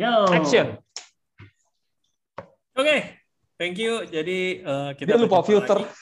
Yo. 0.00 0.24
Action. 0.32 0.80
Oke, 2.72 2.96
thank 3.60 3.76
you. 3.76 4.00
Jadi 4.08 4.64
uh, 4.64 4.96
kita 4.96 5.12
Dia 5.12 5.20
lupa 5.20 5.44
filter. 5.44 5.84
lagi. 5.84 5.92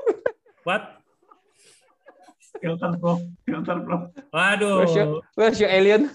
What? 0.66 1.04
Filter 2.56 2.96
bro, 2.96 3.20
filter 3.44 3.76
bro. 3.84 4.08
Waduh. 4.32 4.80
Where's 4.80 4.96
your, 4.96 5.08
where's 5.36 5.58
your 5.60 5.68
alien? 5.68 6.08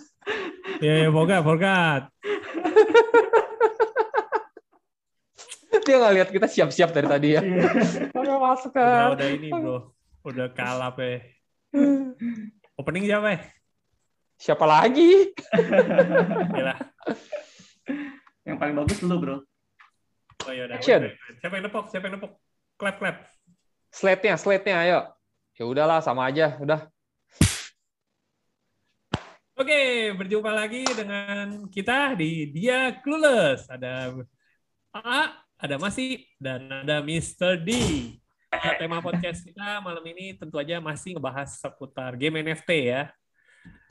Ya, 0.82 1.06
ya, 1.06 1.10
forgot, 1.14 1.46
forgot. 1.46 2.02
Dia 5.86 5.96
nggak 6.02 6.14
lihat 6.18 6.30
kita 6.34 6.50
siap-siap 6.50 6.90
dari 6.98 7.06
tadi 7.06 7.28
ya. 7.38 7.42
Iya. 7.46 7.70
Udah 8.18 8.38
masuk 8.42 8.74
Udah, 8.74 9.14
udah 9.14 9.30
ini, 9.30 9.54
bro. 9.54 9.94
Udah 10.26 10.50
kalap 10.58 10.98
ya. 10.98 11.22
Opening 12.82 13.06
siapa 13.06 13.38
ya? 13.38 13.40
Siapa 14.40 14.64
lagi? 14.64 15.36
Yang 18.48 18.56
paling 18.56 18.76
bagus 18.80 19.04
lu 19.04 19.20
bro. 19.20 19.44
Oh, 20.48 20.54
ya 20.56 20.72
udah. 20.72 20.80
Action. 20.80 21.04
Wait, 21.04 21.12
wait, 21.12 21.20
wait. 21.20 21.36
Siapa 21.44 21.54
yang 21.60 21.68
nepok? 21.68 21.86
Siapa 21.92 22.08
yang 22.08 22.16
nepok? 22.16 22.32
Clap, 22.80 22.96
clap. 22.96 23.28
Slate-nya, 23.92 24.40
slate-nya, 24.40 24.88
ayo. 24.88 25.12
Ya 25.60 25.68
udahlah, 25.68 26.00
sama 26.00 26.32
aja. 26.32 26.56
Udah. 26.64 26.88
Oke, 29.60 30.16
berjumpa 30.16 30.56
lagi 30.56 30.88
dengan 30.96 31.68
kita 31.68 32.16
di 32.16 32.48
Dia 32.48 32.96
Clueless. 33.04 33.68
Ada 33.68 34.16
A, 34.96 35.44
ada 35.60 35.76
Masi, 35.76 36.24
dan 36.40 36.88
ada 36.88 37.04
Mr. 37.04 37.60
D. 37.60 37.76
Nah, 38.48 38.80
tema 38.80 39.04
podcast 39.04 39.44
kita 39.44 39.84
malam 39.84 40.08
ini 40.08 40.40
tentu 40.40 40.56
aja 40.56 40.80
masih 40.80 41.20
ngebahas 41.20 41.60
seputar 41.60 42.16
game 42.16 42.40
NFT 42.40 42.96
ya. 42.96 43.12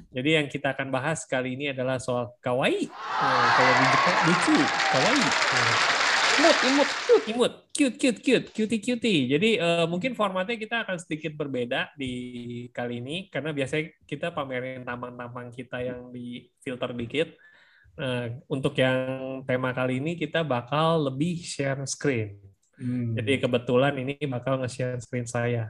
Jadi 0.08 0.30
yang 0.40 0.46
kita 0.48 0.72
akan 0.72 0.88
bahas 0.88 1.28
kali 1.28 1.52
ini 1.54 1.70
adalah 1.70 2.00
soal 2.00 2.32
kawaii. 2.40 2.88
Nah, 2.88 3.48
kalau 3.52 3.72
di 3.76 3.84
Jepang 3.92 4.18
lucu, 4.24 4.56
kawaii. 4.88 5.28
Nah, 5.28 5.98
Imut, 6.38 6.56
imut. 6.62 6.88
imut, 7.26 7.52
cute, 7.74 7.96
cute, 7.98 8.20
cute, 8.22 8.46
cutie, 8.54 8.78
cutie. 8.78 9.26
Jadi 9.26 9.58
eh, 9.58 9.86
mungkin 9.90 10.14
formatnya 10.14 10.54
kita 10.54 10.86
akan 10.86 10.96
sedikit 11.02 11.34
berbeda 11.34 11.90
di 11.98 12.12
kali 12.70 13.02
ini 13.02 13.26
karena 13.26 13.50
biasanya 13.50 13.90
kita 14.06 14.30
pamerin 14.30 14.86
tampang-tampang 14.86 15.50
kita 15.50 15.82
yang 15.82 16.14
di 16.14 16.46
filter 16.62 16.94
dikit. 16.94 17.34
Nah, 17.98 18.30
untuk 18.46 18.78
yang 18.78 19.42
tema 19.42 19.74
kali 19.74 19.98
ini 19.98 20.14
kita 20.14 20.46
bakal 20.46 21.10
lebih 21.10 21.42
share 21.42 21.82
screen. 21.90 22.38
Hmm. 22.78 23.18
Jadi 23.18 23.42
kebetulan 23.42 23.98
ini 23.98 24.14
bakal 24.30 24.62
nge-share 24.62 25.02
screen 25.02 25.26
saya. 25.26 25.66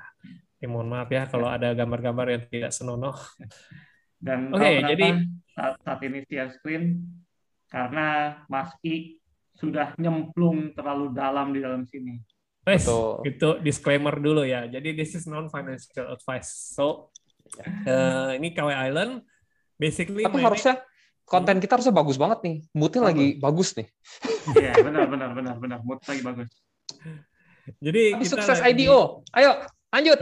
Ya, 0.60 0.66
mohon 0.68 0.92
maaf 0.92 1.08
ya 1.08 1.24
kalau 1.24 1.48
ada 1.48 1.72
gambar-gambar 1.72 2.26
yang 2.28 2.42
tidak 2.52 2.72
senonoh. 2.76 3.16
Dan 4.18 4.50
kenapa 4.50 4.90
jadi- 4.90 5.24
saat, 5.54 5.74
saat 5.82 6.00
ini 6.02 6.18
share 6.26 6.50
screen 6.54 6.84
karena 7.66 8.06
Mas 8.46 8.74
I 8.82 9.18
sudah 9.54 9.94
nyemplung 9.98 10.70
terlalu 10.74 11.10
dalam 11.14 11.50
di 11.50 11.58
dalam 11.58 11.82
sini. 11.86 12.18
Guys, 12.62 12.84
Betul. 12.84 13.10
itu 13.26 13.48
disclaimer 13.64 14.14
dulu 14.14 14.44
ya. 14.44 14.68
Jadi 14.68 14.94
this 14.94 15.16
is 15.16 15.24
non 15.26 15.48
financial 15.48 16.12
advice. 16.12 16.74
So 16.76 17.10
eh, 17.64 18.36
ini 18.36 18.52
KW 18.52 18.68
Island 18.70 19.24
basically 19.74 20.22
Tapi 20.22 20.42
harusnya 20.44 20.84
konten 21.24 21.58
kita 21.58 21.80
harusnya 21.80 21.94
bagus 21.96 22.20
banget 22.20 22.38
nih. 22.44 22.56
Moodnya 22.76 23.02
lagi 23.08 23.26
bagus 23.40 23.72
nih. 23.74 23.88
Iya, 24.52 24.72
benar 24.84 25.08
benar 25.08 25.30
benar 25.32 25.56
benar. 25.56 25.78
Mood 25.80 26.00
lagi 26.04 26.22
bagus. 26.22 26.48
jadi 27.80 28.02
Tapi 28.16 28.22
kita 28.24 28.32
sukses 28.36 28.58
lagi- 28.60 28.84
IDO. 28.84 29.24
Ayo, 29.32 29.52
lanjut. 29.90 30.18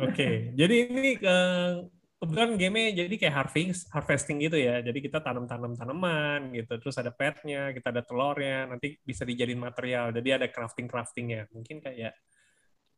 Oke, 0.00 0.54
jadi 0.56 0.76
ini 0.88 1.10
eh, 1.18 1.72
kebetulan 2.20 2.60
game 2.60 2.92
jadi 2.92 3.14
kayak 3.16 3.34
harvest, 3.34 3.88
harvesting 3.88 4.44
gitu 4.44 4.60
ya. 4.60 4.84
Jadi 4.84 4.98
kita 5.00 5.24
tanam-tanam 5.24 5.72
tanaman 5.72 6.52
gitu, 6.52 6.76
terus 6.76 7.00
ada 7.00 7.08
petnya, 7.08 7.72
kita 7.72 7.88
ada 7.88 8.04
telurnya, 8.04 8.68
nanti 8.68 9.00
bisa 9.00 9.24
dijadiin 9.24 9.56
material. 9.56 10.12
Jadi 10.12 10.28
ada 10.28 10.46
crafting 10.52 10.84
craftingnya. 10.84 11.48
Mungkin 11.48 11.80
kayak 11.80 12.12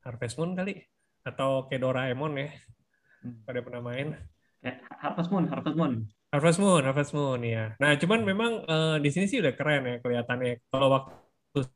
Harvest 0.03 0.35
Moon 0.43 0.59
kali, 0.59 0.83
atau 1.23 1.71
kayak 1.71 1.81
Doraemon 1.87 2.35
ya. 2.35 2.51
Hmm. 3.23 3.47
Pada 3.47 3.63
pernah 3.63 3.83
main. 3.87 4.19
Ya, 4.59 4.83
Harvest 4.99 5.31
Moon, 5.31 5.47
Harvest 5.47 5.79
Moon. 5.79 5.93
Harvest 6.35 6.59
Moon, 6.59 6.83
Harvest 6.83 7.13
Moon 7.15 7.41
ya. 7.47 7.65
Nah, 7.79 7.95
cuman 7.95 8.21
memang 8.27 8.53
eh, 8.67 8.97
di 8.99 9.11
sini 9.15 9.31
sih 9.31 9.39
udah 9.39 9.55
keren 9.55 9.87
ya 9.87 9.97
kelihatannya. 10.03 10.67
Kalau 10.67 10.91
waktu 10.91 11.22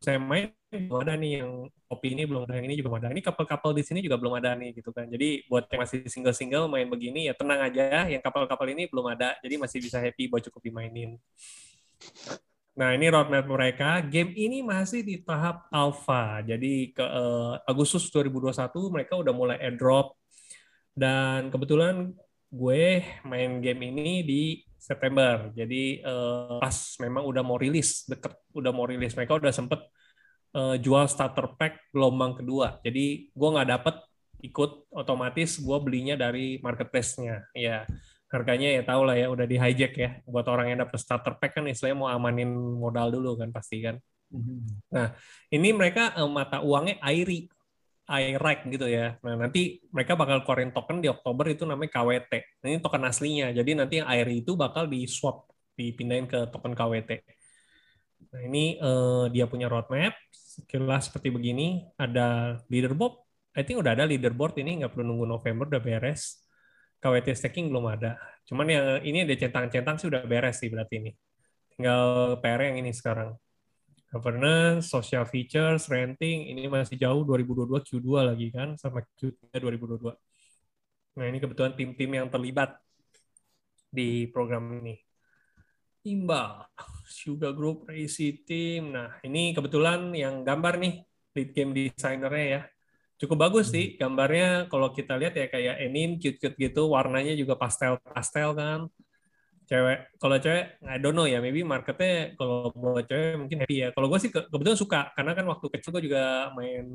saya 0.01 0.17
main 0.17 0.53
belum 0.73 1.01
ada 1.05 1.15
nih 1.17 1.41
yang 1.41 1.69
kopi 1.87 2.17
ini 2.17 2.25
belum 2.25 2.49
ada, 2.49 2.55
yang 2.59 2.67
ini 2.69 2.75
juga 2.81 2.89
belum 2.93 3.01
ada. 3.05 3.11
Ini 3.13 3.23
kapal-kapal 3.23 3.71
di 3.77 3.83
sini 3.85 4.01
juga 4.01 4.17
belum 4.17 4.35
ada 4.37 4.57
nih 4.57 4.77
gitu 4.77 4.91
kan. 4.91 5.07
Jadi 5.09 5.45
buat 5.47 5.69
yang 5.69 5.81
masih 5.85 5.99
single-single 6.09 6.67
main 6.69 6.89
begini 6.89 7.29
ya 7.29 7.35
tenang 7.37 7.61
aja. 7.61 8.09
Yang 8.09 8.23
kapal-kapal 8.25 8.67
ini 8.73 8.89
belum 8.89 9.07
ada, 9.13 9.37
jadi 9.45 9.61
masih 9.61 9.79
bisa 9.85 10.01
happy 10.01 10.29
buat 10.29 10.43
cukup 10.49 10.61
dimainin. 10.65 11.21
Nah, 12.77 12.93
ini 12.93 13.09
roadmap 13.09 13.49
mereka. 13.49 14.05
Game 14.05 14.37
ini 14.37 14.61
masih 14.61 15.01
di 15.01 15.25
tahap 15.25 15.65
alpha. 15.73 16.45
Jadi 16.45 16.93
ke 16.93 17.01
eh, 17.01 17.55
Agustus 17.65 18.13
2021 18.13 18.69
mereka 18.93 19.17
udah 19.17 19.33
mulai 19.33 19.57
airdrop. 19.65 20.13
Dan 20.93 21.49
kebetulan 21.49 22.13
gue 22.51 23.03
main 23.27 23.51
game 23.59 23.83
ini 23.91 24.23
di 24.23 24.43
September. 24.79 25.51
Jadi 25.53 26.01
eh, 26.01 26.59
pas 26.63 26.77
memang 27.03 27.27
udah 27.27 27.43
mau 27.43 27.59
rilis, 27.59 28.07
deket 28.07 28.33
udah 28.55 28.71
mau 28.71 28.87
rilis. 28.87 29.13
Mereka 29.19 29.43
udah 29.43 29.51
sempet 29.51 29.83
eh, 30.55 30.77
jual 30.79 31.11
starter 31.11 31.59
pack 31.59 31.91
gelombang 31.91 32.39
kedua. 32.39 32.79
Jadi 32.87 33.31
gue 33.35 33.49
nggak 33.51 33.69
dapet 33.69 33.97
ikut 34.45 34.93
otomatis 34.93 35.59
gue 35.59 35.79
belinya 35.83 36.15
dari 36.15 36.63
marketplace-nya. 36.63 37.51
Ya 37.57 37.89
harganya 38.27 38.75
ya 38.75 38.83
tau 38.83 39.07
lah 39.07 39.15
ya 39.15 39.27
udah 39.31 39.47
di 39.47 39.57
hijack 39.59 39.93
ya. 39.99 40.11
Buat 40.27 40.47
orang 40.51 40.75
yang 40.75 40.81
dapet 40.87 40.99
starter 41.03 41.35
pack 41.39 41.59
kan 41.59 41.67
istilahnya 41.67 41.99
mau 41.99 42.11
amanin 42.11 42.51
modal 42.55 43.11
dulu 43.11 43.39
kan 43.39 43.51
pasti 43.51 43.83
kan. 43.83 43.99
Ini 45.51 45.69
mereka 45.75 46.15
eh, 46.19 46.31
mata 46.31 46.63
uangnya 46.63 46.99
AIRI, 47.03 47.51
IREC 48.07 48.59
gitu 48.71 48.87
ya. 48.87 49.19
Nah, 49.27 49.35
nanti 49.35 49.83
mereka 49.91 50.15
bakal 50.15 50.47
keluarin 50.47 50.71
token 50.71 51.03
di 51.03 51.11
Oktober 51.11 51.51
itu 51.51 51.67
namanya 51.67 51.91
KWT. 51.91 52.33
Nah, 52.63 52.67
Ini 52.71 52.79
token 52.79 53.03
aslinya. 53.03 53.47
Jadi 53.51 53.71
nanti 53.75 53.95
yang 53.99 54.07
AIRI 54.07 54.47
itu 54.47 54.55
bakal 54.55 54.87
di 54.87 55.11
swap, 55.11 55.51
dipindahin 55.75 56.31
ke 56.31 56.47
token 56.55 56.73
KWT. 56.79 57.11
Nah, 58.33 58.41
ini 58.47 58.79
eh, 58.79 59.25
dia 59.35 59.45
punya 59.51 59.67
roadmap. 59.67 60.15
Sekilas 60.31 61.11
seperti 61.11 61.29
begini. 61.35 61.83
Ada 61.99 62.59
leaderboard. 62.71 63.15
I 63.59 63.63
think 63.67 63.83
udah 63.83 63.93
ada 63.97 64.05
leaderboard 64.07 64.55
ini, 64.63 64.85
nggak 64.85 64.93
perlu 64.95 65.05
nunggu 65.11 65.27
November, 65.27 65.65
udah 65.67 65.83
beres. 65.83 66.47
KWT 67.03 67.29
staking 67.35 67.67
belum 67.73 67.87
ada. 67.91 68.19
Cuman 68.47 68.67
yang 68.71 68.87
ini 69.03 69.27
ada 69.27 69.35
centang-centang 69.35 69.97
sih 69.99 70.07
udah 70.07 70.23
beres 70.31 70.63
sih 70.63 70.69
berarti 70.71 70.95
ini. 71.03 71.11
Tinggal 71.75 72.39
PR 72.41 72.61
yang 72.73 72.77
ini 72.81 72.91
sekarang 72.95 73.35
governance, 74.11 74.89
social 74.89 75.27
features, 75.27 75.91
renting, 75.91 76.47
ini 76.51 76.71
masih 76.71 76.97
jauh 76.97 77.27
2022 77.27 77.83
Q2 77.83 78.09
lagi 78.23 78.49
kan, 78.55 78.79
sama 78.79 79.03
Q3 79.19 79.59
2022. 79.59 80.15
Nah 81.17 81.25
ini 81.27 81.39
kebetulan 81.43 81.73
tim-tim 81.75 82.11
yang 82.13 82.29
terlibat 82.31 82.77
di 83.91 84.29
program 84.31 84.69
ini. 84.83 84.95
Imbal, 86.07 86.71
Sugar 87.03 87.51
Group, 87.51 87.91
Racy 87.91 88.47
Team. 88.47 88.95
Nah 88.95 89.19
ini 89.27 89.51
kebetulan 89.51 90.15
yang 90.15 90.47
gambar 90.47 90.79
nih, 90.79 90.95
lead 91.35 91.51
game 91.51 91.73
designernya 91.75 92.47
ya. 92.47 92.63
Cukup 93.17 93.49
bagus 93.49 93.73
sih 93.73 93.97
gambarnya 93.97 94.69
kalau 94.69 94.93
kita 94.93 95.17
lihat 95.17 95.35
ya 95.35 95.49
kayak 95.49 95.83
anime, 95.83 96.21
cute-cute 96.21 96.55
gitu, 96.61 96.93
warnanya 96.93 97.33
juga 97.33 97.57
pastel-pastel 97.57 98.53
kan 98.55 98.81
cewek 99.67 99.99
kalau 100.23 100.37
cewek 100.39 100.79
I 100.87 100.97
don't 101.03 101.15
know 101.19 101.27
ya 101.27 101.43
maybe 101.43 101.67
marketnya 101.67 102.39
kalau 102.39 102.71
buat 102.71 103.05
cewek 103.11 103.35
mungkin 103.39 103.59
happy 103.67 103.77
ya. 103.83 103.89
Kalau 103.91 104.07
gue 104.07 104.19
sih 104.23 104.31
ke- 104.31 104.47
kebetulan 104.47 104.79
suka 104.79 105.01
karena 105.19 105.33
kan 105.35 105.47
waktu 105.51 105.67
kecil 105.75 105.91
gue 105.99 106.03
juga 106.07 106.55
main 106.55 106.87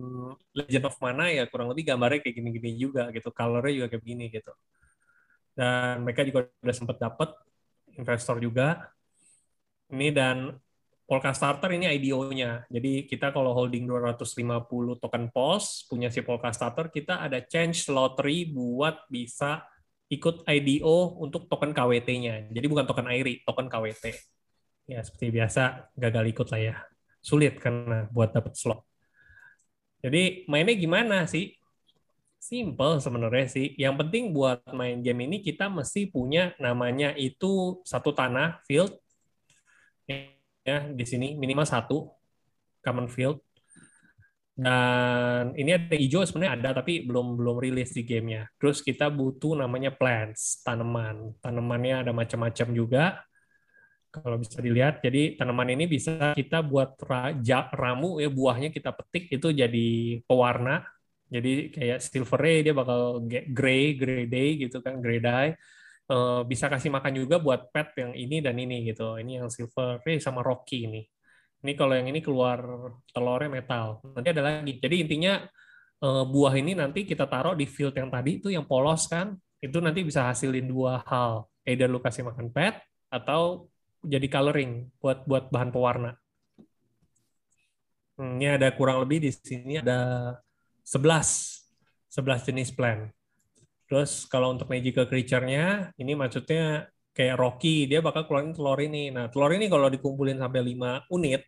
Legend 0.55 0.85
of 0.87 0.95
Mana 1.03 1.27
ya 1.27 1.43
kurang 1.51 1.67
lebih 1.71 1.83
gambarnya 1.91 2.19
kayak 2.23 2.35
gini-gini 2.39 2.71
juga 2.79 3.11
gitu 3.11 3.29
colornya 3.35 3.73
juga 3.83 3.87
kayak 3.91 4.03
gini 4.07 4.25
gitu. 4.31 4.51
Dan 5.51 6.07
mereka 6.07 6.23
juga 6.23 6.47
udah 6.63 6.75
sempat 6.75 6.97
dapat 6.97 7.29
investor 7.99 8.39
juga. 8.39 8.89
Ini 9.91 10.07
dan 10.15 10.55
Polka 11.11 11.35
Starter 11.35 11.75
ini 11.75 11.91
IDO-nya 11.91 12.63
jadi 12.71 13.03
kita 13.03 13.35
kalau 13.35 13.51
holding 13.51 13.83
250 13.83 14.95
token 14.95 15.27
POS 15.27 15.91
punya 15.91 16.07
si 16.07 16.23
Polka 16.23 16.55
Starter 16.55 16.87
kita 16.87 17.19
ada 17.19 17.43
change 17.43 17.91
lottery 17.91 18.47
buat 18.47 19.11
bisa 19.11 19.59
ikut 20.11 20.43
IDO 20.43 21.15
untuk 21.23 21.47
token 21.47 21.71
KWT-nya. 21.71 22.51
Jadi 22.51 22.65
bukan 22.67 22.83
token 22.83 23.07
AIRI, 23.07 23.47
token 23.47 23.71
KWT. 23.71 24.11
Ya, 24.91 24.99
seperti 24.99 25.31
biasa, 25.31 25.87
gagal 25.95 26.25
ikut 26.35 26.47
lah 26.51 26.59
ya. 26.59 26.75
Sulit 27.23 27.55
karena 27.63 28.11
buat 28.11 28.35
dapat 28.35 28.59
slot. 28.59 28.83
Jadi 30.03 30.43
mainnya 30.51 30.75
gimana 30.75 31.23
sih? 31.31 31.55
Simple 32.41 32.99
sebenarnya 32.99 33.47
sih. 33.47 33.71
Yang 33.79 33.95
penting 34.03 34.23
buat 34.35 34.59
main 34.75 34.99
game 34.99 35.29
ini 35.31 35.39
kita 35.39 35.71
mesti 35.71 36.11
punya 36.11 36.51
namanya 36.59 37.15
itu 37.15 37.79
satu 37.87 38.11
tanah 38.11 38.59
field 38.67 38.97
ya 40.61 40.93
di 40.93 41.05
sini 41.05 41.33
minimal 41.33 41.65
satu 41.65 42.13
common 42.85 43.09
field 43.09 43.41
dan 44.61 45.57
ini 45.57 45.73
ada 45.73 45.95
hijau 45.97 46.21
sebenarnya 46.21 46.53
ada 46.53 46.69
tapi 46.85 47.01
belum 47.01 47.33
belum 47.33 47.57
rilis 47.57 47.97
di 47.97 48.05
gamenya. 48.05 48.45
Terus 48.61 48.85
kita 48.85 49.09
butuh 49.09 49.57
namanya 49.57 49.89
plants 49.89 50.61
tanaman. 50.61 51.33
Tanamannya 51.41 52.05
ada 52.05 52.11
macam-macam 52.13 52.67
juga. 52.69 53.05
kalau 54.11 54.35
bisa 54.35 54.59
dilihat. 54.59 54.99
Jadi 54.99 55.39
tanaman 55.39 55.71
ini 55.71 55.87
bisa 55.87 56.35
kita 56.35 56.59
buat 56.59 56.99
raja, 56.99 57.71
ramu 57.71 58.19
ya 58.19 58.27
buahnya 58.27 58.69
kita 58.75 58.91
petik 58.91 59.31
itu 59.31 59.47
jadi 59.55 60.19
pewarna. 60.27 60.83
Jadi 61.31 61.71
kayak 61.71 62.03
silver 62.03 62.39
ray 62.43 62.59
dia 62.59 62.75
bakal 62.75 63.23
gray, 63.55 63.95
gray 63.95 64.27
day 64.27 64.59
gitu 64.59 64.83
kan, 64.83 64.99
gray 64.99 65.23
dye. 65.23 65.55
Uh, 66.11 66.43
bisa 66.43 66.67
kasih 66.67 66.91
makan 66.91 67.23
juga 67.23 67.39
buat 67.39 67.71
pet 67.71 67.95
yang 68.03 68.11
ini 68.11 68.43
dan 68.43 68.59
ini 68.59 68.83
gitu. 68.91 69.15
Ini 69.15 69.39
yang 69.39 69.47
silver 69.47 70.03
ray 70.03 70.19
sama 70.19 70.43
rocky 70.43 70.91
ini. 70.91 71.01
Ini 71.61 71.77
kalau 71.77 71.93
yang 71.93 72.09
ini 72.09 72.19
keluar 72.25 72.57
telurnya 73.13 73.49
metal. 73.49 74.01
Nanti 74.17 74.29
ada 74.33 74.41
lagi. 74.41 74.81
Jadi 74.81 74.95
intinya 75.05 75.45
uh, 76.01 76.25
buah 76.25 76.57
ini 76.57 76.73
nanti 76.73 77.05
kita 77.05 77.29
taruh 77.29 77.53
di 77.53 77.69
field 77.69 77.93
yang 77.93 78.09
tadi 78.09 78.41
itu 78.41 78.49
yang 78.49 78.65
polos 78.65 79.05
kan, 79.05 79.37
itu 79.61 79.77
nanti 79.77 80.01
bisa 80.01 80.25
hasilin 80.25 80.65
dua 80.65 81.05
hal. 81.05 81.45
Either 81.61 81.85
lu 81.85 82.01
kasih 82.01 82.25
makan 82.25 82.49
pet 82.49 82.81
atau 83.13 83.69
jadi 84.01 84.25
coloring 84.25 84.89
buat 84.97 85.29
buat 85.29 85.53
bahan 85.53 85.69
pewarna. 85.69 86.11
Hmm, 88.17 88.41
ini 88.41 88.57
ada 88.57 88.73
kurang 88.73 89.05
lebih 89.05 89.21
di 89.21 89.31
sini 89.33 89.77
ada 89.77 90.33
11 90.81 91.61
11 92.09 92.47
jenis 92.49 92.73
plant. 92.73 93.13
Terus 93.85 94.25
kalau 94.25 94.51
untuk 94.57 94.65
magical 94.65 95.05
creature-nya 95.05 95.93
ini 96.01 96.17
maksudnya 96.17 96.89
kayak 97.11 97.39
Rocky, 97.39 97.87
dia 97.87 97.99
bakal 97.99 98.23
keluarin 98.23 98.55
telur 98.55 98.79
ini. 98.79 99.11
Nah, 99.11 99.27
telur 99.27 99.51
ini 99.51 99.67
kalau 99.67 99.91
dikumpulin 99.91 100.39
sampai 100.39 100.63
5 100.63 101.11
unit, 101.11 101.43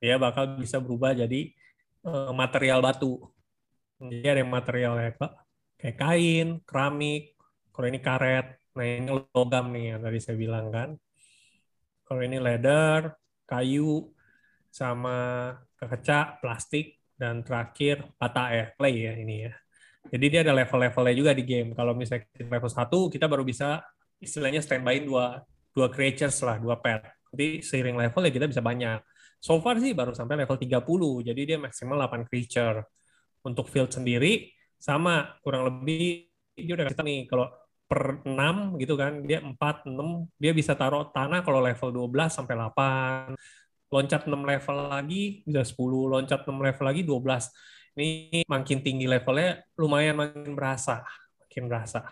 dia 0.00 0.16
bakal 0.16 0.56
bisa 0.56 0.80
berubah 0.80 1.12
jadi 1.12 1.52
uh, 2.08 2.32
material 2.32 2.80
batu. 2.80 3.20
Jadi 4.00 4.26
ada 4.26 4.42
material 4.48 4.92
kayak, 4.96 5.16
kayak 5.76 5.96
kain, 6.00 6.48
keramik, 6.64 7.36
kalau 7.70 7.86
ini 7.86 8.00
karet. 8.00 8.46
Nah, 8.70 8.84
ini 8.86 9.10
logam 9.36 9.64
nih 9.76 9.84
yang 9.94 10.00
tadi 10.00 10.18
saya 10.24 10.36
bilang 10.40 10.72
kan. 10.72 10.96
Kalau 12.08 12.20
ini 12.24 12.40
leather, 12.40 13.12
kayu, 13.44 14.08
sama 14.72 15.52
kekeca, 15.76 16.40
plastik, 16.40 16.96
dan 17.20 17.44
terakhir 17.44 18.08
bata 18.16 18.48
ya, 18.48 18.64
clay 18.80 19.04
ya 19.04 19.12
ini 19.20 19.36
ya. 19.44 19.52
Jadi 20.08 20.26
dia 20.32 20.40
ada 20.40 20.56
level-levelnya 20.56 21.14
juga 21.14 21.32
di 21.36 21.44
game. 21.44 21.76
Kalau 21.76 21.92
misalnya 21.92 22.24
level 22.40 22.72
1, 22.72 23.12
kita 23.12 23.28
baru 23.28 23.44
bisa 23.44 23.84
istilahnya 24.16 24.64
standby 24.64 25.04
dua 25.04 25.44
dua 25.76 25.92
creatures 25.92 26.40
lah, 26.40 26.56
dua 26.56 26.80
pet. 26.80 27.04
Jadi 27.30 27.60
seiring 27.60 28.00
level 28.00 28.22
ya 28.26 28.32
kita 28.32 28.46
bisa 28.48 28.64
banyak. 28.64 28.98
So 29.40 29.56
far 29.64 29.80
sih 29.80 29.96
baru 29.96 30.12
sampai 30.12 30.44
level 30.44 30.60
30, 30.60 31.24
jadi 31.24 31.40
dia 31.48 31.58
maksimal 31.58 31.96
8 31.96 32.28
creature. 32.28 32.84
Untuk 33.40 33.72
field 33.72 33.88
sendiri, 33.88 34.52
sama, 34.76 35.40
kurang 35.40 35.64
lebih 35.64 36.28
dia 36.52 36.76
udah 36.76 36.92
kasih 36.92 37.04
nih, 37.08 37.24
kalau 37.24 37.48
per 37.88 38.20
6 38.22 38.78
gitu 38.78 38.94
kan 38.94 39.24
dia 39.24 39.42
4 39.42 39.88
6 39.88 40.30
dia 40.38 40.52
bisa 40.54 40.78
taruh 40.78 41.10
tanah 41.10 41.42
kalau 41.42 41.58
level 41.58 41.90
12 42.06 42.30
sampai 42.30 42.54
8 42.54 43.34
loncat 43.90 44.30
6 44.30 44.38
level 44.46 44.76
lagi 44.86 45.42
bisa 45.42 45.66
10 45.66 46.06
loncat 46.06 46.46
6 46.46 46.54
level 46.54 46.84
lagi 46.86 47.02
12 47.02 47.98
ini 47.98 48.46
makin 48.46 48.78
tinggi 48.86 49.10
levelnya 49.10 49.66
lumayan 49.74 50.14
makin 50.22 50.54
berasa 50.54 51.02
makin 51.50 51.66
berasa. 51.66 52.06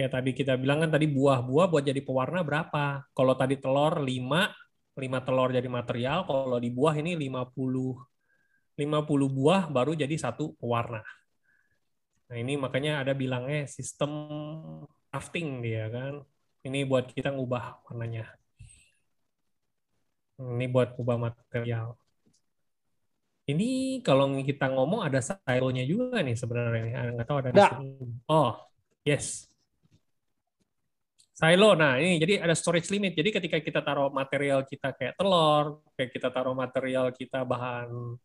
Kayak 0.00 0.12
tadi 0.16 0.30
kita 0.32 0.56
bilang 0.56 0.80
kan 0.80 0.96
tadi 0.96 1.04
buah-buah 1.12 1.68
buat 1.68 1.84
jadi 1.84 2.00
pewarna 2.00 2.40
berapa? 2.40 3.04
Kalau 3.12 3.36
tadi 3.36 3.60
telur 3.60 4.00
5 4.00 4.48
5 4.96 5.20
telur 5.24 5.52
jadi 5.52 5.68
material 5.68 6.24
kalau 6.24 6.56
di 6.56 6.72
buah 6.72 6.96
ini 6.96 7.12
50 7.14 8.80
50 8.80 9.36
buah 9.36 9.68
baru 9.68 9.92
jadi 9.92 10.16
satu 10.16 10.56
pewarna 10.56 11.04
Nah 12.26 12.36
ini 12.42 12.58
makanya 12.58 13.06
ada 13.06 13.12
bilangnya 13.14 13.70
sistem 13.70 14.10
crafting 15.10 15.62
dia 15.62 15.86
kan. 15.86 16.26
Ini 16.66 16.82
buat 16.82 17.14
kita 17.14 17.30
ngubah 17.30 17.86
warnanya. 17.86 18.26
Ini 20.42 20.66
buat 20.66 20.98
ngubah 20.98 21.16
material. 21.30 21.94
Ini 23.46 24.02
kalau 24.02 24.26
kita 24.42 24.66
ngomong 24.74 25.06
ada 25.06 25.22
silonya 25.22 25.86
juga 25.86 26.18
nih 26.18 26.34
sebenarnya. 26.34 27.14
Nggak 27.14 27.26
tahu 27.30 27.38
ada 27.38 27.50
di 27.54 27.62
sini. 27.62 27.90
Oh, 28.26 28.58
yes. 29.06 29.46
Silo. 31.36 31.76
Nah, 31.76 32.00
ini 32.00 32.16
jadi 32.16 32.40
ada 32.40 32.56
storage 32.56 32.88
limit. 32.88 33.12
Jadi 33.12 33.28
ketika 33.28 33.60
kita 33.60 33.80
taruh 33.84 34.08
material 34.08 34.64
kita 34.64 34.96
kayak 34.96 35.20
telur, 35.20 35.84
kayak 35.92 36.10
kita 36.16 36.28
taruh 36.32 36.56
material 36.56 37.12
kita 37.12 37.44
bahan 37.44 38.16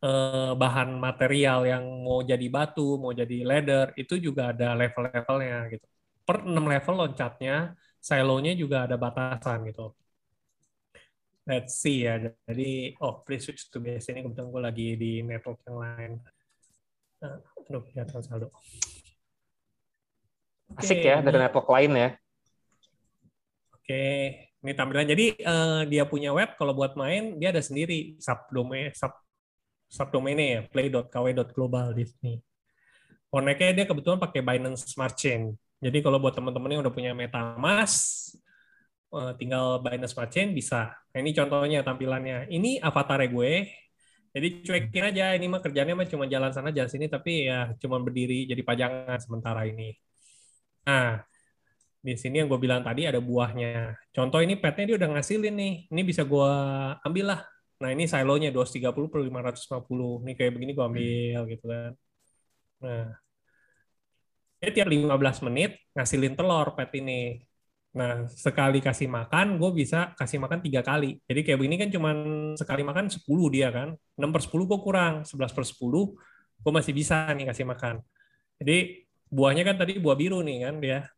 Eh, 0.00 0.52
bahan 0.56 0.96
material 0.96 1.68
yang 1.68 1.84
mau 2.00 2.24
jadi 2.24 2.46
batu, 2.48 2.96
mau 2.96 3.12
jadi 3.12 3.44
leather, 3.44 3.92
itu 4.00 4.16
juga 4.16 4.48
ada 4.48 4.72
level-levelnya 4.72 5.68
gitu. 5.76 5.84
Per 6.24 6.36
6 6.48 6.64
level 6.72 6.94
loncatnya, 7.04 7.76
silonya 8.00 8.56
juga 8.56 8.88
ada 8.88 8.96
batasan 8.96 9.68
gitu. 9.68 9.92
Let's 11.44 11.76
see 11.84 12.08
ya. 12.08 12.16
Jadi, 12.48 12.96
oh, 13.04 13.20
please 13.20 13.44
switch 13.44 13.68
to 13.68 13.76
base 13.76 14.08
ini 14.08 14.24
kebetulan 14.24 14.48
gue 14.48 14.62
lagi 14.64 14.88
di 14.96 15.20
network 15.20 15.60
yang 15.68 15.76
lain. 15.84 16.12
Nah, 17.20 17.36
aduh, 17.68 17.84
kelihatan 17.84 18.20
saldo. 18.24 18.48
Asik 20.80 21.04
okay. 21.04 21.12
ya 21.12 21.16
dari 21.20 21.36
network 21.44 21.68
lain 21.68 21.92
ya. 21.92 22.08
Oke, 23.90 24.06
ini 24.62 24.70
tampilan. 24.78 25.02
Jadi 25.02 25.34
uh, 25.42 25.82
dia 25.82 26.06
punya 26.06 26.30
web 26.30 26.54
kalau 26.54 26.78
buat 26.78 26.94
main 26.94 27.42
dia 27.42 27.50
ada 27.50 27.58
sendiri 27.58 28.14
subdomain 28.22 28.94
sub 28.94 29.10
subdomainnya 29.90 30.46
ya 30.46 30.60
play.kw.global 30.70 31.98
di 31.98 32.06
sini. 32.06 32.38
Connect-nya 33.34 33.82
dia 33.82 33.86
kebetulan 33.90 34.22
pakai 34.22 34.46
Binance 34.46 34.86
Smart 34.94 35.18
Chain. 35.18 35.58
Jadi 35.82 36.06
kalau 36.06 36.22
buat 36.22 36.38
teman-teman 36.38 36.70
yang 36.70 36.86
udah 36.86 36.94
punya 36.94 37.18
MetaMask, 37.18 37.98
eh, 39.10 39.32
tinggal 39.42 39.82
Binance 39.82 40.14
Smart 40.14 40.30
Chain 40.30 40.54
bisa. 40.54 40.94
Nah, 41.10 41.18
ini 41.18 41.34
contohnya 41.34 41.82
tampilannya. 41.82 42.46
Ini 42.46 42.78
avatar 42.78 43.26
gue. 43.26 43.74
Jadi 44.30 44.48
cuekin 44.70 45.04
aja, 45.10 45.34
ini 45.34 45.50
mah 45.50 45.58
kerjanya 45.66 45.98
mah 45.98 46.06
cuma 46.06 46.30
jalan 46.30 46.54
sana 46.54 46.70
jalan 46.70 46.86
sini, 46.86 47.10
tapi 47.10 47.50
ya 47.50 47.74
cuma 47.82 47.98
berdiri 47.98 48.46
jadi 48.46 48.62
pajangan 48.62 49.18
sementara 49.18 49.66
ini. 49.66 49.98
Nah, 50.86 51.26
di 52.00 52.16
sini 52.16 52.40
yang 52.40 52.48
gue 52.48 52.60
bilang 52.60 52.80
tadi 52.80 53.04
ada 53.04 53.20
buahnya. 53.20 53.96
Contoh 54.12 54.40
ini 54.40 54.56
petnya 54.56 54.92
dia 54.92 54.96
udah 54.96 55.08
ngasilin 55.16 55.54
nih. 55.54 55.74
Ini 55.92 56.02
bisa 56.04 56.24
gue 56.24 56.52
ambil 57.04 57.36
lah 57.36 57.40
Nah 57.80 57.88
ini 57.96 58.04
silonya 58.04 58.52
230 58.52 59.08
per 59.08 59.20
550. 59.24 60.24
Ini 60.24 60.32
kayak 60.36 60.52
begini 60.52 60.72
gue 60.76 60.84
ambil 60.84 61.40
gitu 61.48 61.64
kan. 61.64 61.92
Nah, 62.84 63.08
ini 64.60 64.70
tiap 64.76 64.88
15 64.88 65.46
menit 65.48 65.80
ngasilin 65.96 66.36
telur 66.36 66.76
pet 66.76 66.92
ini. 67.00 67.40
Nah, 67.90 68.28
sekali 68.30 68.78
kasih 68.78 69.10
makan, 69.10 69.58
gue 69.58 69.70
bisa 69.74 70.14
kasih 70.14 70.38
makan 70.38 70.62
tiga 70.62 70.84
kali. 70.84 71.18
Jadi 71.26 71.40
kayak 71.42 71.58
begini 71.58 71.76
kan 71.80 71.88
cuma 71.90 72.10
sekali 72.54 72.84
makan 72.84 73.08
10 73.08 73.24
dia 73.48 73.68
kan. 73.72 73.96
6 74.14 74.28
per 74.28 74.42
10 74.44 74.68
gue 74.68 74.78
kurang. 74.84 75.14
11 75.24 75.56
per 75.56 75.64
10 75.64 75.80
gue 76.60 76.72
masih 76.76 76.92
bisa 76.92 77.32
nih 77.32 77.48
kasih 77.48 77.64
makan. 77.64 78.04
Jadi 78.60 79.08
buahnya 79.32 79.64
kan 79.64 79.80
tadi 79.80 79.96
buah 79.96 80.16
biru 80.20 80.44
nih 80.44 80.68
kan 80.68 80.76
dia. 80.84 81.08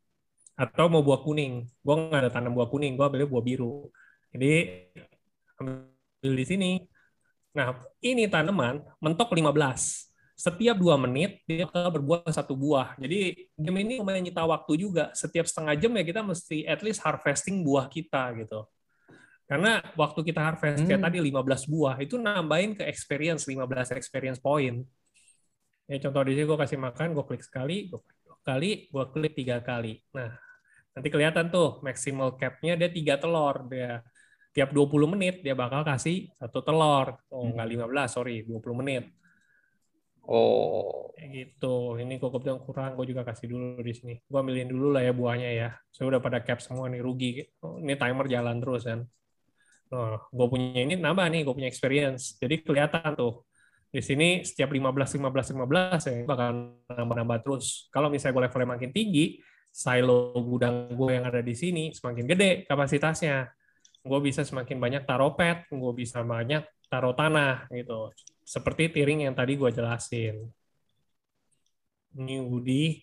Atau 0.57 0.87
mau 0.93 1.01
buah 1.01 1.25
kuning. 1.25 1.65
Gue 1.81 1.95
nggak 1.97 2.21
ada 2.29 2.31
tanam 2.31 2.53
buah 2.53 2.69
kuning, 2.69 2.95
gue 2.95 3.05
ambil 3.05 3.27
buah 3.29 3.45
biru. 3.45 3.89
Jadi 4.33 4.53
di 6.23 6.45
sini. 6.47 6.81
Nah, 7.53 7.77
ini 8.01 8.25
tanaman 8.33 8.81
mentok 9.03 9.37
15. 9.37 10.09
Setiap 10.33 10.75
dua 10.75 10.99
menit 10.99 11.45
dia 11.45 11.69
akan 11.69 11.93
berbuah 12.01 12.27
satu 12.33 12.57
buah. 12.57 12.97
Jadi 12.99 13.47
game 13.55 13.79
ini 13.85 14.01
lumayan 14.01 14.25
nyita 14.25 14.43
waktu 14.43 14.81
juga. 14.81 15.13
Setiap 15.13 15.47
setengah 15.47 15.77
jam 15.79 15.93
ya 15.95 16.03
kita 16.03 16.25
mesti 16.25 16.65
at 16.67 16.81
least 16.81 17.05
harvesting 17.05 17.63
buah 17.63 17.87
kita 17.87 18.33
gitu. 18.41 18.67
Karena 19.47 19.85
waktu 19.95 20.21
kita 20.25 20.41
harvest 20.41 20.83
kayak 20.89 20.99
hmm. 20.99 21.07
tadi 21.13 21.19
15 21.29 21.69
buah 21.69 21.97
itu 22.01 22.17
nambahin 22.17 22.73
ke 22.73 22.89
experience 22.89 23.45
15 23.45 23.95
experience 23.95 24.41
point. 24.41 24.83
Ya 25.87 26.01
contoh 26.03 26.25
di 26.25 26.33
sini 26.35 26.49
gue 26.49 26.59
kasih 26.59 26.81
makan, 26.81 27.13
gue 27.13 27.25
klik 27.29 27.45
sekali, 27.45 27.93
gue 27.93 28.01
klik 28.01 28.19
dua 28.25 28.37
kali, 28.41 28.71
gue 28.89 29.05
klik 29.13 29.35
tiga 29.37 29.61
kali. 29.61 30.01
Nah 30.17 30.42
nanti 30.93 31.09
kelihatan 31.09 31.49
tuh 31.49 31.81
maximal 31.81 32.37
capnya 32.37 32.77
dia 32.77 32.89
tiga 32.93 33.17
telur 33.17 33.65
dia 33.69 34.05
tiap 34.53 34.71
20 34.71 35.13
menit 35.17 35.41
dia 35.41 35.57
bakal 35.57 35.83
kasih 35.83 36.29
satu 36.37 36.61
telur. 36.61 37.17
Oh, 37.33 37.49
enggak 37.49 37.67
hmm. 37.73 37.89
15, 37.89 38.15
sorry, 38.17 38.45
20 38.45 38.81
menit. 38.85 39.05
Oh. 40.29 41.11
Kayak 41.17 41.31
gitu. 41.33 41.97
Ini 41.99 42.21
kok 42.21 42.37
bilang 42.39 42.61
kurang, 42.63 42.95
gue 42.95 43.07
juga 43.09 43.25
kasih 43.25 43.49
dulu 43.49 43.81
di 43.81 43.93
sini. 43.97 44.15
Gue 44.23 44.39
ambilin 44.39 44.69
dulu 44.69 44.93
lah 44.93 45.03
ya 45.03 45.13
buahnya 45.17 45.51
ya. 45.57 45.69
Saya 45.89 46.13
udah 46.13 46.21
pada 46.21 46.45
cap 46.45 46.61
semua 46.61 46.87
nih, 46.93 47.01
rugi. 47.01 47.43
Oh, 47.65 47.81
ini 47.81 47.97
timer 47.97 48.29
jalan 48.29 48.61
terus 48.61 48.85
kan. 48.85 49.01
Oh, 49.93 50.21
gue 50.21 50.47
punya 50.49 50.85
ini 50.85 51.01
nambah 51.01 51.27
nih, 51.33 51.41
gue 51.49 51.55
punya 51.57 51.69
experience. 51.69 52.37
Jadi 52.37 52.61
kelihatan 52.61 53.17
tuh. 53.17 53.49
Di 53.93 54.01
sini 54.01 54.41
setiap 54.41 54.73
15, 54.73 55.21
15, 55.21 55.53
15 55.53 56.09
ya 56.09 56.17
bakal 56.25 56.81
nambah-nambah 56.89 57.39
terus. 57.45 57.93
Kalau 57.93 58.09
misalnya 58.09 58.41
gue 58.41 58.45
levelnya 58.49 58.69
makin 58.73 58.89
tinggi, 58.89 59.37
silo 59.73 60.37
gudang 60.37 60.93
gue 60.93 61.11
yang 61.17 61.25
ada 61.25 61.41
di 61.41 61.57
sini 61.57 61.97
semakin 61.97 62.29
gede 62.29 62.51
kapasitasnya 62.69 63.49
gue 64.03 64.21
bisa 64.21 64.43
semakin 64.43 64.83
banyak 64.83 65.03
taruh 65.07 65.35
pet, 65.39 65.71
gue 65.71 65.93
bisa 65.95 66.27
banyak 66.27 66.67
taruh 66.91 67.15
tanah 67.15 67.71
gitu. 67.71 68.11
Seperti 68.43 68.91
tiring 68.91 69.31
yang 69.31 69.35
tadi 69.39 69.55
gue 69.55 69.71
jelasin. 69.71 70.51
Ini 72.19 72.43
Woody. 72.43 72.99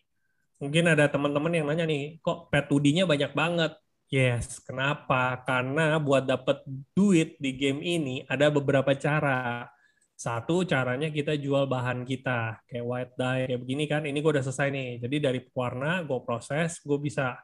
Mungkin 0.59 0.91
ada 0.91 1.07
teman-teman 1.07 1.55
yang 1.55 1.65
nanya 1.71 1.87
nih, 1.87 2.19
kok 2.19 2.51
pet 2.51 2.67
Woody-nya 2.67 3.07
banyak 3.07 3.31
banget? 3.31 3.79
Yes, 4.11 4.59
kenapa? 4.59 5.39
Karena 5.47 5.95
buat 6.03 6.27
dapat 6.27 6.67
duit 6.91 7.39
di 7.39 7.55
game 7.55 7.79
ini 7.79 8.15
ada 8.27 8.51
beberapa 8.51 8.91
cara. 8.91 9.71
Satu 10.19 10.67
caranya 10.67 11.07
kita 11.07 11.39
jual 11.39 11.63
bahan 11.63 12.03
kita, 12.03 12.59
kayak 12.67 12.83
white 12.83 13.15
dye, 13.15 13.47
kayak 13.47 13.61
begini 13.63 13.83
kan. 13.87 14.03
Ini 14.03 14.19
gue 14.19 14.31
udah 14.35 14.43
selesai 14.43 14.67
nih. 14.67 14.89
Jadi 14.99 15.15
dari 15.23 15.39
pewarna 15.39 16.03
gue 16.03 16.19
proses, 16.27 16.83
gue 16.83 16.99
bisa 16.99 17.39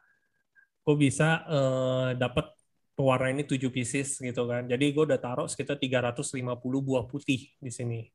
gue 0.83 0.95
bisa 0.99 1.47
uh, 1.47 2.11
dapat 2.19 2.51
pewarna 2.99 3.31
ini 3.31 3.47
7 3.47 3.71
pieces 3.71 4.19
gitu 4.19 4.43
kan. 4.51 4.67
Jadi 4.67 4.91
gue 4.91 5.03
udah 5.07 5.15
taruh 5.15 5.47
sekitar 5.47 5.79
350 5.79 6.35
buah 6.59 7.07
putih 7.07 7.47
di 7.55 7.71
sini. 7.71 8.11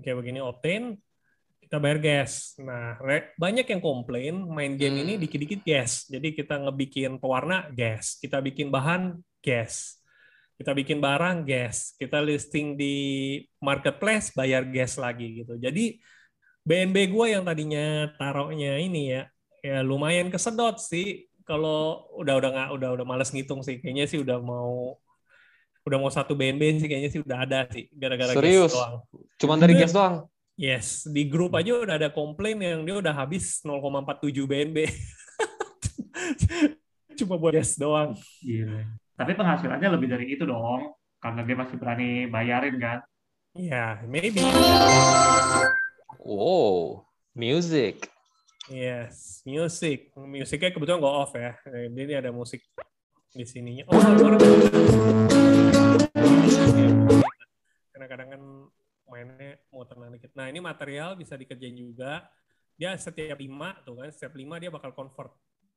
Kayak 0.00 0.16
begini 0.16 0.40
obtain, 0.40 0.96
kita 1.60 1.76
bayar 1.76 2.00
gas. 2.00 2.56
Nah, 2.64 2.96
banyak 3.36 3.68
yang 3.68 3.84
komplain 3.84 4.48
main 4.48 4.80
game 4.80 4.96
ini 5.04 5.20
hmm. 5.20 5.22
dikit-dikit 5.28 5.60
gas. 5.60 6.08
Jadi 6.08 6.32
kita 6.32 6.56
ngebikin 6.56 7.20
pewarna 7.20 7.68
gas, 7.68 8.16
kita 8.16 8.40
bikin 8.40 8.72
bahan 8.72 9.20
gas, 9.44 10.00
kita 10.54 10.70
bikin 10.70 11.02
barang 11.02 11.42
gas, 11.42 11.98
kita 11.98 12.22
listing 12.22 12.78
di 12.78 12.94
marketplace 13.58 14.30
bayar 14.34 14.62
gas 14.70 14.94
lagi 14.94 15.42
gitu. 15.42 15.58
Jadi 15.58 15.98
BNB 16.64 16.96
gue 17.10 17.26
yang 17.34 17.44
tadinya 17.44 18.08
taruhnya 18.16 18.78
ini 18.78 19.18
ya, 19.18 19.22
ya 19.60 19.82
lumayan 19.82 20.30
kesedot 20.30 20.78
sih. 20.78 21.26
Kalau 21.44 22.08
udah 22.16 22.40
udah 22.40 22.50
nggak 22.54 22.68
udah 22.80 22.88
udah 22.96 23.04
males 23.04 23.28
ngitung 23.34 23.60
sih, 23.60 23.82
kayaknya 23.82 24.08
sih 24.08 24.22
udah 24.22 24.40
mau 24.40 24.96
udah 25.84 25.98
mau 26.00 26.08
satu 26.08 26.32
BNB 26.32 26.80
sih 26.80 26.88
kayaknya 26.88 27.10
sih 27.12 27.20
udah 27.20 27.38
ada 27.44 27.68
sih 27.68 27.84
gara-gara 27.92 28.32
gas 28.32 28.72
doang. 28.72 28.94
Cuman 29.36 29.58
dari 29.60 29.74
gas 29.76 29.92
doang. 29.92 30.24
Yes, 30.54 31.02
di 31.10 31.26
grup 31.26 31.58
aja 31.58 31.82
udah 31.82 31.98
ada 31.98 32.10
komplain 32.14 32.62
yang 32.62 32.86
dia 32.86 32.94
udah 32.94 33.10
habis 33.10 33.58
0,47 33.66 34.46
BNB. 34.46 34.86
Cuma 37.18 37.34
buat 37.36 37.58
yes 37.58 37.74
doang. 37.74 38.14
Iya. 38.38 38.86
Tapi 39.14 39.30
penghasilannya 39.38 39.94
lebih 39.94 40.10
dari 40.10 40.26
itu 40.26 40.42
dong, 40.42 40.90
karena 41.22 41.46
dia 41.46 41.54
masih 41.54 41.78
berani 41.78 42.26
bayarin 42.26 42.74
kan. 42.82 42.98
Iya, 43.54 44.02
yeah, 44.02 44.10
maybe. 44.10 44.42
Wow, 46.18 47.06
music. 47.30 48.10
Yes, 48.66 49.38
music. 49.46 50.10
Musiknya 50.18 50.74
kebetulan 50.74 50.98
nggak 50.98 51.14
off 51.14 51.30
ya. 51.38 51.54
Ini 51.62 52.18
ada 52.18 52.34
musik 52.34 52.66
di 53.30 53.46
sininya. 53.46 53.86
Oh, 53.86 54.02
kadang-kadang 57.94 58.28
kan 58.34 58.42
mainnya 59.06 59.62
mau 59.70 59.86
tenang 59.86 60.10
dikit. 60.18 60.34
Nah 60.34 60.50
ini 60.50 60.58
material 60.58 61.14
bisa 61.14 61.38
dikerjain 61.38 61.78
juga. 61.78 62.26
Dia 62.74 62.98
setiap 62.98 63.38
lima 63.38 63.78
tuh 63.86 64.02
kan, 64.02 64.10
setiap 64.10 64.34
lima 64.34 64.58
dia 64.58 64.74
bakal 64.74 64.90
convert. 64.90 65.30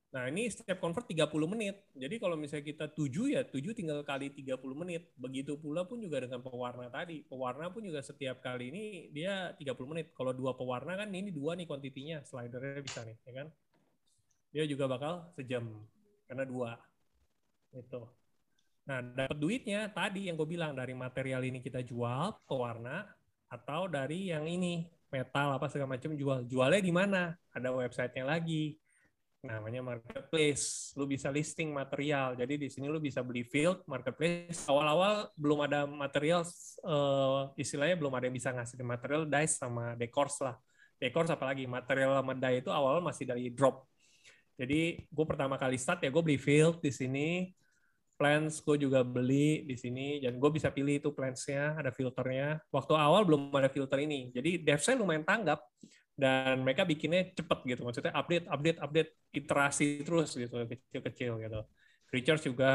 Nah 0.08 0.24
ini 0.32 0.48
setiap 0.48 0.80
convert 0.80 1.04
30 1.04 1.28
menit. 1.52 1.84
Jadi 1.92 2.16
kalau 2.16 2.40
misalnya 2.40 2.64
kita 2.64 2.86
tujuh 2.96 3.36
ya 3.36 3.44
tujuh 3.44 3.76
tinggal 3.76 4.00
kali 4.08 4.32
30 4.32 4.56
menit. 4.72 5.12
Begitu 5.20 5.60
pula 5.60 5.84
pun 5.84 6.00
juga 6.00 6.24
dengan 6.24 6.40
pewarna 6.40 6.88
tadi. 6.88 7.28
Pewarna 7.28 7.68
pun 7.68 7.84
juga 7.84 8.00
setiap 8.00 8.40
kali 8.40 8.72
ini 8.72 8.84
dia 9.12 9.52
30 9.60 9.92
menit. 9.92 10.16
Kalau 10.16 10.32
dua 10.32 10.56
pewarna 10.56 10.96
kan 10.96 11.12
ini 11.12 11.30
dua 11.30 11.60
nih 11.60 11.68
kuantitinya, 11.68 12.24
slidernya 12.24 12.82
bisa 12.82 13.04
nih, 13.04 13.18
ya 13.28 13.34
kan? 13.44 13.48
Dia 14.56 14.64
juga 14.64 14.88
bakal 14.88 15.28
sejam 15.36 15.68
karena 16.32 16.48
dua. 16.48 16.80
Itu. 17.76 18.08
Nah, 18.88 19.04
dapat 19.04 19.36
duitnya 19.36 19.92
tadi 19.92 20.32
yang 20.32 20.40
gue 20.40 20.48
bilang 20.48 20.72
dari 20.72 20.96
material 20.96 21.44
ini 21.44 21.60
kita 21.60 21.84
jual 21.84 22.40
pewarna, 22.48 23.04
atau 23.48 23.88
dari 23.88 24.32
yang 24.32 24.44
ini 24.44 24.88
metal 25.08 25.56
apa 25.56 25.72
segala 25.72 25.96
macam 25.96 26.12
jual 26.20 26.44
jualnya 26.52 26.84
di 26.84 26.92
mana 26.92 27.32
ada 27.56 27.72
websitenya 27.72 28.28
lagi 28.28 28.76
namanya 29.46 29.86
marketplace. 29.86 30.94
Lu 30.98 31.06
bisa 31.06 31.30
listing 31.30 31.70
material. 31.70 32.34
Jadi 32.34 32.58
di 32.58 32.68
sini 32.72 32.90
lu 32.90 32.98
bisa 32.98 33.22
beli 33.22 33.46
field 33.46 33.86
marketplace. 33.86 34.66
Awal-awal 34.66 35.30
belum 35.38 35.60
ada 35.66 35.86
material 35.86 36.42
uh, 36.86 37.54
istilahnya 37.58 37.96
belum 38.00 38.14
ada 38.18 38.26
yang 38.30 38.36
bisa 38.38 38.50
ngasih 38.54 38.82
material 38.82 39.24
dice 39.30 39.58
sama 39.58 39.94
decors 39.94 40.42
lah. 40.42 40.58
Decors 40.98 41.30
apalagi 41.30 41.70
material 41.70 42.18
sama 42.18 42.34
itu 42.50 42.70
awal 42.74 43.04
masih 43.06 43.30
dari 43.30 43.54
drop. 43.54 43.86
Jadi 44.58 45.06
gue 45.06 45.26
pertama 45.30 45.54
kali 45.62 45.78
start 45.78 46.02
ya 46.02 46.10
gue 46.10 46.24
beli 46.26 46.40
field 46.42 46.82
di 46.82 46.90
sini. 46.90 47.30
Plans 48.18 48.66
gue 48.66 48.82
juga 48.82 49.06
beli 49.06 49.62
di 49.62 49.78
sini 49.78 50.18
dan 50.18 50.42
gue 50.42 50.50
bisa 50.50 50.74
pilih 50.74 50.98
itu 50.98 51.14
plansnya 51.14 51.78
ada 51.78 51.94
filternya. 51.94 52.58
Waktu 52.74 52.98
awal 52.98 53.22
belum 53.30 53.54
ada 53.54 53.70
filter 53.70 54.02
ini. 54.02 54.34
Jadi 54.34 54.66
devsnya 54.66 54.98
lumayan 54.98 55.22
tanggap 55.22 55.62
dan 56.18 56.66
mereka 56.66 56.82
bikinnya 56.82 57.30
cepet 57.38 57.60
gitu 57.70 57.82
maksudnya 57.86 58.10
update 58.18 58.46
update 58.50 58.80
update 58.82 59.10
iterasi 59.38 60.02
terus 60.02 60.34
gitu 60.34 60.56
kecil-kecil 60.66 61.32
gitu. 61.46 61.60
Creatures 62.10 62.44
juga 62.50 62.70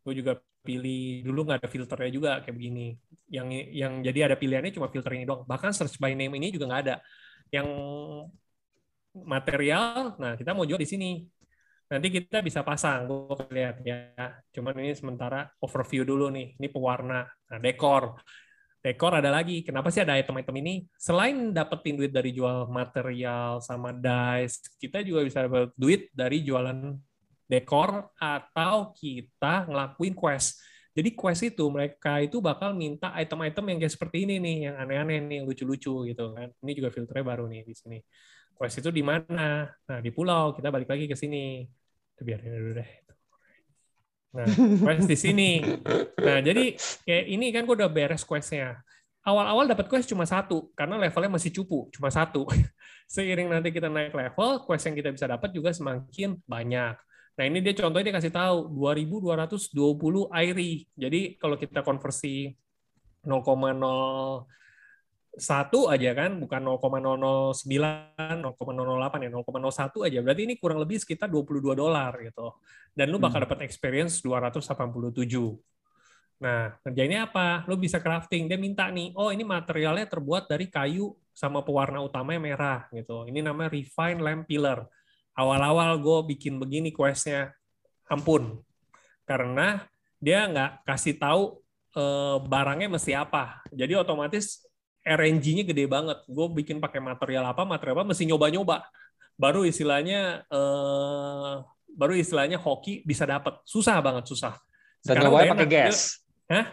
gue 0.00 0.14
juga 0.16 0.32
pilih 0.64 1.24
dulu 1.28 1.38
nggak 1.44 1.58
ada 1.60 1.68
filternya 1.68 2.10
juga 2.10 2.30
kayak 2.40 2.56
begini. 2.56 2.96
Yang 3.28 3.48
yang 3.76 3.92
jadi 4.00 4.18
ada 4.32 4.36
pilihannya 4.40 4.72
cuma 4.72 4.88
filter 4.88 5.12
ini 5.12 5.28
doang. 5.28 5.44
Bahkan 5.44 5.70
search 5.76 6.00
by 6.00 6.16
name 6.16 6.32
ini 6.40 6.48
juga 6.48 6.64
nggak 6.72 6.82
ada. 6.88 6.96
Yang 7.52 7.68
material 9.12 10.16
nah 10.16 10.32
kita 10.40 10.50
mau 10.56 10.64
jual 10.64 10.80
di 10.80 10.88
sini. 10.88 11.10
Nanti 11.88 12.08
kita 12.12 12.40
bisa 12.44 12.60
pasang 12.64 13.04
gue 13.08 13.44
lihat 13.52 13.76
ya. 13.84 14.12
Cuman 14.56 14.72
ini 14.80 14.96
sementara 14.96 15.44
overview 15.60 16.04
dulu 16.08 16.32
nih. 16.32 16.56
Ini 16.56 16.68
pewarna 16.72 17.28
nah 17.28 17.58
dekor 17.60 18.16
dekor 18.82 19.12
ada 19.18 19.30
lagi. 19.32 19.66
Kenapa 19.66 19.90
sih 19.90 20.02
ada 20.02 20.14
item-item 20.14 20.56
ini? 20.62 20.74
Selain 20.96 21.50
dapetin 21.50 21.98
duit 21.98 22.12
dari 22.14 22.30
jual 22.30 22.70
material 22.70 23.58
sama 23.58 23.90
dice 23.90 24.62
kita 24.78 25.02
juga 25.02 25.26
bisa 25.26 25.44
dapat 25.44 25.74
duit 25.74 26.08
dari 26.14 26.46
jualan 26.46 26.94
dekor 27.48 28.12
atau 28.20 28.92
kita 28.92 29.66
ngelakuin 29.66 30.14
quest. 30.14 30.60
Jadi 30.98 31.14
quest 31.14 31.42
itu 31.46 31.64
mereka 31.70 32.18
itu 32.18 32.42
bakal 32.42 32.74
minta 32.74 33.14
item-item 33.14 33.64
yang 33.70 33.78
kayak 33.86 33.94
seperti 33.94 34.26
ini 34.26 34.42
nih 34.42 34.56
yang 34.66 34.76
aneh-aneh 34.82 35.18
nih 35.22 35.36
yang 35.42 35.46
lucu-lucu 35.46 36.04
gitu 36.10 36.34
kan. 36.34 36.50
Ini 36.58 36.72
juga 36.74 36.90
filternya 36.90 37.24
baru 37.24 37.46
nih 37.46 37.62
di 37.62 37.74
sini. 37.74 37.98
Quest 38.58 38.82
itu 38.82 38.90
di 38.90 39.06
mana? 39.06 39.70
Nah 39.70 39.98
di 40.02 40.10
pulau. 40.10 40.50
Kita 40.58 40.74
balik 40.74 40.90
lagi 40.90 41.06
ke 41.06 41.14
sini. 41.14 41.62
Biarin 42.18 42.50
dulu 42.50 42.72
deh. 42.82 43.07
Nah, 44.28 44.46
quest 44.84 45.08
di 45.08 45.16
sini. 45.16 45.50
Nah, 46.20 46.38
jadi 46.44 46.76
kayak 47.04 47.24
ini 47.28 47.46
kan 47.48 47.64
gue 47.64 47.76
udah 47.80 47.88
beres 47.88 48.24
questnya. 48.28 48.80
Awal-awal 49.24 49.68
dapat 49.68 49.88
quest 49.88 50.08
cuma 50.08 50.24
satu, 50.24 50.72
karena 50.72 50.96
levelnya 50.96 51.32
masih 51.32 51.52
cupu, 51.52 51.88
cuma 51.92 52.08
satu. 52.08 52.48
Seiring 53.12 53.48
nanti 53.48 53.72
kita 53.72 53.88
naik 53.88 54.12
level, 54.12 54.64
quest 54.64 54.88
yang 54.88 54.96
kita 54.96 55.12
bisa 55.12 55.26
dapat 55.28 55.52
juga 55.52 55.72
semakin 55.72 56.36
banyak. 56.44 56.94
Nah, 57.38 57.44
ini 57.46 57.62
dia 57.62 57.72
contohnya 57.76 58.10
dia 58.10 58.16
kasih 58.18 58.34
tahu 58.34 58.72
2220 58.74 60.28
AIRI. 60.32 60.72
Jadi 60.98 61.20
kalau 61.38 61.54
kita 61.54 61.86
konversi 61.86 62.50
0,0 63.22 63.46
satu 65.38 65.86
aja 65.86 66.12
kan, 66.12 66.36
bukan 66.36 66.60
0,009, 66.60 67.62
0,008 68.42 69.24
ya, 69.24 69.30
0,01 69.30 70.06
aja. 70.06 70.18
Berarti 70.20 70.42
ini 70.44 70.54
kurang 70.58 70.82
lebih 70.82 70.98
sekitar 70.98 71.30
22 71.30 71.78
dolar 71.78 72.12
gitu. 72.20 72.58
Dan 72.92 73.14
lu 73.14 73.22
bakal 73.22 73.42
hmm. 73.42 73.46
dapat 73.46 73.58
experience 73.64 74.18
287. 74.20 74.74
Nah, 76.38 76.70
kerjanya 76.86 77.26
apa? 77.26 77.66
Lu 77.66 77.74
bisa 77.74 77.98
crafting. 77.98 78.46
Dia 78.46 78.58
minta 78.58 78.86
nih, 78.90 79.10
oh 79.18 79.34
ini 79.34 79.42
materialnya 79.42 80.06
terbuat 80.06 80.46
dari 80.46 80.70
kayu 80.70 81.14
sama 81.34 81.62
pewarna 81.62 82.02
utamanya 82.02 82.42
merah 82.42 82.80
gitu. 82.94 83.26
Ini 83.26 83.42
namanya 83.42 83.74
Refine 83.74 84.18
Lamp 84.22 84.46
Pillar. 84.46 84.86
Awal-awal 85.38 85.98
gue 86.02 86.34
bikin 86.34 86.58
begini 86.58 86.90
questnya, 86.90 87.54
ampun. 88.10 88.58
Karena 89.22 89.86
dia 90.18 90.50
nggak 90.50 90.82
kasih 90.82 91.14
tahu 91.18 91.62
eh, 91.94 92.36
barangnya 92.42 92.90
mesti 92.90 93.14
apa. 93.14 93.62
Jadi 93.70 93.94
otomatis 93.98 94.67
RNG-nya 95.08 95.64
gede 95.64 95.88
banget. 95.88 96.18
Gue 96.28 96.46
bikin 96.52 96.76
pakai 96.78 97.00
material 97.00 97.48
apa, 97.48 97.64
material 97.64 98.04
apa, 98.04 98.06
mesti 98.12 98.28
nyoba-nyoba. 98.28 98.84
Baru 99.38 99.64
istilahnya 99.64 100.44
eh, 100.44 101.54
baru 101.88 102.12
istilahnya 102.12 102.60
hoki 102.60 103.00
bisa 103.08 103.24
dapat. 103.24 103.64
Susah 103.64 103.96
banget, 104.04 104.28
susah. 104.28 104.54
Dan 105.00 105.24
nyoba 105.24 105.56
pakai 105.56 105.68
gas. 105.68 106.20
Hah? 106.50 106.66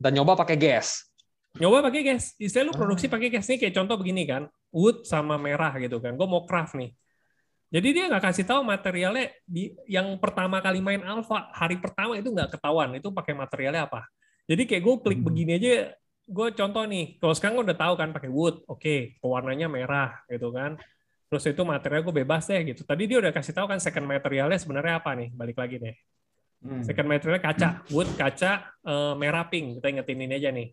Dan 0.00 0.10
nyoba 0.16 0.32
pakai 0.40 0.56
gas. 0.56 1.12
Nyoba 1.60 1.84
pakai 1.84 2.02
gas. 2.02 2.32
Istilah 2.40 2.72
lu 2.72 2.74
produksi 2.74 3.06
ah. 3.06 3.12
pakai 3.12 3.28
gas 3.28 3.44
nih 3.46 3.58
kayak 3.60 3.74
contoh 3.76 3.96
begini 4.00 4.24
kan. 4.24 4.48
Wood 4.72 5.04
sama 5.04 5.36
merah 5.36 5.76
gitu 5.76 6.00
kan. 6.00 6.16
Gue 6.16 6.24
mau 6.24 6.48
craft 6.48 6.80
nih. 6.80 6.90
Jadi 7.72 7.88
dia 7.96 8.04
nggak 8.04 8.24
kasih 8.28 8.44
tahu 8.44 8.60
materialnya 8.68 9.32
di 9.48 9.72
yang 9.88 10.20
pertama 10.20 10.60
kali 10.60 10.84
main 10.84 11.00
alpha 11.00 11.48
hari 11.56 11.80
pertama 11.80 12.20
itu 12.20 12.28
nggak 12.28 12.52
ketahuan 12.52 12.92
itu 13.00 13.08
pakai 13.08 13.32
materialnya 13.32 13.88
apa. 13.88 14.04
Jadi 14.44 14.68
kayak 14.68 14.82
gue 14.84 14.94
klik 15.00 15.20
hmm. 15.24 15.28
begini 15.28 15.52
aja 15.56 15.72
gue 16.26 16.48
contoh 16.54 16.84
nih, 16.86 17.18
kalau 17.18 17.34
sekarang 17.34 17.54
gue 17.58 17.66
udah 17.72 17.78
tahu 17.78 17.94
kan 17.98 18.08
pakai 18.14 18.30
wood, 18.30 18.62
oke, 18.66 18.78
okay, 18.78 19.18
pewarnanya 19.18 19.66
merah 19.66 20.22
gitu 20.30 20.54
kan. 20.54 20.78
Terus 21.32 21.48
itu 21.48 21.62
material 21.64 22.04
gue 22.04 22.14
bebas 22.22 22.44
deh 22.44 22.60
gitu. 22.72 22.84
Tadi 22.84 23.08
dia 23.08 23.18
udah 23.18 23.32
kasih 23.32 23.56
tahu 23.56 23.64
kan 23.64 23.80
second 23.80 24.04
materialnya 24.04 24.60
sebenarnya 24.60 25.00
apa 25.00 25.16
nih? 25.16 25.32
Balik 25.32 25.56
lagi 25.56 25.76
deh. 25.80 25.96
Hmm. 26.62 26.84
Second 26.84 27.08
materialnya 27.08 27.42
kaca, 27.42 27.68
wood, 27.90 28.08
kaca, 28.14 28.76
uh, 28.84 29.16
merah, 29.18 29.48
pink. 29.48 29.80
Kita 29.80 29.88
ingetin 29.90 30.22
ini 30.22 30.34
aja 30.36 30.50
nih. 30.52 30.68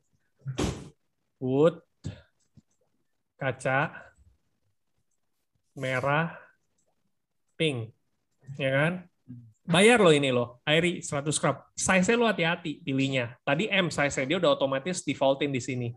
Wood, 1.40 1.80
kaca, 3.40 3.80
merah, 5.80 6.36
pink. 7.56 7.96
Ya 8.60 8.70
kan? 8.70 8.94
Bayar 9.70 10.02
loh 10.02 10.10
ini 10.10 10.34
loh, 10.34 10.58
Airi 10.66 11.06
100 11.06 11.30
scrub. 11.30 11.62
Size-nya 11.78 12.18
lo 12.18 12.26
hati-hati 12.26 12.82
pilihnya. 12.82 13.38
Tadi 13.46 13.70
M 13.70 13.94
size-nya 13.94 14.26
dia 14.26 14.38
udah 14.42 14.58
otomatis 14.58 15.06
defaultin 15.06 15.54
di 15.54 15.62
sini. 15.62 15.94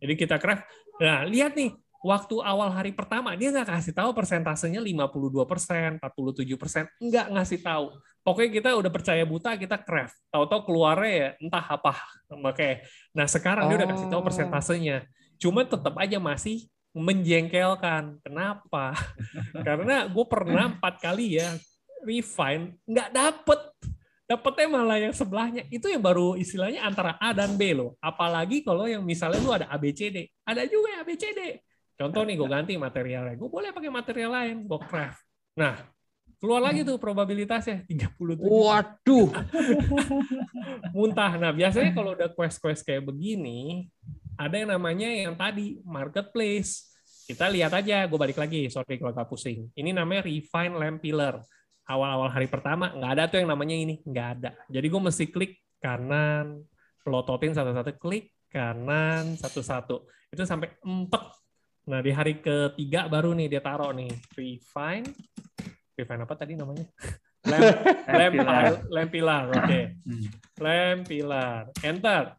Jadi 0.00 0.14
kita 0.16 0.40
craft. 0.40 0.64
Nah, 0.98 1.28
lihat 1.28 1.54
nih, 1.54 1.76
waktu 2.02 2.40
awal 2.40 2.72
hari 2.72 2.96
pertama 2.96 3.36
dia 3.36 3.52
nggak 3.52 3.68
kasih 3.68 3.94
tahu 3.94 4.10
persentasenya 4.16 4.80
52 4.80 5.44
persen, 5.44 6.00
47 6.00 6.56
persen, 6.56 6.84
nggak 6.98 7.26
ngasih 7.36 7.60
tahu. 7.60 7.86
Pokoknya 8.24 8.50
kita 8.50 8.70
udah 8.74 8.92
percaya 8.92 9.22
buta 9.28 9.54
kita 9.54 9.76
craft. 9.84 10.16
Tahu-tahu 10.32 10.60
keluarnya 10.72 11.12
ya 11.12 11.28
entah 11.44 11.64
apa. 11.64 11.94
Oke. 12.32 12.82
Nah 13.12 13.28
sekarang 13.28 13.68
dia 13.68 13.76
udah 13.84 13.88
kasih 13.94 14.08
tahu 14.08 14.22
persentasenya. 14.24 15.04
Cuma 15.38 15.62
tetap 15.62 15.94
aja 15.96 16.18
masih 16.18 16.66
menjengkelkan. 16.92 18.20
Kenapa? 18.20 18.96
Karena 19.66 20.08
gue 20.08 20.24
pernah 20.26 20.72
empat 20.72 20.98
kali 20.98 21.40
ya 21.40 21.56
refine 22.04 22.76
nggak 22.86 23.10
dapet. 23.14 23.60
Dapetnya 24.28 24.68
malah 24.68 25.00
yang 25.00 25.16
sebelahnya. 25.16 25.64
Itu 25.72 25.88
yang 25.88 26.04
baru 26.04 26.36
istilahnya 26.36 26.84
antara 26.84 27.16
A 27.16 27.32
dan 27.32 27.56
B 27.56 27.72
loh. 27.72 27.96
Apalagi 27.96 28.60
kalau 28.60 28.84
yang 28.84 29.00
misalnya 29.00 29.40
lu 29.40 29.56
ada 29.56 29.66
ABCD 29.72 30.28
ada 30.44 30.68
juga 30.68 31.00
ABCD 31.00 31.64
contoh 31.98 32.22
nih 32.22 32.38
gue 32.38 32.48
ganti 32.48 32.72
materialnya. 32.78 33.34
Gue 33.34 33.50
boleh 33.50 33.74
pakai 33.74 33.90
material 33.90 34.30
lain 34.30 34.56
gue 34.64 34.80
craft. 34.86 35.20
Nah 35.58 35.74
keluar 36.38 36.62
lagi 36.70 36.86
tuh 36.86 37.02
probabilitasnya 37.02 37.82
37 37.90 38.38
Waduh. 38.38 39.28
muntah. 40.96 41.34
Nah 41.34 41.50
biasanya 41.50 41.90
kalau 41.90 42.14
udah 42.14 42.30
quest-quest 42.30 42.86
kayak 42.86 43.02
begini 43.02 43.90
ada 44.38 44.54
yang 44.54 44.70
namanya 44.70 45.10
yang 45.10 45.34
tadi 45.34 45.82
marketplace. 45.82 46.94
Kita 47.28 47.50
lihat 47.50 47.74
aja 47.74 48.06
gue 48.06 48.16
balik 48.16 48.38
lagi. 48.38 48.70
Sorry 48.70 48.96
kalau 48.96 49.10
agak 49.12 49.28
pusing. 49.28 49.68
Ini 49.74 49.90
namanya 49.90 50.24
refine 50.24 50.78
lamp 50.78 51.02
pillar 51.02 51.42
awal-awal 51.88 52.28
hari 52.28 52.46
pertama 52.46 52.92
nggak 52.92 53.12
ada 53.16 53.24
tuh 53.32 53.40
yang 53.40 53.48
namanya 53.48 53.74
ini 53.74 53.94
nggak 54.04 54.28
ada. 54.38 54.50
Jadi 54.68 54.86
gue 54.86 55.02
mesti 55.02 55.24
klik 55.32 55.56
kanan 55.80 56.60
pelototin 57.00 57.56
satu-satu 57.56 57.96
klik 57.96 58.28
kanan 58.52 59.34
satu-satu. 59.40 60.04
Itu 60.28 60.44
sampai 60.44 60.76
empet 60.84 61.24
nah 61.88 62.04
di 62.04 62.12
hari 62.12 62.44
ketiga 62.44 63.08
baru 63.08 63.32
nih 63.32 63.56
dia 63.56 63.62
taruh 63.64 63.96
nih 63.96 64.12
refine. 64.36 65.08
Refine 65.96 66.22
apa 66.28 66.34
tadi 66.36 66.52
namanya? 66.52 66.84
Lamp 67.48 68.32
pilar 68.36 68.64
lamp 68.92 69.10
pilar. 69.10 69.44
Oke. 69.48 69.64
Okay. 69.64 69.84
Hmm. 70.04 70.28
lamp 70.60 71.02
pilar 71.08 71.62
enter. 71.80 72.36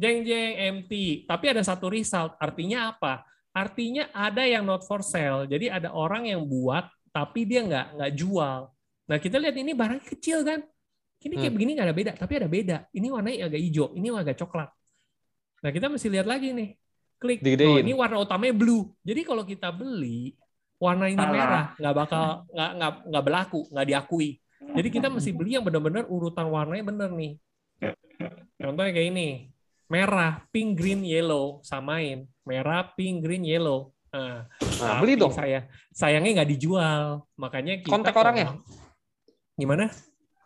Jeng 0.00 0.24
jeng 0.24 0.56
empty. 0.56 1.28
Tapi 1.28 1.52
ada 1.52 1.60
satu 1.60 1.92
result. 1.92 2.32
Artinya 2.40 2.96
apa? 2.96 3.28
Artinya 3.52 4.08
ada 4.16 4.48
yang 4.48 4.64
not 4.64 4.88
for 4.88 5.04
sale. 5.04 5.44
Jadi 5.44 5.68
ada 5.68 5.92
orang 5.92 6.24
yang 6.24 6.40
buat 6.48 6.88
tapi 7.10 7.46
dia 7.46 7.60
nggak 7.66 7.86
nggak 7.98 8.12
jual. 8.14 8.60
Nah 9.10 9.16
kita 9.18 9.36
lihat 9.42 9.56
ini 9.58 9.74
barang 9.74 10.02
kecil 10.06 10.46
kan, 10.46 10.62
ini 11.20 11.34
kayak 11.34 11.50
Hmm. 11.50 11.56
begini 11.58 11.70
nggak 11.76 11.88
ada 11.90 11.96
beda, 11.96 12.12
tapi 12.14 12.32
ada 12.38 12.48
beda. 12.48 12.76
Ini 12.94 13.06
warnanya 13.10 13.38
agak 13.50 13.60
hijau, 13.60 13.86
ini 13.98 14.06
agak 14.14 14.36
coklat. 14.38 14.70
Nah 15.60 15.70
kita 15.74 15.86
mesti 15.90 16.08
lihat 16.08 16.26
lagi 16.30 16.54
nih, 16.54 16.68
klik. 17.20 17.38
Digedein. 17.42 17.68
Oh, 17.68 17.78
ini 17.82 17.92
warna 17.92 18.16
utamanya 18.22 18.54
blue. 18.54 18.88
Jadi 19.02 19.20
kalau 19.26 19.42
kita 19.42 19.68
beli 19.74 20.38
warna 20.80 21.10
ini 21.12 21.20
Salah. 21.20 21.34
merah, 21.34 21.64
nggak 21.76 21.94
bakal 21.94 22.24
nggak 22.48 22.70
nggak 22.78 22.92
nggak 23.10 23.24
berlaku, 23.26 23.60
nggak 23.68 23.86
diakui. 23.90 24.30
Jadi 24.60 24.88
kita 24.88 25.08
mesti 25.10 25.30
beli 25.34 25.58
yang 25.58 25.64
benar-benar 25.66 26.06
urutan 26.06 26.46
warnanya 26.46 26.84
bener 26.86 27.10
nih. 27.10 27.32
Contohnya 28.60 28.92
kayak 28.92 29.08
ini, 29.08 29.28
merah, 29.88 30.44
pink, 30.52 30.76
green, 30.76 31.00
yellow, 31.02 31.64
samain. 31.64 32.28
Merah, 32.44 32.84
pink, 32.92 33.24
green, 33.24 33.42
yellow. 33.42 33.90
Nah, 34.10 34.50
Nah, 34.82 34.98
beli 34.98 35.14
dong. 35.14 35.30
Saya 35.30 35.70
sayangnya 35.94 36.42
nggak 36.42 36.50
dijual, 36.56 37.22
makanya 37.38 37.78
kita 37.78 37.94
Kontak 37.94 38.14
orangnya? 38.18 38.58
Gimana? 39.54 39.86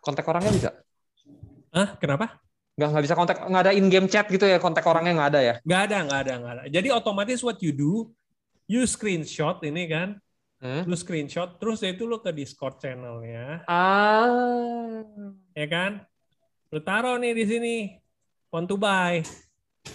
Kontak 0.05 0.25
orangnya 0.29 0.51
bisa? 0.53 0.69
Ah, 1.73 1.97
kenapa? 1.97 2.39
Nggak, 2.75 2.89
nggak 2.91 3.03
bisa 3.07 3.15
kontak, 3.15 3.37
nggak 3.41 3.63
ada 3.65 3.73
in-game 3.73 4.07
chat 4.11 4.27
gitu 4.27 4.45
ya, 4.45 4.59
kontak 4.59 4.83
orangnya 4.85 5.17
nggak 5.17 5.29
ada 5.33 5.41
ya? 5.41 5.55
Nggak 5.63 5.81
ada, 5.87 5.97
nggak 6.05 6.19
ada, 6.27 6.33
nggak 6.37 6.53
ada. 6.53 6.63
Jadi 6.69 6.87
otomatis 6.91 7.39
what 7.41 7.57
you 7.63 7.71
do, 7.71 8.11
you 8.67 8.83
screenshot 8.85 9.63
ini 9.65 9.89
kan, 9.89 10.19
Hmm? 10.55 10.87
lu 10.87 10.95
screenshot, 10.95 11.59
terus 11.59 11.83
itu 11.83 12.07
lu 12.07 12.19
ke 12.19 12.31
Discord 12.31 12.79
channelnya, 12.79 13.63
Ah. 13.65 15.03
ya 15.51 15.67
kan? 15.67 16.03
Lu 16.71 16.79
taruh 16.79 17.15
nih 17.17 17.33
di 17.33 17.43
sini, 17.47 17.75
want 18.51 18.67
to 18.67 18.75
buy. 18.75 19.19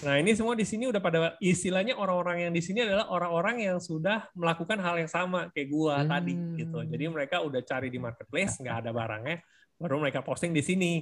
Nah 0.01 0.17
ini 0.17 0.33
semua 0.33 0.57
di 0.57 0.65
sini 0.65 0.89
udah 0.89 1.03
pada 1.03 1.37
istilahnya 1.43 1.99
orang-orang 1.99 2.49
yang 2.49 2.53
di 2.55 2.63
sini 2.65 2.81
adalah 2.87 3.11
orang-orang 3.13 3.69
yang 3.69 3.79
sudah 3.83 4.31
melakukan 4.33 4.81
hal 4.81 4.97
yang 4.97 5.11
sama 5.11 5.53
kayak 5.53 5.69
gua 5.69 6.01
Hmm. 6.01 6.09
tadi 6.09 6.35
gitu. 6.57 6.79
Jadi 6.89 7.05
mereka 7.11 7.43
udah 7.45 7.61
cari 7.61 7.93
di 7.93 7.99
marketplace 8.01 8.63
nggak 8.63 8.77
ada 8.87 8.91
barangnya, 8.97 9.37
baru 9.77 10.01
mereka 10.01 10.25
posting 10.25 10.57
di 10.57 10.63
sini. 10.65 10.93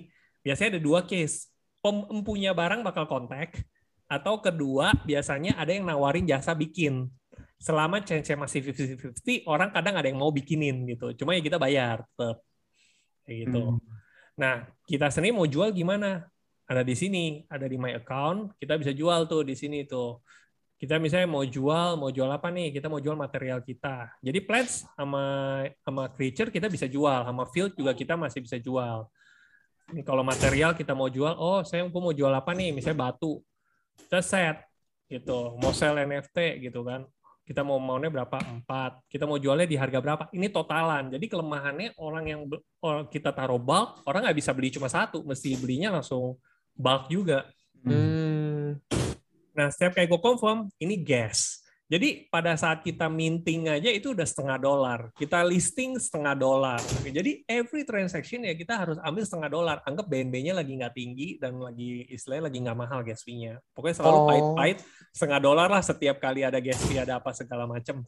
Biasanya 0.42 0.78
ada 0.78 0.82
dua 0.82 1.06
case, 1.06 1.46
pempunya 1.78 2.50
barang 2.56 2.82
bakal 2.82 3.06
kontak, 3.06 3.54
atau 4.08 4.40
kedua 4.40 4.96
biasanya 5.04 5.54
ada 5.60 5.70
yang 5.70 5.84
nawarin 5.86 6.24
jasa 6.26 6.56
bikin. 6.56 7.06
Selama 7.58 7.98
chance 8.06 8.30
masih 8.38 8.70
50-50, 8.70 9.42
orang 9.46 9.74
kadang 9.74 9.98
ada 9.98 10.06
yang 10.06 10.18
mau 10.18 10.30
bikinin 10.30 10.86
gitu. 10.86 11.10
Cuma 11.18 11.34
ya 11.34 11.42
kita 11.42 11.58
bayar 11.58 12.06
tetap. 12.14 12.38
Kayak 13.26 13.38
gitu. 13.46 13.62
Hmm. 13.74 13.82
Nah, 14.38 14.54
kita 14.86 15.10
sendiri 15.10 15.34
mau 15.34 15.44
jual 15.44 15.74
gimana? 15.74 16.30
Ada 16.68 16.84
di 16.84 16.92
sini, 16.92 17.40
ada 17.48 17.64
di 17.64 17.80
my 17.80 17.96
account, 17.96 18.52
kita 18.60 18.76
bisa 18.76 18.92
jual 18.92 19.24
tuh 19.24 19.40
di 19.40 19.56
sini 19.56 19.88
tuh. 19.88 20.20
Kita 20.78 21.00
misalnya 21.00 21.26
mau 21.26 21.42
jual, 21.42 21.96
mau 21.96 22.12
jual 22.12 22.28
apa 22.28 22.52
nih? 22.52 22.70
Kita 22.70 22.92
mau 22.92 23.00
jual 23.00 23.16
material 23.16 23.64
kita. 23.64 24.14
Jadi 24.20 24.38
plants 24.44 24.84
sama 24.94 25.24
sama 25.80 26.12
creature 26.12 26.52
kita 26.52 26.68
bisa 26.68 26.84
jual, 26.86 27.24
sama 27.24 27.48
field 27.48 27.72
juga 27.72 27.96
kita 27.96 28.14
masih 28.14 28.44
bisa 28.44 28.60
jual. 28.60 29.08
Ini 29.96 30.04
kalau 30.04 30.20
material 30.20 30.76
kita 30.76 30.92
mau 30.92 31.08
jual, 31.08 31.34
oh 31.40 31.64
saya 31.64 31.88
mau 31.88 32.12
jual 32.12 32.30
apa 32.30 32.52
nih? 32.52 32.76
Misalnya 32.76 33.10
batu. 33.10 33.40
Kita 33.96 34.20
set 34.20 34.60
gitu, 35.08 35.56
mau 35.56 35.72
sell 35.72 35.96
NFT 36.04 36.68
gitu 36.68 36.84
kan. 36.84 37.08
Kita 37.48 37.64
mau 37.64 37.80
maunya 37.80 38.12
berapa? 38.12 38.38
Empat. 38.44 39.08
Kita 39.08 39.24
mau 39.24 39.40
jualnya 39.40 39.64
di 39.64 39.80
harga 39.80 40.04
berapa? 40.04 40.28
Ini 40.36 40.52
totalan. 40.52 41.16
Jadi 41.16 41.26
kelemahannya 41.32 41.96
orang 41.96 42.24
yang 42.28 42.40
kita 43.08 43.32
taruh 43.32 43.56
bulk, 43.56 44.04
orang 44.04 44.28
nggak 44.28 44.36
bisa 44.36 44.52
beli 44.52 44.68
cuma 44.68 44.92
satu, 44.92 45.24
mesti 45.24 45.56
belinya 45.56 45.96
langsung 45.96 46.36
bulk 46.78 47.10
juga. 47.10 47.50
Hmm. 47.82 48.78
Nah, 49.52 49.68
setiap 49.74 49.98
kayak 49.98 50.06
gue 50.06 50.20
confirm, 50.22 50.70
ini 50.78 51.02
gas. 51.02 51.66
Jadi 51.88 52.28
pada 52.28 52.52
saat 52.52 52.84
kita 52.84 53.08
minting 53.08 53.72
aja 53.72 53.88
itu 53.88 54.12
udah 54.12 54.28
setengah 54.28 54.60
dolar. 54.60 55.08
Kita 55.16 55.40
listing 55.40 55.96
setengah 55.96 56.36
dolar. 56.36 56.76
Jadi 57.00 57.48
every 57.48 57.80
transaction 57.88 58.44
ya 58.44 58.52
kita 58.52 58.76
harus 58.76 59.00
ambil 59.00 59.24
setengah 59.24 59.48
dolar. 59.48 59.76
Anggap 59.88 60.04
BNB-nya 60.04 60.52
lagi 60.52 60.76
nggak 60.76 60.92
tinggi 60.92 61.40
dan 61.40 61.56
lagi 61.56 62.04
istilahnya 62.12 62.52
lagi 62.52 62.58
nggak 62.60 62.76
mahal 62.76 63.00
gas 63.00 63.24
fee-nya. 63.24 63.56
Pokoknya 63.72 64.04
selalu 64.04 64.18
Oh. 64.20 64.26
pahit-pahit 64.28 64.78
setengah 65.16 65.40
dolar 65.40 65.68
lah 65.72 65.80
setiap 65.80 66.20
kali 66.20 66.44
ada 66.44 66.60
gas 66.60 66.76
fee, 66.84 67.00
ada 67.00 67.24
apa 67.24 67.32
segala 67.32 67.64
macam. 67.64 68.04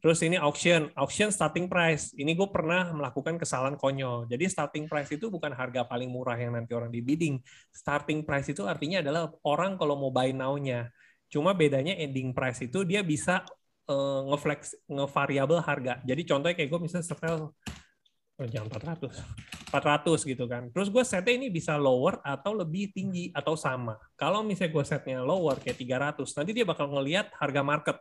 Terus 0.00 0.18
ini 0.24 0.40
auction, 0.40 0.88
auction 0.96 1.28
starting 1.28 1.68
price. 1.68 2.16
Ini 2.16 2.32
gue 2.32 2.48
pernah 2.48 2.88
melakukan 2.96 3.36
kesalahan 3.36 3.76
konyol. 3.76 4.24
Jadi 4.32 4.48
starting 4.48 4.88
price 4.88 5.12
itu 5.12 5.28
bukan 5.28 5.52
harga 5.52 5.84
paling 5.84 6.08
murah 6.08 6.40
yang 6.40 6.56
nanti 6.56 6.72
orang 6.72 6.88
di 6.88 7.04
bidding. 7.04 7.36
Starting 7.68 8.24
price 8.24 8.48
itu 8.48 8.64
artinya 8.64 9.04
adalah 9.04 9.28
orang 9.44 9.76
kalau 9.76 10.00
mau 10.00 10.08
buy 10.08 10.32
now-nya. 10.32 10.88
Cuma 11.28 11.52
bedanya 11.52 11.92
ending 12.00 12.32
price 12.32 12.64
itu 12.64 12.80
dia 12.88 13.04
bisa 13.04 13.44
eh, 13.92 14.20
ngeflex, 14.24 14.88
ngevariabel 14.88 15.60
harga. 15.60 16.00
Jadi 16.00 16.22
contohnya 16.24 16.56
kayak 16.56 16.68
gue 16.72 16.80
misalnya 16.80 17.06
setel 17.06 17.52
oh, 18.40 18.48
jangan 18.48 18.72
400. 18.72 19.20
400 19.70 20.26
gitu 20.26 20.44
kan. 20.48 20.72
Terus 20.72 20.88
gue 20.88 21.04
setnya 21.04 21.34
ini 21.36 21.52
bisa 21.52 21.76
lower 21.76 22.18
atau 22.24 22.56
lebih 22.56 22.90
tinggi 22.90 23.28
atau 23.30 23.54
sama. 23.54 24.00
Kalau 24.16 24.40
misalnya 24.42 24.72
gue 24.74 24.84
setnya 24.88 25.18
lower 25.22 25.60
kayak 25.60 25.78
300, 25.78 26.24
nanti 26.40 26.50
dia 26.56 26.64
bakal 26.66 26.88
ngelihat 26.88 27.30
harga 27.36 27.62
market. 27.62 27.96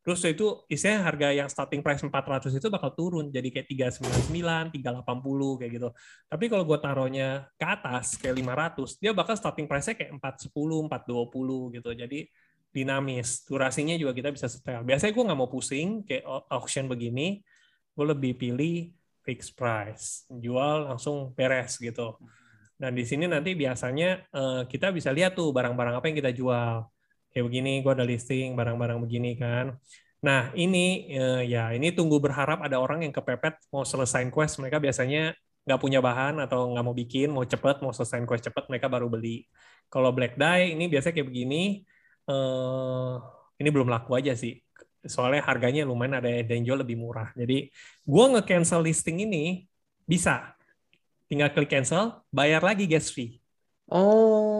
Terus 0.00 0.20
itu 0.24 0.64
istilahnya 0.72 1.02
harga 1.04 1.28
yang 1.28 1.48
starting 1.52 1.84
price 1.84 2.00
400 2.00 2.56
itu 2.56 2.68
bakal 2.72 2.96
turun 2.96 3.28
jadi 3.28 3.52
kayak 3.52 3.68
399, 3.68 4.72
380 4.72 5.60
kayak 5.60 5.72
gitu. 5.76 5.88
Tapi 6.24 6.44
kalau 6.48 6.64
gue 6.64 6.78
taruhnya 6.80 7.28
ke 7.60 7.66
atas 7.68 8.16
kayak 8.16 8.40
500, 8.40 8.96
dia 8.96 9.12
bakal 9.12 9.36
starting 9.36 9.68
price-nya 9.68 10.00
kayak 10.00 10.16
410, 10.16 10.88
420 10.88 11.76
gitu. 11.76 11.90
Jadi 11.92 12.18
dinamis. 12.70 13.44
Durasinya 13.44 13.94
juga 13.98 14.16
kita 14.16 14.30
bisa 14.32 14.46
setel. 14.48 14.80
Biasanya 14.86 15.12
gue 15.12 15.24
nggak 15.26 15.38
mau 15.38 15.50
pusing 15.50 16.06
kayak 16.06 16.24
au- 16.24 16.46
auction 16.48 16.86
begini, 16.88 17.42
gue 17.92 18.06
lebih 18.06 18.32
pilih 18.38 18.94
fixed 19.20 19.52
price, 19.58 20.24
jual 20.32 20.88
langsung 20.88 21.34
beres 21.36 21.76
gitu. 21.76 22.16
Dan 22.80 22.96
di 22.96 23.04
sini 23.04 23.28
nanti 23.28 23.52
biasanya 23.52 24.24
eh, 24.32 24.62
kita 24.64 24.88
bisa 24.96 25.12
lihat 25.12 25.36
tuh 25.36 25.52
barang-barang 25.52 26.00
apa 26.00 26.06
yang 26.08 26.16
kita 26.24 26.32
jual. 26.32 26.88
Kayak 27.30 27.44
begini, 27.48 27.70
gue 27.82 27.92
ada 27.94 28.04
listing 28.06 28.58
barang-barang 28.58 28.98
begini 29.04 29.38
kan. 29.38 29.78
Nah 30.26 30.52
ini 30.52 31.08
eh, 31.16 31.42
ya 31.48 31.72
ini 31.72 31.94
tunggu 31.96 32.20
berharap 32.20 32.60
ada 32.66 32.76
orang 32.76 33.06
yang 33.06 33.12
kepepet 33.14 33.54
mau 33.72 33.82
selesain 33.86 34.28
quest. 34.34 34.60
Mereka 34.60 34.78
biasanya 34.82 35.32
nggak 35.64 35.80
punya 35.80 36.00
bahan 36.02 36.34
atau 36.44 36.70
nggak 36.72 36.84
mau 36.84 36.96
bikin, 36.96 37.28
mau 37.32 37.44
cepet, 37.46 37.76
mau 37.84 37.92
selesain 37.96 38.24
quest 38.28 38.44
cepet, 38.48 38.64
mereka 38.70 38.86
baru 38.90 39.06
beli. 39.08 39.46
Kalau 39.92 40.10
black 40.16 40.34
die 40.36 40.74
ini 40.76 40.84
biasanya 40.92 41.14
kayak 41.16 41.28
begini. 41.30 41.84
eh, 42.30 43.14
ini 43.60 43.68
belum 43.74 43.88
laku 43.92 44.16
aja 44.16 44.32
sih. 44.38 44.56
Soalnya 45.04 45.42
harganya 45.48 45.82
lumayan 45.88 46.20
ada 46.20 46.28
yang 46.28 46.64
jual 46.64 46.78
lebih 46.84 46.96
murah. 47.00 47.28
Jadi 47.36 47.68
gue 48.04 48.24
nge-cancel 48.32 48.80
listing 48.84 49.24
ini 49.28 49.68
bisa. 50.08 50.56
tinggal 51.30 51.46
klik 51.54 51.70
cancel, 51.70 52.26
bayar 52.34 52.58
lagi 52.58 52.90
gas 52.90 53.06
fee. 53.14 53.38
Oh. 53.86 54.59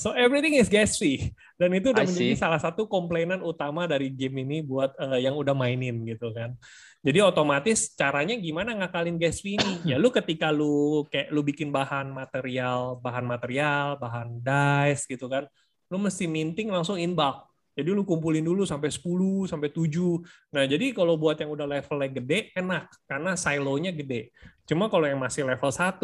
So 0.00 0.16
everything 0.16 0.56
is 0.56 0.72
gas 0.72 0.96
fee. 0.96 1.36
Dan 1.60 1.76
itu 1.76 1.92
udah 1.92 2.00
I 2.00 2.08
menjadi 2.08 2.32
see. 2.32 2.40
salah 2.40 2.56
satu 2.56 2.88
komplainan 2.88 3.44
utama 3.44 3.84
dari 3.84 4.08
game 4.08 4.48
ini 4.48 4.64
buat 4.64 4.96
eh, 4.96 5.28
yang 5.28 5.36
udah 5.36 5.52
mainin 5.52 6.00
gitu 6.08 6.32
kan. 6.32 6.56
Jadi 7.04 7.20
otomatis 7.20 7.92
caranya 7.92 8.32
gimana 8.40 8.72
ngakalin 8.80 9.20
gas 9.20 9.44
fee 9.44 9.60
ini? 9.60 9.84
Ya 9.92 10.00
lu 10.00 10.08
ketika 10.08 10.48
lu 10.48 11.04
kayak 11.12 11.28
lu 11.28 11.44
bikin 11.44 11.68
bahan 11.68 12.16
material, 12.16 12.96
bahan 12.96 13.28
material, 13.28 14.00
bahan 14.00 14.40
dice 14.40 15.04
gitu 15.04 15.28
kan. 15.28 15.44
Lu 15.92 16.00
mesti 16.00 16.24
minting 16.24 16.72
langsung 16.72 16.96
in 16.96 17.12
bulk. 17.12 17.52
Jadi 17.76 17.92
lu 17.92 18.02
kumpulin 18.02 18.42
dulu 18.42 18.64
sampai 18.64 18.88
10, 18.88 19.46
sampai 19.46 19.68
7. 19.68 20.20
Nah, 20.52 20.64
jadi 20.66 20.90
kalau 20.90 21.14
buat 21.16 21.38
yang 21.38 21.54
udah 21.54 21.64
levelnya 21.64 22.08
gede 22.12 22.50
enak 22.56 22.88
karena 23.04 23.36
silonya 23.38 23.92
gede. 23.94 24.32
Cuma 24.64 24.90
kalau 24.90 25.06
yang 25.06 25.20
masih 25.20 25.46
level 25.46 25.70
1 25.70 26.02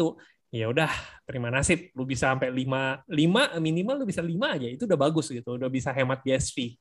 ya 0.51 0.65
udah 0.71 0.89
terima 1.27 1.51
nasib. 1.51 1.91
Lu 1.97 2.03
bisa 2.07 2.31
sampai 2.31 2.49
5 2.51 3.03
5 3.07 3.59
minimal 3.59 4.03
lu 4.03 4.05
bisa 4.07 4.23
5 4.23 4.55
aja. 4.55 4.67
Itu 4.67 4.87
udah 4.87 4.99
bagus 4.99 5.27
gitu. 5.31 5.55
Udah 5.59 5.67
bisa 5.71 5.91
hemat 5.91 6.23
gas 6.23 6.49
fee 6.55 6.75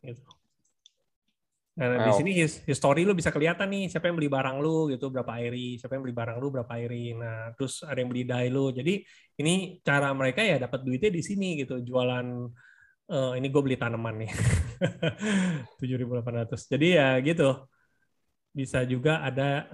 gitu. 0.00 0.24
Nah 1.74 2.06
di 2.06 2.10
Wow. 2.14 2.18
sini 2.22 2.30
his- 2.38 2.62
history 2.62 3.02
lu 3.02 3.18
bisa 3.18 3.34
kelihatan 3.34 3.66
nih. 3.66 3.90
Siapa 3.90 4.06
yang 4.06 4.14
beli 4.14 4.30
barang 4.30 4.62
lu 4.62 4.94
gitu 4.94 5.10
berapa 5.10 5.34
airi. 5.42 5.74
Siapa 5.74 5.98
yang 5.98 6.06
beli 6.06 6.14
barang 6.14 6.36
lu 6.38 6.48
berapa 6.54 6.70
airi. 6.78 7.18
Nah 7.18 7.50
terus 7.58 7.82
ada 7.82 7.98
yang 7.98 8.08
beli 8.12 8.22
dye 8.22 8.46
lu. 8.46 8.70
Jadi 8.70 9.02
ini 9.42 9.82
cara 9.82 10.14
mereka 10.14 10.40
ya 10.46 10.62
dapat 10.62 10.86
duitnya 10.86 11.10
di 11.10 11.22
sini 11.22 11.58
gitu. 11.58 11.82
Jualan 11.82 12.26
eh, 13.10 13.32
ini 13.42 13.46
gue 13.50 13.62
beli 13.62 13.76
tanaman 13.76 14.16
nih. 14.22 14.30
7.800 15.82 16.70
jadi 16.70 16.86
ya 17.02 17.08
gitu. 17.20 17.68
Bisa 18.54 18.86
juga 18.86 19.18
ada 19.26 19.66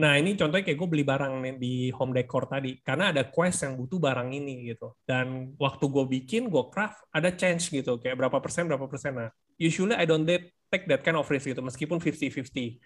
Nah 0.00 0.16
ini 0.16 0.32
contohnya 0.32 0.64
kayak 0.64 0.78
gue 0.80 0.88
beli 0.88 1.04
barang 1.04 1.44
nih 1.44 1.54
di 1.60 1.74
home 1.92 2.16
decor 2.16 2.48
tadi 2.48 2.80
karena 2.80 3.12
ada 3.12 3.28
quest 3.28 3.68
yang 3.68 3.76
butuh 3.76 4.00
barang 4.00 4.32
ini 4.32 4.72
gitu. 4.72 4.96
Dan 5.04 5.52
waktu 5.60 5.84
gue 5.92 6.04
bikin 6.08 6.48
gue 6.48 6.64
craft 6.72 7.04
ada 7.12 7.28
change 7.36 7.68
gitu 7.68 8.00
kayak 8.00 8.16
berapa 8.16 8.40
persen 8.40 8.64
berapa 8.64 8.88
persen. 8.88 9.12
Nah 9.20 9.28
usually 9.60 9.92
I 9.92 10.08
don't 10.08 10.24
take 10.24 10.88
that 10.88 11.04
kind 11.04 11.20
of 11.20 11.28
risk 11.28 11.52
gitu 11.52 11.60
meskipun 11.60 12.00
50-50 12.00 12.80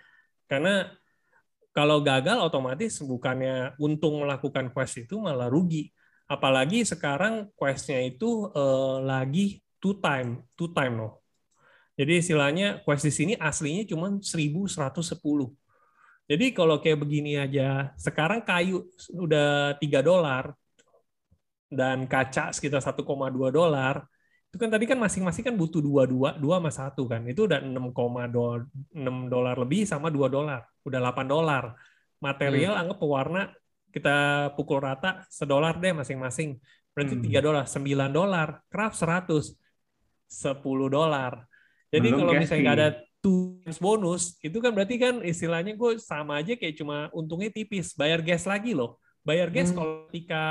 karena 0.50 0.90
kalau 1.70 2.02
gagal 2.02 2.38
otomatis 2.42 2.98
bukannya 3.02 3.78
untung 3.78 4.22
melakukan 4.22 4.74
quest 4.74 5.06
itu 5.06 5.18
malah 5.22 5.46
rugi. 5.46 5.94
Apalagi 6.26 6.82
sekarang 6.82 7.50
questnya 7.54 8.02
itu 8.02 8.50
eh, 8.50 8.96
lagi 9.06 9.62
two 9.78 10.02
time 10.02 10.42
two 10.58 10.74
time 10.74 10.98
loh. 10.98 11.22
Jadi 11.94 12.18
istilahnya 12.18 12.82
quest 12.82 13.06
di 13.06 13.12
sini 13.14 13.32
aslinya 13.38 13.86
cuma 13.86 14.10
1110 14.18 15.63
jadi 16.24 16.56
kalau 16.56 16.80
kayak 16.80 16.98
begini 17.04 17.36
aja, 17.36 17.92
sekarang 18.00 18.40
kayu 18.40 18.88
udah 19.12 19.76
3 19.76 20.00
dolar 20.00 20.56
dan 21.68 22.08
kaca 22.08 22.54
sekitar 22.54 22.80
1,2 22.80 23.04
dolar. 23.52 24.08
Itu 24.48 24.56
kan 24.56 24.70
tadi 24.70 24.86
kan 24.86 24.96
masing-masing 24.96 25.44
kan 25.50 25.54
butuh 25.58 25.82
2 25.82 26.06
2 26.06 26.38
2 26.40 26.56
sama 26.62 26.70
1 26.70 27.02
kan. 27.10 27.20
Itu 27.28 27.44
udah 27.50 27.60
6,6 27.60 29.28
dolar 29.28 29.56
lebih 29.58 29.84
sama 29.84 30.08
2 30.08 30.30
dolar. 30.30 30.64
Udah 30.86 30.98
8 31.02 31.26
dolar. 31.28 31.64
Material 32.22 32.72
anggap 32.78 32.98
pewarna 33.02 33.52
kita 33.92 34.50
pukul 34.56 34.80
rata 34.80 35.28
sedolar 35.28 35.76
deh 35.76 35.92
masing-masing. 35.92 36.56
Berarti 36.94 37.14
Hmm. 37.18 37.24
3 37.26 37.40
dolar, 37.44 37.64
9 37.68 38.10
dolar. 38.14 38.48
Craft 38.70 38.96
100, 38.96 39.44
10 40.24 40.88
dolar. 40.88 41.44
Jadi 41.92 42.08
Belum 42.10 42.18
kalau 42.22 42.32
misalnya 42.38 42.62
nggak 42.64 42.78
ada 42.80 42.88
two 43.24 43.56
times 43.64 43.80
bonus, 43.80 44.36
itu 44.44 44.60
kan 44.60 44.76
berarti 44.76 45.00
kan 45.00 45.24
istilahnya 45.24 45.72
gue 45.72 45.96
sama 45.96 46.44
aja 46.44 46.52
kayak 46.52 46.76
cuma 46.76 47.08
untungnya 47.16 47.48
tipis. 47.48 47.96
Bayar 47.96 48.20
gas 48.20 48.44
lagi 48.44 48.76
loh. 48.76 49.00
Bayar 49.24 49.48
gas 49.48 49.72
Hmm. 49.72 49.80
kalau 49.80 49.94
ketika 50.12 50.44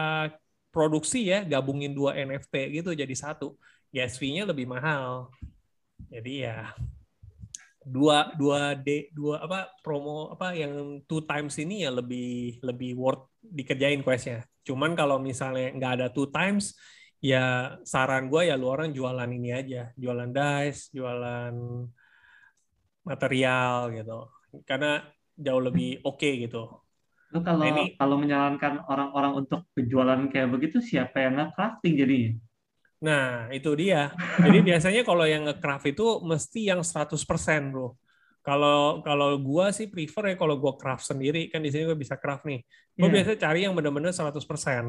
produksi 0.74 1.30
ya, 1.30 1.46
gabungin 1.46 1.94
dua 1.94 2.18
NFT 2.18 2.82
gitu 2.82 2.98
jadi 2.98 3.14
satu. 3.14 3.54
Gas 3.94 4.18
fee-nya 4.18 4.50
lebih 4.50 4.66
mahal. 4.66 5.30
Jadi 6.10 6.50
ya 6.50 6.74
dua 7.84 8.32
dua 8.34 8.74
d 8.74 9.12
dua 9.14 9.44
apa 9.44 9.68
promo 9.84 10.32
apa 10.32 10.56
yang 10.56 11.04
two 11.04 11.20
times 11.28 11.60
ini 11.60 11.84
ya 11.84 11.92
lebih 11.94 12.58
lebih 12.66 12.98
worth 12.98 13.30
dikerjain 13.44 14.02
questnya. 14.02 14.42
Cuman 14.66 14.98
kalau 14.98 15.22
misalnya 15.22 15.70
nggak 15.78 15.94
ada 16.02 16.08
two 16.10 16.32
times, 16.34 16.74
ya 17.22 17.78
saran 17.86 18.32
gue 18.32 18.50
ya 18.50 18.58
lu 18.58 18.66
orang 18.72 18.96
jualan 18.96 19.30
ini 19.30 19.54
aja, 19.54 19.92
jualan 20.00 20.32
dice, 20.32 20.90
jualan 20.96 21.54
material 23.10 23.92
gitu, 23.98 24.12
karena 24.70 24.88
jauh 25.46 25.62
lebih 25.68 25.88
oke 26.08 26.30
gitu. 26.44 26.58
Lu 27.34 27.40
kalau 27.48 27.66
Nah, 27.66 27.70
ini- 27.74 27.98
kalau 28.00 28.16
menyarankan 28.22 28.74
orang-orang 28.92 29.34
untuk 29.42 29.60
berjualan 29.76 30.22
kayak 30.32 30.50
begitu 30.54 30.78
siapa 30.90 31.18
yang 31.26 31.34
nge-crafting 31.40 31.94
jadinya? 32.02 32.32
Nah, 33.04 33.52
itu 33.52 33.70
dia. 33.76 34.16
Jadi 34.40 34.58
biasanya 34.64 35.02
kalau 35.04 35.26
yang 35.28 35.44
nge-craft 35.48 35.86
itu 35.92 36.06
mesti 36.24 36.60
yang 36.72 36.80
100%, 36.88 37.62
Bro. 37.76 38.00
Kalau 38.44 39.04
kalau 39.08 39.40
gua 39.40 39.72
sih 39.76 39.88
prefer 39.92 40.24
ya 40.32 40.36
kalau 40.40 40.56
gua 40.60 40.74
craft 40.80 41.04
sendiri, 41.12 41.48
kan 41.52 41.60
di 41.64 41.70
sini 41.72 41.84
gua 41.90 42.00
bisa 42.00 42.16
craft 42.16 42.44
nih. 42.48 42.60
Gua 42.96 43.08
Iya. 43.12 43.16
biasa 43.16 43.32
cari 43.44 43.60
yang 43.68 43.74
benar-benar 43.76 44.12
100%. 44.16 44.86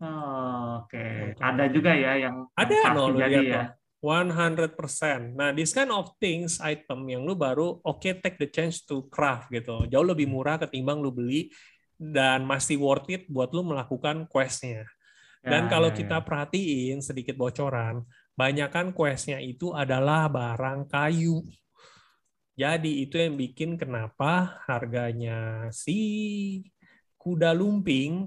Oh, 0.00 0.84
Oke, 0.84 1.00
Gitu. 1.00 1.40
ada 1.40 1.64
juga 1.72 1.90
ya 1.96 2.12
yang 2.24 2.36
Ada, 2.52 2.92
lu 3.08 3.16
jadi 3.16 3.32
lihat 3.32 3.44
ya. 3.48 3.62
No. 4.06 4.34
100%. 4.34 5.34
Nah, 5.34 5.50
this 5.50 5.74
kind 5.74 5.90
of 5.90 6.14
things, 6.22 6.62
item 6.62 7.02
yang 7.10 7.26
lu 7.26 7.34
baru 7.34 7.82
oke 7.82 8.06
take 8.22 8.38
the 8.38 8.46
chance 8.46 8.82
to 8.86 9.10
craft 9.10 9.50
gitu. 9.50 9.90
Jauh 9.90 10.06
lebih 10.06 10.30
murah 10.30 10.56
ketimbang 10.62 11.02
lu 11.02 11.10
beli 11.10 11.50
dan 11.98 12.46
masih 12.46 12.78
worth 12.78 13.08
it 13.10 13.26
buat 13.26 13.50
lu 13.50 13.66
melakukan 13.66 14.30
quest-nya. 14.30 14.86
Dan 15.42 15.66
Ya, 15.66 15.70
kalau 15.70 15.90
ya, 15.90 15.96
kita 15.98 16.18
ya. 16.20 16.24
perhatiin 16.26 16.98
sedikit 17.02 17.38
bocoran, 17.38 18.02
banyakkan 18.34 18.90
quest-nya 18.94 19.38
itu 19.42 19.70
adalah 19.74 20.26
barang 20.30 20.90
kayu. 20.90 21.42
Jadi 22.56 23.04
itu 23.04 23.20
yang 23.20 23.36
bikin 23.36 23.76
kenapa 23.76 24.62
harganya 24.64 25.68
si 25.74 26.00
kuda 27.20 27.52
lumping 27.52 28.26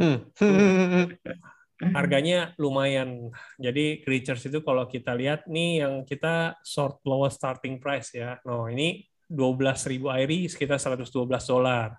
Hmm. 0.00 0.32
harganya 1.80 2.52
lumayan. 2.60 3.32
Jadi 3.56 4.04
creatures 4.04 4.44
itu 4.44 4.60
kalau 4.60 4.84
kita 4.84 5.16
lihat 5.16 5.48
nih 5.48 5.84
yang 5.84 6.04
kita 6.04 6.60
sort 6.60 7.00
lowest 7.08 7.40
starting 7.40 7.80
price 7.80 8.12
ya. 8.12 8.36
No, 8.44 8.68
ini 8.68 9.08
12.000 9.30 10.10
airi 10.20 10.50
sekitar 10.50 10.76
112 10.76 11.08
dolar. 11.48 11.96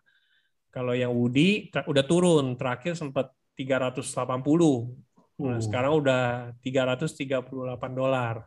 Kalau 0.72 0.96
yang 0.96 1.12
Woody 1.12 1.68
udah 1.74 2.06
turun, 2.06 2.56
terakhir 2.56 2.96
sempat 2.96 3.34
380. 3.56 4.94
Nah, 5.42 5.58
Uh. 5.58 5.58
sekarang 5.58 5.98
udah 5.98 6.54
338 6.62 7.92
dolar. 7.98 8.46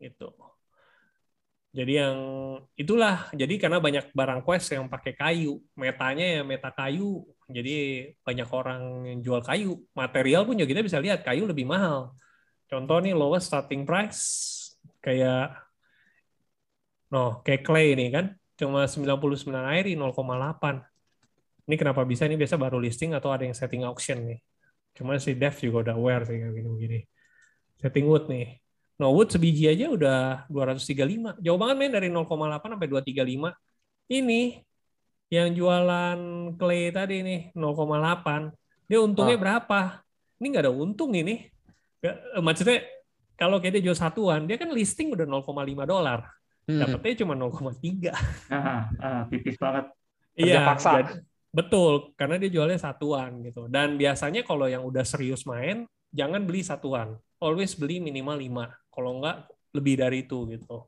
Gitu. 0.00 0.32
Jadi 1.74 1.92
yang 1.98 2.18
itulah, 2.78 3.26
jadi 3.34 3.58
karena 3.58 3.82
banyak 3.82 4.14
barang 4.14 4.46
quest 4.46 4.78
yang 4.78 4.86
pakai 4.86 5.12
kayu, 5.18 5.58
metanya 5.74 6.38
ya 6.38 6.42
meta 6.46 6.70
kayu, 6.70 7.26
jadi 7.48 7.74
banyak 8.24 8.48
orang 8.48 8.82
yang 9.04 9.18
jual 9.20 9.40
kayu. 9.44 9.76
Material 9.92 10.48
pun 10.48 10.56
juga 10.56 10.68
kita 10.72 10.82
bisa 10.84 10.98
lihat 11.00 11.20
kayu 11.20 11.44
lebih 11.44 11.68
mahal. 11.68 12.16
Contoh 12.64 12.96
nih 13.04 13.12
lowest 13.12 13.52
starting 13.52 13.84
price 13.84 14.22
kayak 15.04 15.52
no, 17.12 17.44
kayak 17.44 17.62
clay 17.62 17.92
ini 17.92 18.08
kan 18.08 18.32
cuma 18.56 18.88
99 18.88 19.52
air 19.52 19.84
0,8. 19.92 20.80
Ini 21.64 21.74
kenapa 21.80 22.04
bisa 22.04 22.28
ini 22.28 22.36
biasa 22.36 22.56
baru 22.60 22.76
listing 22.80 23.12
atau 23.16 23.32
ada 23.32 23.44
yang 23.44 23.56
setting 23.56 23.84
auction 23.84 24.24
nih. 24.24 24.40
Cuma 24.96 25.16
si 25.20 25.34
Dev 25.36 25.56
juga 25.58 25.90
udah 25.90 25.94
aware 25.96 26.24
sih 26.28 26.36
kayak 26.40 26.54
gini-gini. 26.54 27.00
Setting 27.80 28.06
wood 28.08 28.30
nih. 28.30 28.56
No 29.00 29.10
wood 29.10 29.28
sebiji 29.28 29.66
aja 29.68 29.90
udah 29.90 30.46
235. 30.48 31.42
Jauh 31.42 31.58
banget 31.58 31.76
men 31.76 31.92
dari 31.92 32.08
0,8 32.08 32.78
sampai 32.78 32.88
235. 32.88 33.52
Ini 34.12 34.40
yang 35.28 35.50
jualan 35.52 36.18
clay 36.54 36.90
tadi 36.90 37.24
nih 37.24 37.40
0,8. 37.56 38.52
Dia 38.84 39.00
untungnya 39.00 39.36
Ah. 39.36 39.42
berapa? 39.42 39.80
Ini 40.38 40.46
nggak 40.50 40.64
ada 40.68 40.74
untung 40.74 41.12
ini. 41.12 41.48
Nggak- 42.00 42.20
eh, 42.36 42.42
Maksudnya 42.42 42.78
kalau 43.34 43.58
kayak 43.58 43.80
dia 43.80 43.84
jual 43.90 43.98
satuan, 43.98 44.44
dia 44.44 44.60
kan 44.60 44.70
listing 44.70 45.10
udah 45.12 45.24
0,5 45.24 45.84
dolar. 45.84 46.28
Hmm. 46.64 46.80
Dapatnya 46.80 47.24
cuma 47.24 47.34
0,3. 47.36 48.12
Ah, 48.48 48.88
ah, 49.00 49.20
tipis 49.28 49.56
banget. 49.56 49.90
Kerja 50.34 50.60
paksa. 50.66 50.90
jadi- 50.98 51.22
betul, 51.54 52.10
karena 52.18 52.34
dia 52.40 52.50
jualnya 52.50 52.80
satuan 52.80 53.38
gitu. 53.42 53.70
Dan 53.70 53.94
biasanya 53.94 54.42
kalau 54.42 54.66
yang 54.66 54.82
udah 54.82 55.06
serius 55.06 55.46
main, 55.46 55.86
jangan 56.10 56.42
beli 56.42 56.64
satuan. 56.64 57.14
Always 57.38 57.76
beli 57.76 58.00
minimal 58.00 58.38
5. 58.38 58.66
Kalau 58.90 59.20
enggak 59.20 59.46
lebih 59.70 59.94
dari 59.98 60.24
itu 60.24 60.46
gitu. 60.50 60.86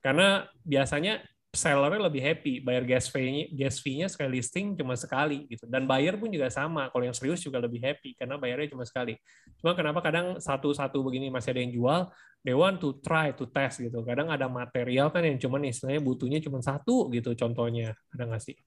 Karena 0.00 0.42
biasanya 0.62 1.22
sellernya 1.54 2.10
lebih 2.10 2.20
happy, 2.20 2.60
bayar 2.60 2.82
gas 2.84 3.06
fee-nya, 3.08 3.48
gas 3.54 3.78
fee-nya 3.78 4.10
sekali 4.10 4.42
listing 4.42 4.74
cuma 4.74 4.98
sekali 4.98 5.46
gitu. 5.46 5.64
Dan 5.70 5.86
buyer 5.86 6.18
pun 6.18 6.28
juga 6.28 6.50
sama. 6.50 6.90
Kalau 6.90 7.06
yang 7.06 7.16
serius 7.16 7.40
juga 7.40 7.62
lebih 7.62 7.78
happy 7.80 8.18
karena 8.18 8.34
bayarnya 8.36 8.74
cuma 8.74 8.82
sekali. 8.82 9.14
Cuma 9.62 9.72
kenapa 9.72 10.02
kadang 10.02 10.42
satu-satu 10.42 11.00
begini 11.00 11.30
masih 11.30 11.54
ada 11.54 11.60
yang 11.62 11.72
jual, 11.72 12.00
they 12.42 12.52
want 12.52 12.82
to 12.82 12.98
try 13.00 13.32
to 13.32 13.46
test 13.48 13.80
gitu. 13.80 14.02
Kadang 14.02 14.28
ada 14.28 14.50
material 14.50 15.08
kan 15.14 15.22
yang 15.22 15.38
cuman 15.38 15.70
istilahnya 15.70 16.02
butuhnya 16.02 16.42
cuma 16.42 16.58
satu 16.60 17.08
gitu 17.14 17.32
contohnya. 17.38 17.96
Ada 18.12 18.22
nggak 18.28 18.42
sih? 18.42 18.58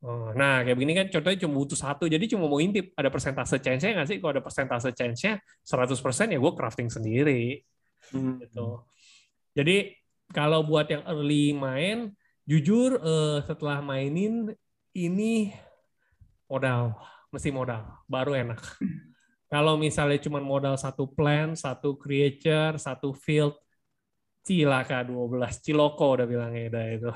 Oh, 0.00 0.32
nah, 0.32 0.64
kayak 0.64 0.80
begini 0.80 0.96
kan 0.96 1.06
contohnya 1.12 1.44
cuma 1.44 1.60
butuh 1.60 1.76
satu, 1.76 2.08
jadi 2.08 2.24
cuma 2.24 2.48
mau 2.48 2.56
intip 2.56 2.96
ada 2.96 3.12
persentase 3.12 3.60
chance-nya 3.60 4.00
nggak 4.00 4.08
sih? 4.08 4.16
Kalau 4.16 4.32
ada 4.32 4.40
persentase 4.40 4.96
chance-nya 4.96 5.36
100% 5.60 6.32
ya 6.32 6.38
gue 6.40 6.52
crafting 6.56 6.88
sendiri. 6.88 7.60
Hmm. 8.08 8.40
Gitu. 8.40 8.80
Jadi 9.52 9.99
kalau 10.30 10.62
buat 10.62 10.86
yang 10.90 11.02
early 11.06 11.54
main, 11.54 12.14
jujur 12.46 12.98
eh, 12.98 13.38
setelah 13.46 13.82
mainin 13.82 14.50
ini 14.94 15.54
modal, 16.50 16.98
mesti 17.30 17.50
modal, 17.54 17.86
baru 18.10 18.34
enak. 18.34 18.58
Kalau 19.50 19.74
misalnya 19.74 20.18
cuma 20.22 20.38
modal 20.38 20.78
satu 20.78 21.10
plan, 21.10 21.58
satu 21.58 21.98
creature, 21.98 22.78
satu 22.78 23.10
field, 23.10 23.58
cilaka 24.46 25.02
12, 25.02 25.58
ciloko 25.58 26.18
udah 26.18 26.26
bilangnya 26.26 26.70
udah 26.70 26.84
itu. 26.94 27.10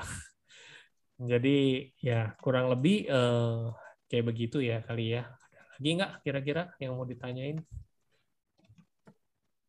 Jadi 1.31 1.57
ya 2.03 2.35
kurang 2.43 2.67
lebih 2.71 3.07
eh, 3.07 3.63
kayak 4.11 4.25
begitu 4.27 4.59
ya 4.59 4.83
kali 4.83 5.15
ya. 5.15 5.23
Ada 5.27 5.61
lagi 5.75 5.89
nggak 5.95 6.11
kira-kira 6.23 6.61
yang 6.83 6.91
mau 6.99 7.07
ditanyain? 7.07 7.63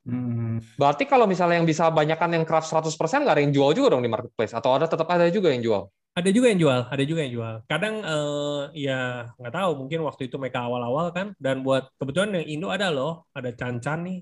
Hmm. 0.07 0.63
Berarti 0.79 1.03
kalau 1.11 1.27
misalnya 1.27 1.59
yang 1.59 1.67
bisa 1.67 1.91
banyakkan 1.91 2.31
yang 2.31 2.47
craft 2.47 2.71
100% 2.71 2.95
nggak 3.27 3.35
ada 3.35 3.43
yang 3.43 3.51
jual 3.51 3.75
juga 3.75 3.99
dong 3.99 4.07
di 4.07 4.11
marketplace? 4.11 4.55
Atau 4.55 4.71
ada 4.71 4.87
tetap 4.87 5.11
ada 5.11 5.27
juga 5.27 5.51
yang 5.51 5.67
jual? 5.67 5.91
Ada 6.17 6.33
juga 6.33 6.49
yang 6.49 6.61
jual, 6.63 6.81
ada 6.89 7.05
juga 7.05 7.21
yang 7.27 7.35
jual. 7.35 7.55
Kadang 7.69 7.95
eh, 8.01 8.63
ya 8.87 9.29
nggak 9.37 9.53
tahu, 9.53 9.71
mungkin 9.85 10.01
waktu 10.07 10.31
itu 10.31 10.39
mereka 10.39 10.65
awal-awal 10.65 11.11
kan. 11.11 11.35
Dan 11.37 11.67
buat 11.67 11.91
kebetulan 11.99 12.41
yang 12.41 12.47
Indo 12.47 12.69
ada 12.71 12.89
loh, 12.89 13.27
ada 13.35 13.51
Cancan 13.53 14.07
nih. 14.07 14.21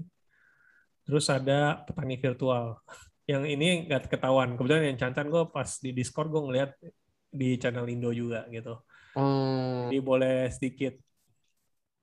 Terus 1.05 1.29
ada 1.29 1.85
petani 1.85 2.17
virtual. 2.17 2.81
Yang 3.31 3.45
ini 3.57 3.69
nggak 3.89 4.13
ketahuan. 4.13 4.53
Kebetulan 4.53 4.85
yang 4.85 5.01
Cancan 5.01 5.33
gue 5.33 5.49
pas 5.49 5.65
di 5.81 5.97
Discord 5.97 6.29
gue 6.29 6.45
ngeliat 6.45 6.77
di 7.33 7.57
channel 7.57 7.89
Indo 7.89 8.13
juga 8.13 8.45
gitu. 8.53 8.85
Hmm. 9.17 9.89
Jadi 9.89 9.99
boleh 10.05 10.53
sedikit 10.53 10.93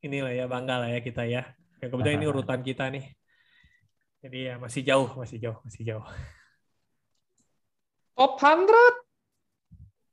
inilah 0.02 0.34
ya 0.34 0.50
bangga 0.50 0.82
lah 0.82 0.90
ya 0.90 1.00
kita 1.06 1.30
ya. 1.30 1.46
Ya 1.78 1.88
kebetulan 1.94 2.18
ini 2.18 2.26
urutan 2.26 2.66
kita 2.66 2.90
nih. 2.90 3.06
Jadi 4.22 4.54
ya 4.54 4.62
masih 4.62 4.86
jauh, 4.86 5.10
masih 5.18 5.38
jauh, 5.42 5.58
masih 5.66 5.82
jauh. 5.82 6.06
Top 8.14 8.38
100? 8.38 8.70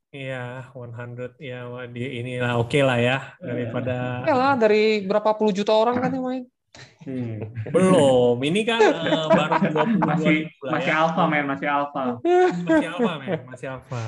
Iya, 0.09 0.65
100 0.73 1.37
ya 1.37 1.69
wah, 1.69 1.85
di 1.85 2.01
inilah 2.01 2.57
oke 2.57 2.81
lah 2.81 2.97
ya 2.97 3.37
daripada 3.37 4.25
Ya 4.25 4.33
lah, 4.33 4.53
dari 4.57 5.05
berapa 5.05 5.37
puluh 5.37 5.53
juta 5.53 5.69
orang 5.77 6.01
kan 6.01 6.09
yang 6.09 6.25
main. 6.25 6.43
Hmm. 7.05 7.37
belum. 7.69 8.41
Ini 8.41 8.61
kan 8.65 8.81
eh, 8.81 9.25
baru 9.29 9.53
22 10.01 10.01
Masih 10.01 10.37
lah 10.65 10.71
masih 10.73 10.93
ya. 10.93 11.01
alpha 11.05 11.23
men, 11.29 11.45
masih 11.45 11.67
alpha. 11.69 12.03
Masih 12.65 12.89
apa, 12.89 13.11
men? 13.21 13.39
Masih 13.45 13.67
apa? 13.77 14.03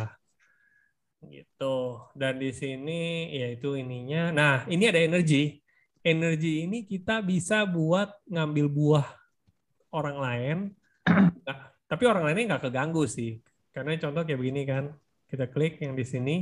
Gitu. 1.29 1.77
Dan 2.17 2.41
di 2.41 2.49
sini 2.49 3.29
yaitu 3.37 3.77
ininya. 3.77 4.33
Nah, 4.33 4.55
ini 4.65 4.89
ada 4.89 4.97
energi. 4.97 5.61
Energi 6.01 6.65
ini 6.65 6.89
kita 6.89 7.21
bisa 7.21 7.61
buat 7.69 8.09
ngambil 8.25 8.65
buah 8.65 9.20
orang 9.95 10.17
lain. 10.17 10.57
Nah, 11.41 11.73
tapi 11.89 12.03
orang 12.05 12.29
lainnya 12.29 12.55
nggak 12.55 12.69
keganggu 12.69 13.03
sih. 13.09 13.41
Karena 13.73 13.97
contoh 13.97 14.21
kayak 14.23 14.39
begini 14.39 14.61
kan. 14.63 14.93
Kita 15.27 15.47
klik 15.47 15.79
yang 15.81 15.95
di 15.97 16.05
sini. 16.05 16.35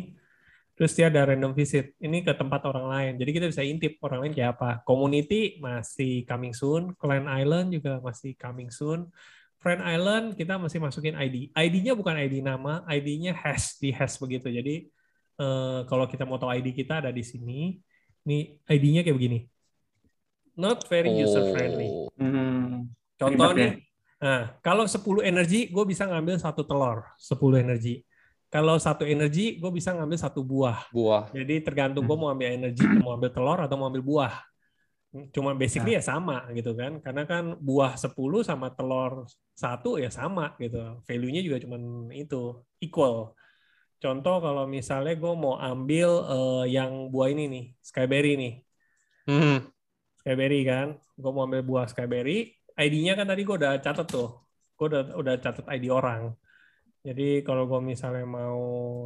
Terus 0.75 0.95
dia 0.95 1.11
ada 1.11 1.27
random 1.27 1.51
visit. 1.51 1.95
Ini 1.99 2.23
ke 2.23 2.33
tempat 2.35 2.63
orang 2.67 2.87
lain. 2.87 3.13
Jadi 3.19 3.31
kita 3.35 3.45
bisa 3.51 3.63
intip 3.63 3.99
orang 3.99 4.27
lain 4.27 4.33
kayak 4.35 4.59
apa. 4.59 4.79
Community 4.87 5.59
masih 5.59 6.23
coming 6.23 6.55
soon. 6.55 6.95
Clan 6.95 7.27
Island 7.27 7.75
juga 7.75 7.99
masih 7.99 8.35
coming 8.39 8.71
soon. 8.71 9.11
Friend 9.59 9.83
Island 9.83 10.39
kita 10.39 10.55
masih 10.55 10.79
masukin 10.79 11.19
ID. 11.19 11.51
ID-nya 11.51 11.91
bukan 11.91 12.15
ID 12.15 12.39
nama, 12.39 12.79
ID-nya 12.87 13.35
hash 13.35 13.75
di 13.75 13.91
hash 13.91 14.15
begitu. 14.15 14.47
Jadi 14.47 14.87
eh, 15.35 15.79
kalau 15.83 16.07
kita 16.07 16.23
mau 16.23 16.39
tahu 16.39 16.55
ID 16.55 16.71
kita 16.71 17.03
ada 17.03 17.11
di 17.11 17.27
sini. 17.27 17.75
Ini 18.23 18.63
ID-nya 18.63 19.03
kayak 19.03 19.17
begini. 19.19 19.39
Not 20.55 20.87
very 20.87 21.11
user 21.11 21.51
friendly. 21.51 21.87
Oh. 21.91 22.07
Hmm. 23.19 23.35
Contoh 23.35 23.51
ya? 23.51 23.59
nih, 23.59 23.71
nah, 24.23 24.41
kalau 24.63 24.87
10 24.87 25.27
energi, 25.27 25.67
gue 25.67 25.83
bisa 25.83 26.07
ngambil 26.07 26.39
satu 26.39 26.63
telur, 26.63 27.03
10 27.19 27.59
energi. 27.59 27.99
Kalau 28.49 28.81
satu 28.81 29.05
energi, 29.05 29.61
gue 29.61 29.69
bisa 29.69 29.93
ngambil 29.93 30.17
satu 30.17 30.41
buah. 30.41 30.89
Buah. 30.89 31.29
Jadi 31.35 31.61
tergantung 31.61 32.07
gue 32.07 32.17
mau 32.17 32.33
ambil 32.33 32.49
energi, 32.49 32.81
mau 32.97 33.13
ambil 33.13 33.29
telur 33.29 33.59
atau 33.61 33.75
mau 33.77 33.91
ambil 33.91 34.01
buah. 34.01 34.33
Cuma 35.29 35.53
basically 35.53 35.93
ya 35.93 36.01
sama 36.01 36.49
gitu 36.57 36.73
kan. 36.73 36.97
Karena 36.97 37.29
kan 37.29 37.53
buah 37.61 37.93
10 37.93 38.41
sama 38.41 38.73
telur 38.73 39.29
satu 39.53 40.01
ya 40.01 40.09
sama 40.09 40.57
gitu. 40.57 40.81
Value-nya 41.05 41.45
juga 41.45 41.61
cuma 41.61 41.77
itu, 42.09 42.57
equal. 42.81 43.37
Contoh 44.01 44.41
kalau 44.41 44.65
misalnya 44.65 45.13
gue 45.13 45.33
mau 45.37 45.59
ambil 45.59 46.09
eh, 46.25 46.65
yang 46.73 47.11
buah 47.13 47.29
ini 47.29 47.45
nih, 47.51 47.65
skyberry 47.85 48.33
nih. 48.33 48.53
Hmm. 49.29 49.57
Skyberry 50.25 50.65
kan. 50.65 50.97
Gue 51.13 51.31
mau 51.35 51.45
ambil 51.45 51.61
buah 51.61 51.85
skyberry. 51.85 52.58
ID-nya 52.79 53.13
kan 53.19 53.27
tadi 53.27 53.43
gue 53.43 53.55
udah 53.59 53.75
catat 53.83 54.07
tuh. 54.07 54.47
Gue 54.79 54.87
udah, 54.87 55.03
udah 55.19 55.35
catat 55.43 55.67
ID 55.67 55.91
orang. 55.91 56.31
Jadi 57.03 57.43
kalau 57.43 57.67
gue 57.67 57.79
misalnya 57.83 58.23
mau 58.23 58.59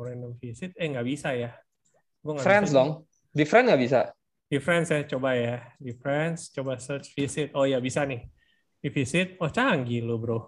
random 0.05 0.37
visit, 0.37 0.77
eh 0.77 0.85
nggak 0.89 1.07
bisa 1.09 1.33
ya. 1.33 1.53
Gua 2.21 2.37
nggak 2.39 2.45
Friends 2.45 2.69
bisa. 2.71 2.77
dong. 2.77 2.89
Di 3.33 3.43
friend 3.49 3.65
nggak 3.69 3.81
bisa? 3.81 3.99
Di 4.45 4.57
Friends 4.61 4.87
ya, 4.93 5.01
coba 5.09 5.33
ya. 5.33 5.57
Di 5.81 5.91
Friends, 5.97 6.53
coba 6.53 6.77
search 6.77 7.17
visit. 7.17 7.49
Oh 7.57 7.65
ya 7.65 7.81
bisa 7.81 8.05
nih. 8.05 8.21
Di 8.77 8.89
visit, 8.93 9.35
oh 9.41 9.49
canggih 9.49 10.05
lo 10.05 10.21
bro. 10.21 10.39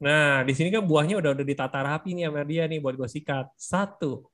Nah, 0.00 0.40
di 0.40 0.56
sini 0.56 0.72
kan 0.72 0.80
buahnya 0.80 1.20
udah 1.20 1.36
udah 1.36 1.44
ditata 1.44 1.84
rapi 1.84 2.16
nih 2.16 2.32
sama 2.32 2.42
dia 2.48 2.64
nih 2.64 2.80
buat 2.80 2.96
gue 2.96 3.08
sikat. 3.08 3.52
Satu. 3.60 4.24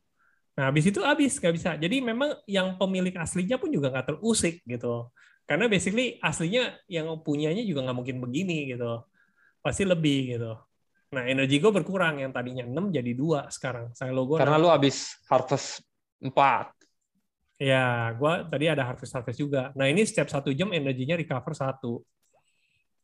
Nah, 0.55 0.71
habis 0.71 0.87
itu 0.87 1.03
habis 1.03 1.35
nggak 1.35 1.55
bisa. 1.55 1.71
Jadi 1.75 1.99
memang 1.99 2.31
yang 2.47 2.79
pemilik 2.79 3.15
aslinya 3.19 3.59
pun 3.59 3.75
juga 3.75 3.91
nggak 3.91 4.15
terusik 4.15 4.63
gitu. 4.63 5.11
Karena 5.53 5.69
basically 5.69 6.17
aslinya 6.25 6.81
yang 6.89 7.13
punyanya 7.21 7.61
juga 7.61 7.85
nggak 7.85 7.97
mungkin 8.01 8.25
begini 8.25 8.73
gitu. 8.73 9.05
Pasti 9.61 9.85
lebih 9.85 10.41
gitu. 10.41 10.57
Nah, 11.13 11.29
energi 11.29 11.61
gue 11.61 11.69
berkurang 11.69 12.25
yang 12.25 12.33
tadinya 12.33 12.65
6 12.65 12.89
jadi 12.89 13.13
dua 13.13 13.53
sekarang. 13.53 13.93
Saya 13.93 14.17
logo 14.17 14.41
Karena 14.41 14.57
lu 14.57 14.73
habis 14.73 15.13
harvest 15.29 15.85
4. 16.25 16.33
Ya, 17.61 18.11
gua 18.17 18.49
tadi 18.49 18.67
ada 18.67 18.83
harvest-harvest 18.83 19.39
juga. 19.39 19.71
Nah, 19.79 19.87
ini 19.87 20.03
setiap 20.03 20.27
satu 20.27 20.51
jam 20.51 20.75
energinya 20.75 21.15
recover 21.15 21.55
satu. 21.55 22.03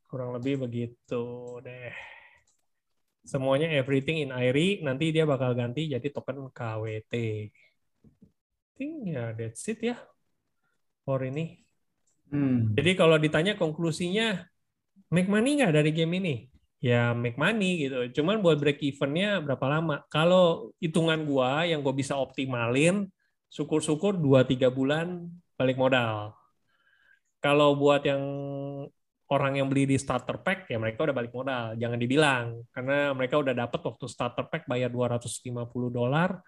Kurang 0.09 0.35
lebih 0.35 0.65
begitu 0.65 1.23
deh. 1.61 1.95
Semuanya 3.23 3.69
everything 3.77 4.25
in 4.25 4.33
Airy, 4.33 4.81
nanti 4.81 5.13
dia 5.13 5.29
bakal 5.29 5.53
ganti 5.53 5.93
jadi 5.93 6.09
token 6.09 6.49
KWT. 6.49 7.15
I 7.15 8.73
think 8.75 9.15
ya 9.15 9.37
that's 9.37 9.69
it 9.69 9.85
ya. 9.85 10.01
For 11.05 11.23
ini. 11.23 11.68
Hmm. 12.29 12.77
Jadi 12.77 12.93
kalau 12.97 13.17
ditanya 13.17 13.57
konklusinya, 13.57 14.45
make 15.09 15.29
money 15.29 15.61
nggak 15.61 15.75
dari 15.75 15.91
game 15.93 16.13
ini? 16.21 16.37
Ya 16.79 17.11
make 17.17 17.35
money 17.35 17.89
gitu. 17.89 18.23
Cuman 18.23 18.39
buat 18.39 18.61
break 18.61 18.79
even-nya 18.85 19.43
berapa 19.43 19.67
lama? 19.67 20.05
Kalau 20.13 20.71
hitungan 20.79 21.27
gua 21.27 21.67
yang 21.67 21.83
gua 21.83 21.97
bisa 21.97 22.15
optimalin, 22.15 23.09
syukur-syukur 23.51 24.15
2-3 24.21 24.71
bulan 24.71 25.27
balik 25.59 25.81
modal. 25.81 26.37
Kalau 27.43 27.75
buat 27.75 28.05
yang 28.07 28.23
orang 29.29 29.61
yang 29.61 29.69
beli 29.69 29.85
di 29.85 29.97
starter 30.01 30.41
pack, 30.41 30.73
ya 30.73 30.81
mereka 30.81 31.05
udah 31.05 31.17
balik 31.17 31.33
modal. 31.35 31.77
Jangan 31.77 31.99
dibilang. 32.01 32.47
Karena 32.73 33.13
mereka 33.13 33.41
udah 33.41 33.55
dapat 33.55 33.81
waktu 33.85 34.05
starter 34.09 34.47
pack 34.49 34.65
bayar 34.65 34.89
250 34.89 35.93
dolar, 35.93 36.41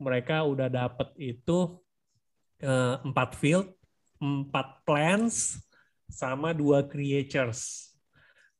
mereka 0.00 0.42
udah 0.42 0.68
dapat 0.68 1.14
itu 1.20 1.78
eh, 2.62 2.96
4 2.98 3.14
field, 3.38 3.68
4 4.20 4.86
plants, 4.86 5.58
sama 6.04 6.54
dua 6.54 6.86
creatures. 6.86 7.90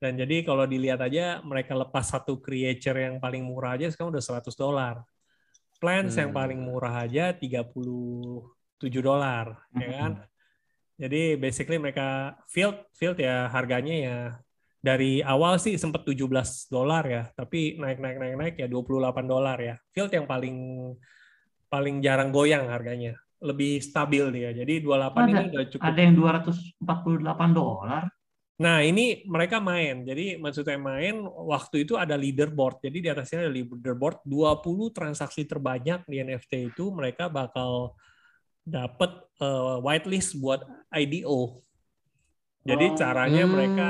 Dan 0.01 0.19
jadi 0.21 0.45
kalau 0.45 0.67
dilihat 0.69 1.01
aja, 1.01 1.41
mereka 1.41 1.73
lepas 1.73 2.11
satu 2.11 2.37
creature 2.43 2.99
yang 2.99 3.17
paling 3.23 3.41
murah 3.47 3.79
aja 3.79 3.89
sekarang 3.89 4.13
udah 4.13 4.25
100 4.25 4.53
dolar. 4.59 5.01
Plants 5.81 6.17
yang 6.17 6.33
Hmm. 6.33 6.41
paling 6.41 6.61
murah 6.61 7.05
aja 7.05 7.33
37 7.33 9.01
dolar, 9.01 9.65
ya 9.73 9.89
kan? 9.89 10.13
Jadi 10.95 11.35
basically 11.35 11.79
mereka 11.81 12.39
field 12.47 12.79
field 12.95 13.19
ya 13.19 13.51
harganya 13.51 13.95
ya 13.95 14.19
dari 14.79 15.25
awal 15.25 15.59
sih 15.59 15.75
sempat 15.81 16.05
17 16.07 16.69
dolar 16.71 17.05
ya, 17.09 17.23
tapi 17.35 17.81
naik 17.81 17.99
naik 17.99 18.19
naik 18.21 18.35
naik 18.37 18.55
ya 18.61 18.69
28 18.69 19.27
dolar 19.27 19.59
ya. 19.59 19.75
Field 19.91 20.13
yang 20.13 20.29
paling 20.29 20.57
paling 21.73 21.99
jarang 22.05 22.31
goyang 22.31 22.69
harganya. 22.71 23.19
Lebih 23.45 23.85
stabil 23.85 24.25
dia. 24.33 24.51
Jadi 24.57 24.81
28 24.81 25.29
ini 25.29 25.33
Ada- 25.37 25.51
udah 25.53 25.65
cukup. 25.69 25.85
Ada 25.85 26.01
yang 26.01 26.15
248 26.17 27.51
dolar. 27.53 28.05
Nah, 28.55 28.79
ini 28.81 29.27
mereka 29.27 29.59
main. 29.59 30.07
Jadi 30.07 30.39
maksudnya 30.39 30.79
main 30.79 31.21
waktu 31.27 31.85
itu 31.85 31.99
ada 31.99 32.15
leaderboard. 32.15 32.81
Jadi 32.81 32.99
di 33.03 33.09
atasnya 33.11 33.45
ada 33.45 33.53
leaderboard 33.53 34.23
20 34.25 34.95
transaksi 34.95 35.45
terbanyak 35.45 36.07
di 36.07 36.23
NFT 36.23 36.73
itu 36.73 36.89
mereka 36.89 37.27
bakal 37.29 37.99
dapat 38.63 39.11
eh, 39.35 39.77
whitelist 39.83 40.39
buat 40.39 40.63
IDO. 40.89 41.61
Jadi 42.65 42.87
Oh. 42.87 42.97
caranya 42.97 43.45
Hmm. 43.45 43.53
mereka 43.53 43.87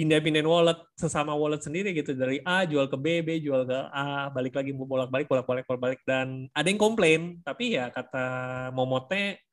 pindah-pindahin 0.00 0.48
wallet 0.48 0.80
sesama 0.96 1.36
wallet 1.36 1.60
sendiri 1.60 1.92
gitu 1.92 2.16
dari 2.16 2.40
A 2.48 2.64
jual 2.64 2.88
ke 2.88 2.96
B, 2.96 3.20
B 3.20 3.36
jual 3.44 3.68
ke 3.68 3.76
A, 3.92 4.32
balik 4.32 4.56
lagi 4.56 4.72
bolak-balik 4.72 5.28
bolak-balik 5.28 5.68
bolak-balik 5.68 6.00
dan 6.08 6.48
ada 6.56 6.64
yang 6.64 6.80
komplain 6.80 7.44
tapi 7.44 7.76
ya 7.76 7.92
kata 7.92 8.24
Momote 8.72 9.44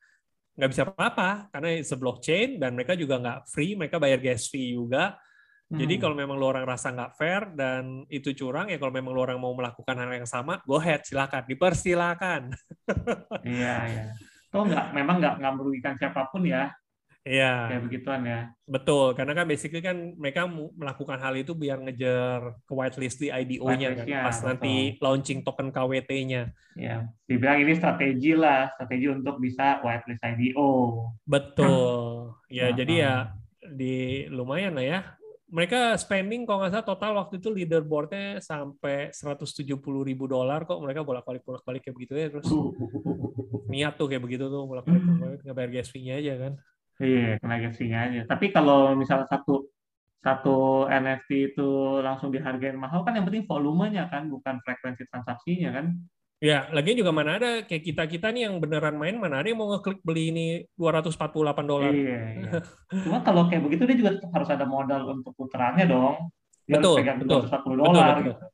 nggak 0.56 0.70
bisa 0.72 0.88
apa-apa 0.88 1.52
karena 1.52 1.70
it's 1.76 1.92
a 1.92 2.00
blockchain 2.00 2.64
dan 2.64 2.80
mereka 2.80 2.96
juga 2.96 3.20
nggak 3.20 3.40
free, 3.52 3.76
mereka 3.76 4.00
bayar 4.00 4.24
gas 4.24 4.48
fee 4.48 4.72
juga. 4.72 5.20
Jadi 5.68 6.00
Hmm. 6.00 6.02
kalau 6.08 6.16
memang 6.16 6.40
lu 6.40 6.48
orang 6.48 6.64
rasa 6.64 6.96
nggak 6.96 7.20
fair 7.20 7.44
dan 7.52 8.08
itu 8.08 8.32
curang 8.32 8.72
ya 8.72 8.80
kalau 8.80 8.96
memang 8.96 9.12
lu 9.12 9.20
orang 9.20 9.36
mau 9.36 9.52
melakukan 9.52 10.00
hal 10.00 10.16
yang 10.16 10.24
sama, 10.24 10.64
go 10.64 10.80
ahead 10.80 11.04
silakan, 11.04 11.44
dipersilakan. 11.44 12.56
Iya, 13.44 13.76
iya. 13.92 14.04
Toh 14.48 14.64
nggak, 14.64 14.96
memang 14.96 15.20
nggak 15.20 15.36
nggak 15.44 15.54
merugikan 15.60 15.94
siapa 16.00 16.32
pun 16.32 16.48
ya, 16.48 16.72
Iya. 17.28 17.54
kayak 17.68 17.84
begituan 17.84 18.22
ya. 18.24 18.40
Betul, 18.64 19.12
karena 19.20 19.34
kan 19.36 19.46
basically 19.46 19.84
kan 19.84 19.98
mereka 20.16 20.48
melakukan 20.50 21.20
hal 21.20 21.36
itu 21.36 21.52
biar 21.52 21.84
ngejar 21.84 22.56
ke 22.64 22.72
whitelist 22.72 23.20
di 23.20 23.28
IDO-nya 23.28 24.00
kan, 24.00 24.08
pas 24.32 24.38
nanti 24.48 24.96
launching 25.04 25.44
token 25.44 25.70
KWT-nya. 25.76 26.56
Ya, 26.80 27.04
dibilang 27.28 27.60
ini 27.60 27.76
strategi 27.76 28.32
lah, 28.32 28.72
strategi 28.72 29.12
untuk 29.12 29.44
bisa 29.44 29.84
whitelist 29.84 30.24
IDO. 30.24 30.72
Betul. 31.28 32.00
Ya, 32.48 32.72
Nah, 32.72 32.80
jadi 32.80 32.94
ya 32.96 33.14
di 33.76 34.24
lumayan 34.32 34.80
lah 34.80 34.86
ya. 34.88 35.00
Mereka 35.52 36.00
spending 36.00 36.48
kalau 36.48 36.64
nggak 36.64 36.80
salah 36.80 36.88
total 36.88 37.12
waktu 37.20 37.44
itu 37.44 37.52
leaderboard-nya 37.52 38.40
sampai 38.40 39.12
170 39.12 39.68
ribu 39.84 40.32
dolar 40.32 40.64
kok 40.64 40.80
mereka 40.80 41.04
bolak-balik 41.04 41.44
bolak-balik 41.44 41.84
kayak 41.84 41.96
begitu 41.96 42.14
ya 42.16 42.32
terus 42.32 42.48
niat 43.68 44.00
tuh 44.00 44.08
kayak 44.08 44.24
begitu 44.24 44.48
tuh 44.48 44.64
bolak-balik 44.64 45.04
bolak-balik 45.04 45.40
nggak 45.44 45.56
bayar 45.60 45.72
gas 45.76 45.92
fee-nya 45.92 46.20
aja 46.20 46.34
kan. 46.40 46.54
Iya, 46.98 47.38
kena 47.38 47.56
gas-nya 47.62 47.98
aja. 48.10 48.22
Tapi 48.26 48.46
kalau 48.50 48.98
misalnya 48.98 49.30
satu 49.30 49.70
satu 50.18 50.90
NFT 50.90 51.54
itu 51.54 52.02
langsung 52.02 52.34
dihargain 52.34 52.76
mahal 52.76 53.06
kan 53.06 53.14
yang 53.16 53.24
penting 53.24 53.46
volumenya 53.46 54.10
kan, 54.10 54.28
bukan 54.28 54.60
frekuensi 54.66 55.06
transaksinya 55.08 55.70
kan. 55.78 55.86
Ya, 56.38 56.70
lagian 56.70 57.02
juga 57.02 57.10
mana 57.10 57.42
ada 57.42 57.66
kayak 57.66 57.82
kita-kita 57.82 58.30
nih 58.30 58.46
yang 58.46 58.62
beneran 58.62 58.94
main 58.94 59.18
mana 59.18 59.42
ada 59.42 59.50
yang 59.50 59.58
mau 59.58 59.74
ngeklik 59.74 60.06
beli 60.06 60.30
ini 60.30 60.46
248 60.78 61.66
dolar. 61.66 61.90
Iya, 61.90 62.22
iya. 62.38 62.50
Cuma 63.06 63.26
kalau 63.26 63.50
kayak 63.50 63.66
begitu 63.66 63.90
dia 63.90 63.98
juga 63.98 64.12
tetap 64.22 64.32
harus 64.38 64.50
ada 64.54 64.66
modal 64.70 65.02
untuk 65.18 65.34
putarannya 65.34 65.90
dong. 65.90 66.30
Dia 66.70 66.78
Betul, 66.78 66.94
harus 66.94 67.02
pegang 67.02 67.18
betul. 67.26 67.42
240 67.42 67.58
Betul, 67.58 67.74
dolar 67.82 68.06
betul. 68.06 68.22
gitu. 68.22 68.46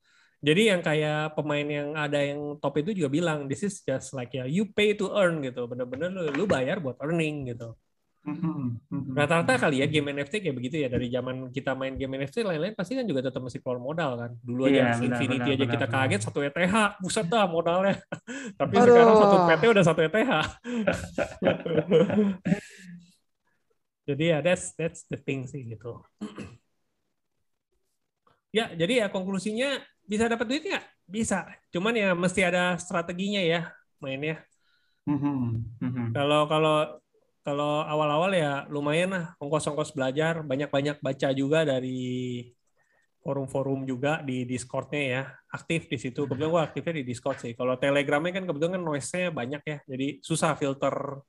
Jadi 0.44 0.62
yang 0.68 0.82
kayak 0.84 1.20
pemain 1.40 1.68
yang 1.68 1.90
ada 1.96 2.20
yang 2.20 2.40
top 2.60 2.76
itu 2.84 2.92
juga 2.92 3.10
bilang 3.12 3.48
this 3.48 3.64
is 3.64 3.80
just 3.80 4.12
like 4.12 4.32
ya 4.36 4.44
you 4.44 4.68
pay 4.72 4.96
to 4.96 5.12
earn 5.12 5.40
gitu. 5.44 5.68
Bener-bener 5.68 6.08
lu, 6.12 6.24
lu 6.32 6.44
bayar 6.48 6.80
buat 6.80 7.00
earning 7.04 7.52
gitu. 7.52 7.76
Mhm, 8.24 8.80
mhm. 8.88 9.12
Rata-rata 9.20 9.68
kali 9.68 9.84
ya 9.84 9.88
game 9.92 10.16
NFT 10.16 10.40
kayak 10.40 10.56
begitu 10.56 10.80
ya 10.80 10.88
dari 10.88 11.12
zaman 11.12 11.52
kita 11.52 11.76
main 11.76 12.00
game 12.00 12.24
NFT 12.24 12.48
lain-lain 12.48 12.72
pasti 12.72 12.96
kan 12.96 13.04
juga 13.04 13.28
tetap 13.28 13.44
mesti 13.44 13.60
keluar 13.60 13.84
modal 13.84 14.16
kan. 14.16 14.32
Dulu 14.40 14.72
Iya, 14.72 14.72
aja 14.72 14.80
benar, 14.80 15.04
Infinity 15.12 15.44
benar, 15.44 15.52
aja 15.52 15.60
benar, 15.60 15.74
kita 15.76 15.88
benar. 15.92 16.00
kaget 16.08 16.22
satu 16.24 16.40
ETH, 16.40 16.76
buset 17.04 17.28
dah 17.28 17.44
modalnya. 17.52 17.96
Tapi 18.60 18.74
Aduh. 18.80 18.88
sekarang 18.88 19.16
satu 19.20 19.36
PT 19.44 19.64
udah 19.68 19.84
satu 19.84 20.00
ETH. 20.08 20.24
Jadi 24.08 24.24
ya 24.36 24.44
that's 24.44 24.76
that's 24.76 25.08
the 25.12 25.20
thing 25.20 25.48
sih 25.48 25.64
gitu. 25.68 26.04
ya, 28.58 28.72
jadi 28.76 29.04
ya 29.04 29.08
konklusinya 29.08 29.80
bisa 30.04 30.28
dapat 30.28 30.46
duit 30.48 30.64
nggak? 30.64 30.84
Bisa. 31.08 31.48
Cuman 31.72 31.96
ya 31.96 32.12
mesti 32.16 32.44
ada 32.44 32.76
strateginya 32.80 33.40
ya 33.40 33.72
mainnya. 34.04 34.44
Mhm, 35.08 35.40
mhm. 35.80 36.06
Kalau 36.16 36.48
kalau 36.48 37.03
kalau 37.44 37.84
awal-awal 37.84 38.32
ya 38.32 38.64
lumayan 38.72 39.12
lah 39.12 39.26
ongkos-ongkos 39.36 39.92
belajar, 39.92 40.40
banyak-banyak 40.48 41.04
baca 41.04 41.30
juga 41.36 41.68
dari 41.68 42.48
forum-forum 43.24 43.84
juga 43.88 44.20
di 44.24 44.48
Discord-nya 44.48 45.04
ya. 45.04 45.24
Aktif 45.52 45.92
di 45.92 46.00
situ. 46.00 46.24
Kebetulan 46.24 46.52
gua 46.52 46.64
aktifnya 46.68 47.00
di 47.00 47.06
Discord 47.08 47.40
sih. 47.40 47.52
Kalau 47.56 47.76
Telegram-nya 47.80 48.32
kan 48.36 48.48
kebetulan 48.48 48.80
kan 48.80 48.84
noise-nya 48.84 49.32
banyak 49.32 49.62
ya. 49.64 49.78
Jadi 49.88 50.08
susah 50.20 50.56
filter 50.56 51.24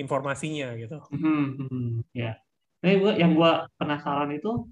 informasinya 0.00 0.76
gitu. 0.80 0.96
Mhm, 1.12 1.44
mhm. 1.68 1.88
Ya. 2.16 2.40
Tapi 2.80 2.96
gua, 2.96 3.12
yang 3.16 3.32
gua 3.36 3.68
penasaran 3.76 4.32
itu 4.32 4.68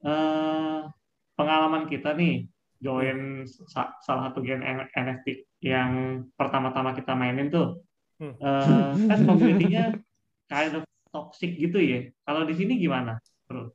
eh, 0.00 0.80
pengalaman 1.36 1.84
kita 1.84 2.16
nih 2.16 2.48
join 2.80 3.44
sa- 3.44 3.92
salah 4.00 4.32
satu 4.32 4.40
game 4.40 4.64
NFT 4.96 5.44
yang 5.68 6.24
pertama-tama 6.32 6.96
kita 6.96 7.12
mainin 7.12 7.52
tuh. 7.52 7.84
Hmm. 8.16 8.36
Eh, 8.36 8.92
kan 9.08 9.18
community-nya 9.28 10.00
kind 10.50 10.82
of 10.82 10.84
toxic 11.14 11.54
gitu 11.54 11.78
ya. 11.78 12.10
Kalau 12.26 12.42
di 12.42 12.54
sini 12.58 12.76
gimana? 12.82 13.16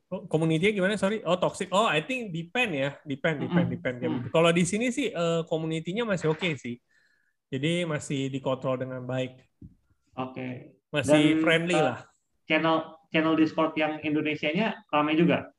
Oh, 0.08 0.24
Community-nya 0.24 0.72
gimana? 0.72 0.96
Sorry. 0.96 1.20
Oh, 1.24 1.36
toxic. 1.36 1.68
Oh, 1.68 1.84
I 1.84 2.00
think 2.00 2.32
depend 2.32 2.72
ya. 2.72 2.96
Depend, 3.04 3.44
depend, 3.44 3.68
depend. 3.68 3.96
Mm. 4.00 4.04
gitu. 4.20 4.28
Kalau 4.32 4.50
di 4.52 4.64
sini 4.64 4.88
sih 4.88 5.12
eh, 5.12 5.42
community-nya 5.44 6.08
masih 6.08 6.32
oke 6.32 6.48
sih. 6.56 6.80
Jadi 7.52 7.84
masih 7.84 8.32
dikontrol 8.32 8.80
dengan 8.80 9.04
baik. 9.04 9.36
Oke. 10.16 10.80
Masih 10.88 11.36
Dan, 11.36 11.44
friendly 11.44 11.76
eh, 11.76 11.84
lah. 11.84 11.98
Channel 12.48 12.76
channel 13.12 13.36
Discord 13.36 13.76
yang 13.76 14.00
Indonesianya 14.00 14.80
ramai 14.88 15.12
juga. 15.16 15.52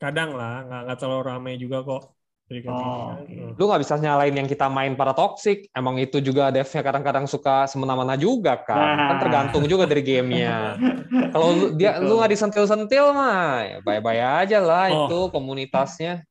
Kadang 0.00 0.32
lah, 0.32 0.64
nggak 0.64 0.80
nggak 0.88 0.98
terlalu 0.98 1.22
ramai 1.26 1.54
juga 1.60 1.84
kok. 1.84 2.17
Oh, 2.48 2.56
gitu 2.56 2.68
kan. 2.72 3.28
Hmm. 3.28 3.52
Lu 3.60 3.64
nggak 3.68 3.80
bisa 3.84 3.94
nyalain 3.96 4.32
yang 4.32 4.48
kita 4.48 4.72
main 4.72 4.96
para 4.96 5.12
toxic. 5.12 5.68
Emang 5.76 6.00
itu 6.00 6.16
juga 6.18 6.48
devnya 6.48 6.80
kadang-kadang 6.80 7.28
suka 7.28 7.68
semena-mena 7.68 8.16
juga 8.16 8.56
kan. 8.56 8.96
Kan 8.96 8.96
Nah. 8.96 9.20
tergantung 9.20 9.64
juga 9.68 9.84
dari 9.84 10.00
gamenya. 10.00 10.80
Kalau 11.28 11.52
lu, 11.52 11.66
dia 11.76 12.00
Betul. 12.00 12.08
lu 12.08 12.12
nggak 12.16 12.32
disentil-sentil 12.32 13.04
mah, 13.12 13.52
ya 13.62 13.76
bye-bye 13.84 14.22
aja 14.48 14.58
lah 14.58 14.88
Oh. 14.88 14.96
itu 15.04 15.18
komunitasnya. 15.28 16.24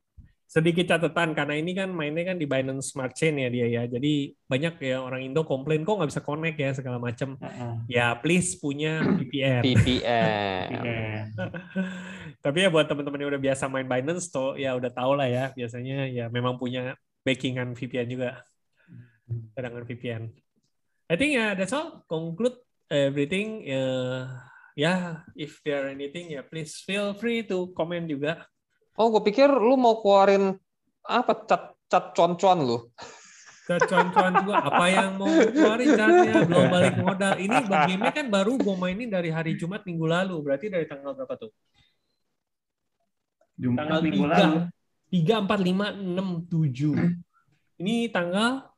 Sedikit 0.48 0.88
catatan 0.96 1.36
karena 1.36 1.60
ini 1.60 1.76
kan 1.76 1.92
mainnya 1.92 2.32
kan 2.32 2.40
di 2.40 2.48
Binance 2.48 2.96
Smart 2.96 3.12
Chain 3.12 3.36
ya 3.36 3.52
dia 3.52 3.68
ya. 3.68 3.84
Jadi 3.84 4.32
banyak 4.48 4.80
ya 4.80 5.04
orang 5.04 5.28
Indo 5.28 5.44
komplain 5.44 5.84
kok 5.84 6.00
nggak 6.00 6.08
bisa 6.08 6.24
connect 6.24 6.56
ya 6.56 6.72
segala 6.72 6.98
macam. 7.04 7.36
Heeh. 7.36 7.74
Ya 7.92 8.16
please 8.16 8.56
punya 8.56 9.04
VPN. 9.04 9.62
VPN. 9.68 11.36
Tapi 12.48 12.58
ya 12.64 12.72
buat 12.72 12.88
teman-teman 12.88 13.20
yang 13.20 13.32
udah 13.36 13.44
biasa 13.44 13.68
main 13.68 13.92
Binance 13.92 14.32
tuh 14.32 14.56
ya 14.56 14.72
udah 14.80 14.88
tau 14.88 15.20
lah 15.20 15.28
ya 15.28 15.52
biasanya 15.52 16.08
ya 16.08 16.32
memang 16.32 16.56
punya 16.56 16.96
backingan 17.28 17.76
VPN 17.76 18.08
juga. 18.08 18.40
Cadangan 19.52 19.84
VPN. 19.84 20.32
I 21.12 21.16
think 21.20 21.36
ya 21.36 21.60
that's 21.60 21.76
all. 21.76 22.08
Conclude 22.08 22.56
everything. 22.88 23.68
Ya 23.68 23.84
ya 24.80 24.94
if 25.36 25.60
there 25.68 25.92
anything 25.92 26.32
ya 26.32 26.40
please 26.40 26.80
feel 26.88 27.12
free 27.20 27.44
to 27.44 27.76
comment 27.76 28.08
juga. 28.08 28.48
Oh, 28.98 29.14
gue 29.14 29.22
pikir 29.24 29.46
lu 29.48 29.78
mau 29.78 30.02
keluarin 30.02 30.58
apa 31.06 31.46
cat 31.46 31.78
cat 31.86 32.12
con-con 32.12 32.60
lu. 32.60 32.78
ke 33.68 33.76
cuan-cuan 33.84 34.32
juga 34.48 34.64
apa 34.64 34.86
yang 34.88 35.20
mau 35.20 35.28
keluarin 35.28 35.92
catnya 35.92 36.40
belum 36.48 36.66
balik 36.72 36.96
modal 36.98 37.36
ini 37.36 37.58
gamenya 37.68 38.12
kan 38.16 38.32
baru 38.32 38.56
gue 38.56 38.76
mainin 38.80 39.12
dari 39.12 39.28
hari 39.28 39.60
Jumat 39.60 39.84
minggu 39.84 40.08
lalu 40.08 40.40
berarti 40.40 40.72
dari 40.72 40.88
tanggal 40.88 41.12
berapa 41.12 41.36
tuh 41.36 41.52
Jumat 43.60 43.78
Tanggal 43.84 44.00
minggu 44.08 44.24
tiga. 44.24 44.38
lalu. 44.40 44.58
tiga 45.10 45.36
empat 45.44 45.60
lima 45.60 45.86
enam 45.92 46.28
tujuh 46.48 46.96
ini 47.78 48.08
tanggal 48.08 48.72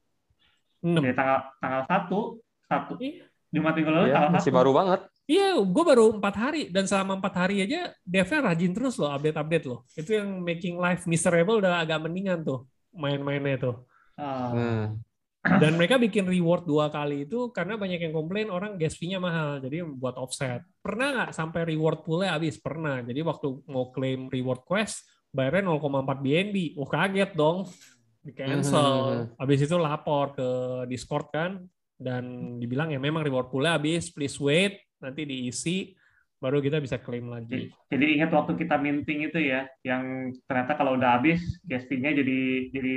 enam 0.82 1.02
Ya, 1.06 1.14
tanggal 1.14 1.40
tanggal 1.62 1.82
satu 1.86 2.20
satu 2.66 2.94
Iya. 2.98 3.30
Jumat 3.54 3.74
minggu 3.78 3.92
lalu 3.94 4.06
Ya, 4.10 4.14
tanggal 4.18 4.32
masih 4.34 4.50
satu. 4.50 4.58
baru 4.58 4.72
banget. 4.74 5.02
Iya 5.30 5.54
gue 5.62 5.84
baru 5.86 6.18
empat 6.18 6.36
hari 6.36 6.74
dan 6.74 6.90
selama 6.90 7.22
empat 7.22 7.46
hari 7.46 7.62
aja 7.62 7.94
devnya 8.02 8.50
rajin 8.50 8.74
terus 8.74 8.98
loh 8.98 9.14
update-update 9.14 9.66
loh 9.70 9.86
itu 9.94 10.18
yang 10.18 10.42
making 10.42 10.82
life 10.82 11.06
miserable 11.06 11.62
udah 11.62 11.86
agak 11.86 12.02
mendingan 12.02 12.42
tuh 12.42 12.66
main-mainnya 12.90 13.62
tuh 13.62 13.78
Hmm. 14.20 15.00
Dan 15.40 15.80
mereka 15.80 15.96
bikin 15.96 16.28
reward 16.28 16.68
dua 16.68 16.92
kali 16.92 17.24
itu 17.24 17.48
karena 17.56 17.80
banyak 17.80 18.04
yang 18.04 18.12
komplain 18.12 18.52
orang 18.52 18.76
gas 18.76 19.00
fee-nya 19.00 19.24
mahal, 19.24 19.64
jadi 19.64 19.88
buat 19.88 20.20
offset. 20.20 20.68
Pernah 20.84 21.08
nggak 21.16 21.32
sampai 21.32 21.64
reward 21.64 22.04
pool-nya 22.04 22.36
habis? 22.36 22.60
Pernah. 22.60 23.00
Jadi 23.08 23.24
waktu 23.24 23.48
mau 23.72 23.88
claim 23.96 24.28
reward 24.28 24.68
quest, 24.68 25.08
bayarnya 25.32 25.72
0,4 25.72 26.20
BNB. 26.20 26.76
Oh 26.76 26.84
kaget 26.84 27.32
dong, 27.40 27.72
di 28.20 28.36
cancel. 28.36 28.92
Mhm. 29.32 29.40
Habis 29.40 29.60
itu 29.64 29.76
lapor 29.80 30.36
ke 30.36 30.48
Discord 30.92 31.32
kan, 31.32 31.64
dan 31.96 32.56
dibilang 32.60 32.92
ya 32.92 33.00
memang 33.00 33.24
reward 33.24 33.48
pool-nya 33.48 33.80
habis, 33.80 34.12
please 34.12 34.36
wait, 34.44 34.76
nanti 35.04 35.22
diisi, 35.28 35.92
baru 36.40 36.60
kita 36.64 36.80
bisa 36.80 37.00
claim 37.00 37.28
lagi. 37.32 37.68
Jadi 37.92 38.06
ingat 38.20 38.32
waktu 38.32 38.54
kita 38.56 38.76
minting 38.80 39.28
itu 39.28 39.40
ya, 39.42 39.68
yang 39.84 40.32
ternyata 40.48 40.78
kalau 40.80 40.96
udah 40.96 41.20
habis 41.20 41.42
gas 41.68 41.84
fee-nya 41.90 42.14
jadi 42.16 42.40
jadi 42.72 42.96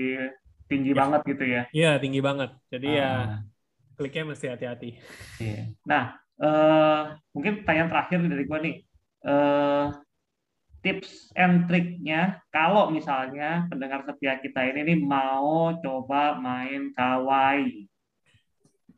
tinggi 0.71 0.93
Ya. 0.93 0.99
banget 0.99 1.21
gitu 1.27 1.45
ya. 1.47 1.63
Iya 1.73 1.91
tinggi 2.03 2.21
banget. 2.23 2.51
Jadi 2.73 2.89
ya 2.99 3.09
Ah, 3.09 3.39
kliknya 3.99 4.23
mesti 4.31 4.47
hati-hati. 4.53 4.91
iya. 5.41 5.63
Nah, 5.89 6.05
eh, 6.41 7.03
mungkin 7.35 7.53
pertanyaan 7.63 7.91
terakhir 7.93 8.19
dari 8.29 8.45
gua 8.47 8.59
nih. 8.63 8.77
Eh, 9.23 9.87
tips 10.83 11.31
and 11.39 11.71
triknya 11.71 12.43
kalau 12.51 12.91
misalnya 12.91 13.71
pendengar 13.71 14.03
setia 14.03 14.35
kita 14.43 14.67
ini 14.67 14.81
nih 14.83 14.99
mau 15.07 15.71
coba 15.79 16.39
main 16.43 16.91
kawaii. 16.95 17.87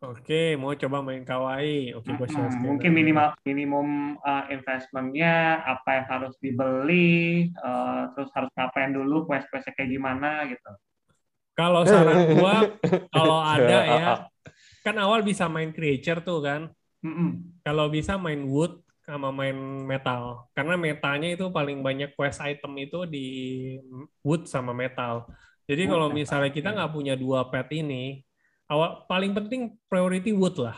Oke, 0.05 0.59
mau 0.61 0.77
coba 0.77 1.01
main 1.01 1.25
kawaii. 1.25 1.97
Oke, 1.97 2.13
Mm-mm. 2.13 2.29
screen 2.29 2.61
Mungkin 2.61 2.91
minimal 2.93 3.29
minimum 3.49 3.89
uh, 4.21 4.45
investmentnya 4.53 5.65
apa 5.65 6.03
yang 6.03 6.07
harus 6.11 6.35
dibeli, 6.45 7.49
uh, 7.65 8.13
terus 8.13 8.29
harus 8.37 8.53
ngapain 8.53 8.93
dulu, 8.93 9.25
quest-questnya 9.25 9.73
kayak 9.73 9.91
gimana 9.97 10.45
gitu. 10.51 10.71
Kalau 11.55 11.87
saran 11.87 12.37
gua, 12.37 12.77
kalau 13.15 13.39
ada 13.41 13.79
ya, 13.87 14.13
kan 14.85 14.99
awal 15.01 15.25
bisa 15.25 15.49
main 15.49 15.73
creature 15.73 16.21
tuh 16.21 16.45
kan. 16.45 16.69
Mm-mm. 17.01 17.61
Kalau 17.65 17.89
bisa 17.89 18.21
main 18.21 18.45
wood 18.45 18.85
sama 19.05 19.29
main 19.33 19.57
metal. 19.85 20.49
Karena 20.57 20.81
metanya 20.81 21.29
itu 21.29 21.49
paling 21.53 21.85
banyak 21.85 22.17
quest 22.17 22.41
item 22.41 22.73
itu 22.81 23.05
di 23.05 23.27
wood 24.25 24.49
sama 24.49 24.73
metal. 24.73 25.29
Jadi 25.65 25.89
kalau 25.89 26.09
metal, 26.13 26.17
misalnya 26.17 26.51
kita 26.53 26.69
nggak 26.73 26.93
punya 26.93 27.15
dua 27.17 27.49
pet 27.49 27.69
ini, 27.73 28.25
awal 28.71 29.05
paling 29.07 29.33
penting 29.37 29.77
priority 29.87 30.33
wood 30.33 30.57
lah. 30.59 30.77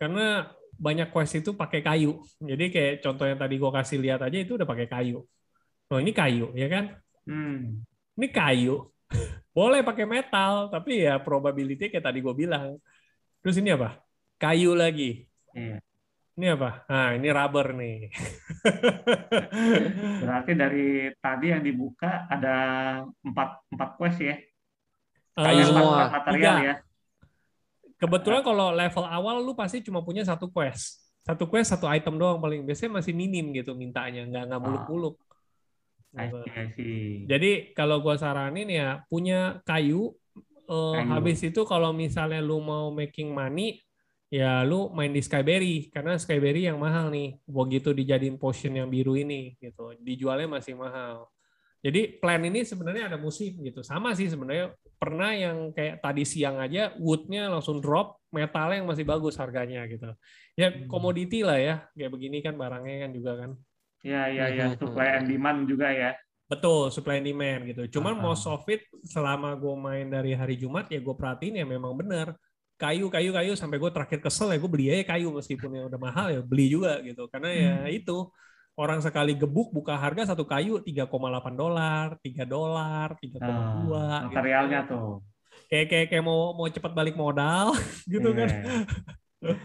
Karena 0.00 0.48
banyak 0.80 1.12
quest 1.12 1.44
itu 1.44 1.52
pakai 1.52 1.84
kayu. 1.84 2.24
Jadi 2.40 2.64
kayak 2.72 2.92
contoh 3.04 3.26
yang 3.28 3.36
tadi 3.36 3.54
gua 3.60 3.72
kasih 3.82 4.00
lihat 4.00 4.20
aja 4.24 4.38
itu 4.40 4.56
udah 4.56 4.64
pakai 4.68 4.88
kayu. 4.88 5.20
Oh 5.90 5.98
ini 5.98 6.14
kayu 6.14 6.54
ya 6.56 6.70
kan? 6.70 6.84
Hmm. 7.26 7.82
Ini 8.16 8.26
kayu. 8.30 8.88
Boleh 9.56 9.82
pakai 9.82 10.06
metal, 10.06 10.70
tapi 10.70 11.02
ya 11.04 11.18
probability 11.18 11.90
kayak 11.90 12.06
tadi 12.06 12.22
gue 12.22 12.30
bilang. 12.32 12.78
Terus 13.42 13.58
ini 13.58 13.74
apa? 13.74 13.98
Kayu 14.38 14.78
lagi. 14.78 15.26
Iya. 15.52 15.82
Ini 16.38 16.46
apa? 16.56 16.86
Nah, 16.88 17.08
ini 17.18 17.28
rubber 17.28 17.74
nih. 17.74 18.08
Berarti 20.22 20.52
dari 20.54 21.10
tadi 21.18 21.46
yang 21.52 21.60
dibuka 21.60 22.24
ada 22.30 22.56
empat 23.20 23.66
empat 23.74 23.90
quest 23.98 24.18
ya, 24.22 24.36
Kayu 25.36 25.60
Eh, 25.60 25.66
empat, 25.66 25.68
semua. 25.68 25.96
empat 26.06 26.10
material 26.14 26.36
Tiga. 26.38 26.54
ya. 26.62 26.74
Kebetulan 28.00 28.40
kalau 28.40 28.72
level 28.72 29.04
awal 29.04 29.44
lu 29.44 29.52
pasti 29.52 29.84
cuma 29.84 30.00
punya 30.00 30.24
satu 30.24 30.48
quest. 30.48 31.04
Satu 31.20 31.44
quest, 31.44 31.76
satu 31.76 31.84
item 31.84 32.16
doang 32.16 32.40
paling. 32.40 32.64
Biasanya 32.64 33.04
masih 33.04 33.12
minim 33.12 33.52
gitu 33.52 33.76
mintanya, 33.76 34.24
nggak 34.24 34.44
nggak 34.48 34.60
muluk-muluk. 34.64 35.20
See, 36.10 36.50
I 36.56 36.64
see. 36.74 37.28
Jadi 37.28 37.76
kalau 37.76 38.00
gua 38.00 38.16
saranin 38.16 38.66
ya 38.72 39.04
punya 39.06 39.60
kayu. 39.68 40.16
Kayu. 40.64 41.06
Habis 41.12 41.44
itu 41.44 41.60
kalau 41.68 41.92
misalnya 41.92 42.40
lu 42.40 42.62
mau 42.64 42.88
making 42.94 43.30
money, 43.30 43.82
ya 44.30 44.62
lu 44.62 44.88
main 44.96 45.12
di 45.12 45.18
Skyberry 45.18 45.90
karena 45.92 46.16
Skyberry 46.16 46.66
yang 46.66 46.80
mahal 46.80 47.12
nih. 47.12 47.36
Begitu 47.44 47.92
dijadiin 47.92 48.40
potion 48.40 48.74
yang 48.74 48.88
biru 48.88 49.12
ini 49.12 49.60
gitu, 49.60 49.92
dijualnya 50.00 50.46
masih 50.46 50.78
mahal. 50.78 51.28
Jadi 51.84 52.16
plan 52.16 52.40
ini 52.44 52.64
sebenarnya 52.64 53.12
ada 53.12 53.18
musim 53.20 53.60
gitu. 53.60 53.84
Sama 53.84 54.16
sih 54.16 54.30
sebenarnya 54.30 54.72
pernah 55.00 55.32
yang 55.32 55.72
kayak 55.72 56.04
tadi 56.04 56.28
siang 56.28 56.60
aja 56.60 56.92
woodnya 57.00 57.48
langsung 57.48 57.80
drop, 57.80 58.20
metalnya 58.28 58.84
yang 58.84 58.88
masih 58.92 59.08
bagus 59.08 59.40
harganya 59.40 59.88
gitu. 59.88 60.12
Ya 60.54 60.68
Hmm. 60.68 60.84
komoditi 60.92 61.40
lah 61.40 61.56
ya, 61.56 61.74
kayak 61.96 62.12
begini 62.12 62.44
kan 62.44 62.52
barangnya 62.54 63.08
kan 63.08 63.10
juga 63.16 63.32
kan. 63.40 63.50
Ya, 64.04 64.28
ya, 64.28 64.52
ya. 64.52 64.66
Mhm. 64.76 64.76
Supply 64.76 65.08
and 65.16 65.26
demand 65.26 65.58
juga 65.64 65.88
ya. 65.88 66.12
Betul, 66.50 66.92
supply 66.92 67.16
and 67.16 67.28
demand 67.32 67.62
gitu. 67.64 67.82
Cuman 67.96 68.20
Ah. 68.20 68.20
most 68.20 68.44
of 68.44 68.60
it 68.68 68.84
selama 69.08 69.56
gue 69.56 69.72
main 69.72 70.04
dari 70.04 70.36
hari 70.36 70.60
Jumat 70.60 70.92
ya 70.92 71.00
gue 71.00 71.14
perhatiin 71.16 71.56
ya 71.56 71.64
memang 71.64 71.96
benar. 71.96 72.36
Kayu, 72.76 73.08
kayu, 73.08 73.32
kayu 73.32 73.52
sampai 73.56 73.76
gue 73.76 73.90
terakhir 73.92 74.20
kesel 74.20 74.52
ya 74.52 74.58
gue 74.60 74.68
beli 74.68 74.88
aja 74.92 75.16
kayu 75.16 75.32
meskipun 75.32 75.68
yang 75.68 75.86
udah 75.88 76.00
mahal 76.00 76.26
ya 76.28 76.40
beli 76.44 76.68
juga 76.68 77.00
gitu. 77.00 77.24
Karena 77.32 77.48
ya 77.52 77.72
Hmm. 77.84 77.92
itu 77.92 78.16
orang 78.80 79.04
sekali 79.04 79.36
gebuk 79.36 79.68
buka 79.70 79.92
harga 79.94 80.32
satu 80.32 80.48
kayu 80.48 80.80
3,8 80.80 81.52
dolar, 81.52 82.16
3 82.24 82.48
dolar, 82.48 83.12
3,2 83.20 83.44
Nah, 83.44 84.24
gitu. 84.24 84.32
materialnya 84.32 84.80
tuh. 84.88 85.20
Kayak 85.68 85.86
kayak 85.92 86.06
kayak 86.08 86.24
mau 86.24 86.56
mau 86.56 86.66
cepat 86.66 86.92
balik 86.96 87.14
modal 87.14 87.76
gitu 88.12 88.32
kan. 88.32 88.48
Iya. 88.48 88.64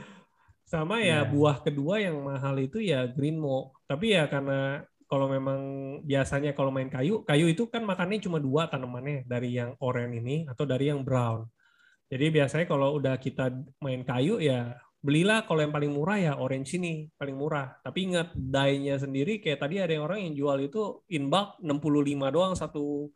Sama 0.66 0.97
ya 0.99 1.22
Iya. 1.24 1.30
buah 1.30 1.61
kedua 1.61 2.01
yang 2.01 2.20
mahal 2.20 2.57
itu 2.59 2.82
ya 2.82 3.05
green 3.07 3.38
mo. 3.38 3.72
Tapi 3.86 4.18
ya 4.18 4.26
karena 4.26 4.82
kalau 5.05 5.30
memang 5.30 5.61
biasanya 6.01 6.57
kalau 6.57 6.74
main 6.74 6.89
kayu, 6.89 7.22
kayu 7.22 7.45
itu 7.45 7.70
kan 7.70 7.86
makannya 7.86 8.18
cuma 8.18 8.41
dua 8.41 8.66
tanamannya 8.66 9.24
dari 9.30 9.53
yang 9.55 9.78
oranye 9.78 10.18
ini 10.20 10.38
atau 10.49 10.66
dari 10.66 10.89
yang 10.89 11.05
brown. 11.05 11.45
Jadi 12.09 12.26
biasanya 12.34 12.66
kalau 12.66 12.97
udah 12.97 13.16
kita 13.18 13.53
main 13.82 14.01
kayu 14.01 14.41
ya 14.41 14.74
belilah 15.06 15.45
kalau 15.45 15.62
yang 15.62 15.70
paling 15.70 15.93
murah 15.93 16.18
ya 16.18 16.34
orange 16.41 16.82
ini 16.82 17.06
paling 17.14 17.38
murah. 17.38 17.78
Tapi 17.86 18.10
ingat 18.10 18.34
dye-nya 18.34 18.97
sendiri 18.97 19.38
kayak 19.38 19.62
tadi 19.62 19.78
ada 19.78 19.93
yang 19.93 20.10
orang 20.10 20.26
yang 20.26 20.34
jual 20.34 20.58
itu 20.58 21.06
in 21.14 21.30
bulk 21.30 21.62
65 21.62 22.34
doang 22.34 22.58
satu 22.58 23.14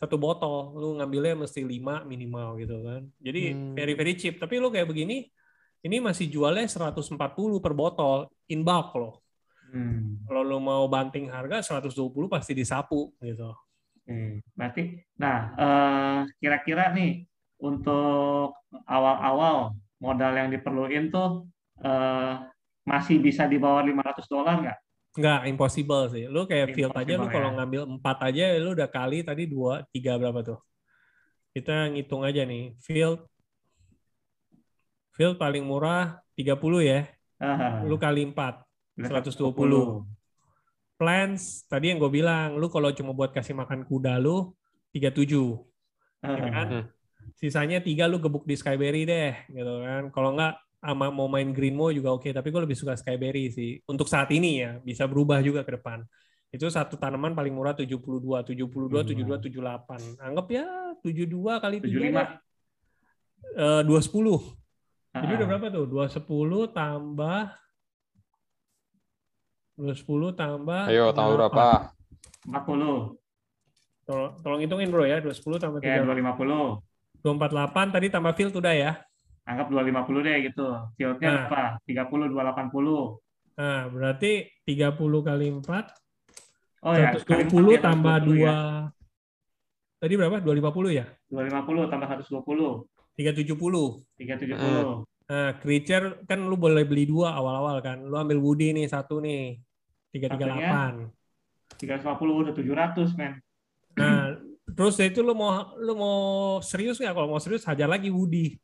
satu 0.00 0.16
botol. 0.16 0.72
Lu 0.80 0.96
ngambilnya 0.96 1.36
mesti 1.36 1.60
5 1.60 2.08
minimal 2.08 2.56
gitu 2.56 2.80
kan. 2.80 3.04
Jadi 3.20 3.52
Hmm. 3.52 3.76
very 3.76 3.92
very 3.92 4.16
cheap. 4.16 4.40
Tapi 4.40 4.56
lu 4.56 4.72
kayak 4.72 4.88
begini 4.88 5.28
ini 5.84 5.96
masih 6.00 6.32
jualnya 6.32 6.64
140 6.64 7.60
per 7.60 7.76
botol 7.76 8.32
in 8.48 8.64
bulk 8.64 8.96
loh. 8.96 9.14
Hmm. 9.68 10.24
Kalau 10.24 10.40
lu 10.40 10.58
mau 10.64 10.88
banting 10.88 11.28
harga 11.28 11.60
120 11.60 12.26
pasti 12.32 12.56
disapu 12.56 13.12
gitu. 13.20 13.52
Oke, 14.08 14.40
berarti, 14.56 14.96
nah 15.20 15.52
eh, 15.52 16.18
kira-kira 16.40 16.96
nih 16.96 17.28
untuk 17.60 18.56
awal-awal 18.88 19.76
modal 19.98 20.32
yang 20.34 20.48
diperluin 20.54 21.10
tuh 21.10 21.46
eh, 21.82 22.32
masih 22.86 23.16
bisa 23.20 23.44
di 23.44 23.58
bawah 23.60 23.82
500 23.84 24.26
dolar 24.32 24.54
nggak? 24.64 24.78
Nggak, 25.18 25.40
impossible 25.50 26.04
sih. 26.14 26.24
Lu 26.30 26.46
kayak 26.46 26.72
field 26.76 26.94
aja, 26.94 27.18
lu 27.18 27.26
Impossible, 27.26 27.34
kalau 27.34 27.48
ya. 27.50 27.54
ngambil 27.58 27.82
4 27.98 28.18
aja, 28.28 28.44
lu 28.62 28.70
udah 28.76 28.88
kali 28.88 29.18
tadi 29.26 29.42
2, 29.50 29.82
3 29.90 30.14
berapa 30.20 30.40
tuh? 30.46 30.58
Kita 31.52 31.90
ngitung 31.90 32.22
aja 32.22 32.42
nih. 32.46 32.76
Field 32.78 33.18
field 35.18 35.34
paling 35.34 35.66
murah 35.66 36.22
30 36.38 36.54
ya. 36.86 37.00
Ah, 37.42 37.82
Lu 37.82 37.98
kali 37.98 38.22
4. 38.30 38.62
udah 38.98 39.10
120. 39.10 40.06
Plans, 40.98 41.62
tadi 41.70 41.94
yang 41.94 41.98
gue 42.02 42.10
bilang, 42.10 42.58
lu 42.58 42.66
kalau 42.66 42.90
cuma 42.90 43.14
buat 43.14 43.30
kasih 43.30 43.54
makan 43.54 43.86
kuda 43.86 44.18
lu, 44.18 44.50
37. 44.90 45.62
Ah, 46.22 46.34
ya 46.34 46.50
kan? 46.50 46.66
Hmm. 46.66 46.84
Sisanya 47.38 47.78
tiga 47.78 48.10
lu 48.10 48.18
gebuk 48.18 48.42
di 48.42 48.58
Skyberry 48.58 49.06
deh, 49.06 49.30
gitu 49.46 49.74
kan. 49.86 50.10
Kalau 50.10 50.34
nggak 50.34 50.58
sama 50.82 51.06
mau 51.14 51.30
main 51.30 51.54
Greenmo 51.54 51.90
juga 51.94 52.10
oke, 52.18 52.34
tapi 52.34 52.50
gue 52.50 52.62
lebih 52.66 52.74
suka 52.74 52.98
Skyberry 52.98 53.46
sih. 53.54 53.78
Untuk 53.86 54.10
saat 54.10 54.26
ini 54.34 54.58
ya, 54.62 54.82
bisa 54.82 55.06
berubah 55.06 55.38
juga 55.38 55.62
ke 55.62 55.78
depan. 55.78 56.02
Itu 56.50 56.66
satu 56.66 56.98
tanaman 56.98 57.38
paling 57.38 57.54
murah 57.54 57.78
72, 57.78 58.42
72, 58.42 59.06
72, 59.06 59.38
78. 59.38 60.18
Anggap 60.18 60.46
ya 60.50 60.66
72 60.98 61.62
kali 61.62 61.76
3 61.78 61.86
75. 61.86 62.10
deh. 62.10 62.28
Eh, 63.54 63.82
210. 63.86 64.58
Jadi 65.14 65.32
Ah, 65.34 65.36
udah 65.38 65.46
berapa 65.46 65.66
tuh? 65.70 65.84
210 65.86 66.60
tambah 66.74 67.40
210 69.78 70.34
tambah 70.34 70.82
Ayo, 70.90 71.14
tahu 71.14 71.32
28. 71.38 71.38
berapa? 71.38 71.66
40. 72.50 73.14
Tolong, 74.08 74.30
tolong 74.42 74.60
hitungin 74.64 74.88
bro 74.90 75.04
ya, 75.06 75.22
210 75.22 75.60
tambah 75.62 75.78
Ya, 75.86 76.02
3. 76.02 76.06
250. 76.06 76.82
248 77.22 77.94
tadi 77.94 78.06
tambah 78.08 78.32
field 78.34 78.54
udah 78.54 78.74
ya. 78.74 78.92
Anggap 79.48 79.72
250 79.72 80.20
deh 80.22 80.36
gitu. 80.52 80.68
Fieldnya 80.94 81.28
Nah. 81.28 81.44
apa? 81.48 81.62
30, 81.88 82.28
280. 82.28 83.18
Nah, 83.58 83.90
berarti 83.90 84.46
30 84.62 85.24
kali 85.24 85.46
4 85.50 85.90
Oh 86.86 86.94
ya, 86.94 87.10
kali 87.26 87.50
120 87.50 87.74
empat 87.74 87.74
ya, 87.74 87.80
tambah 87.82 88.16
120 88.22 88.38
2 88.38 88.46
ya. 88.46 88.56
Tadi 89.98 90.14
berapa? 90.14 90.36
250 90.38 90.90
ya? 90.94 91.06
250 91.26 91.90
tambah 91.90 92.06
120. 92.06 92.86
370. 93.18 94.06
370. 94.14 95.02
Nah, 95.28 95.50
creature 95.58 96.22
kan 96.22 96.38
lu 96.38 96.54
boleh 96.54 96.86
beli 96.86 97.04
dua 97.04 97.34
awal-awal 97.34 97.82
kan. 97.82 97.98
Lu 98.06 98.14
ambil 98.14 98.38
Woody 98.38 98.70
nih 98.70 98.86
satu 98.86 99.18
nih. 99.18 99.58
338. 100.14 101.10
350 101.82 102.46
udah 102.46 102.54
700, 102.54 103.18
men. 103.18 103.42
Nah, 103.98 104.38
terus 104.74 104.94
dari 104.96 105.10
itu 105.12 105.20
lu 105.20 105.32
mau 105.32 105.72
lu 105.76 105.92
mau 105.94 106.18
serius 106.60 106.98
nggak? 106.98 107.14
Kalau 107.14 107.28
mau 107.28 107.40
serius 107.40 107.64
hajar 107.64 107.88
lagi 107.88 108.08
Woody. 108.08 108.56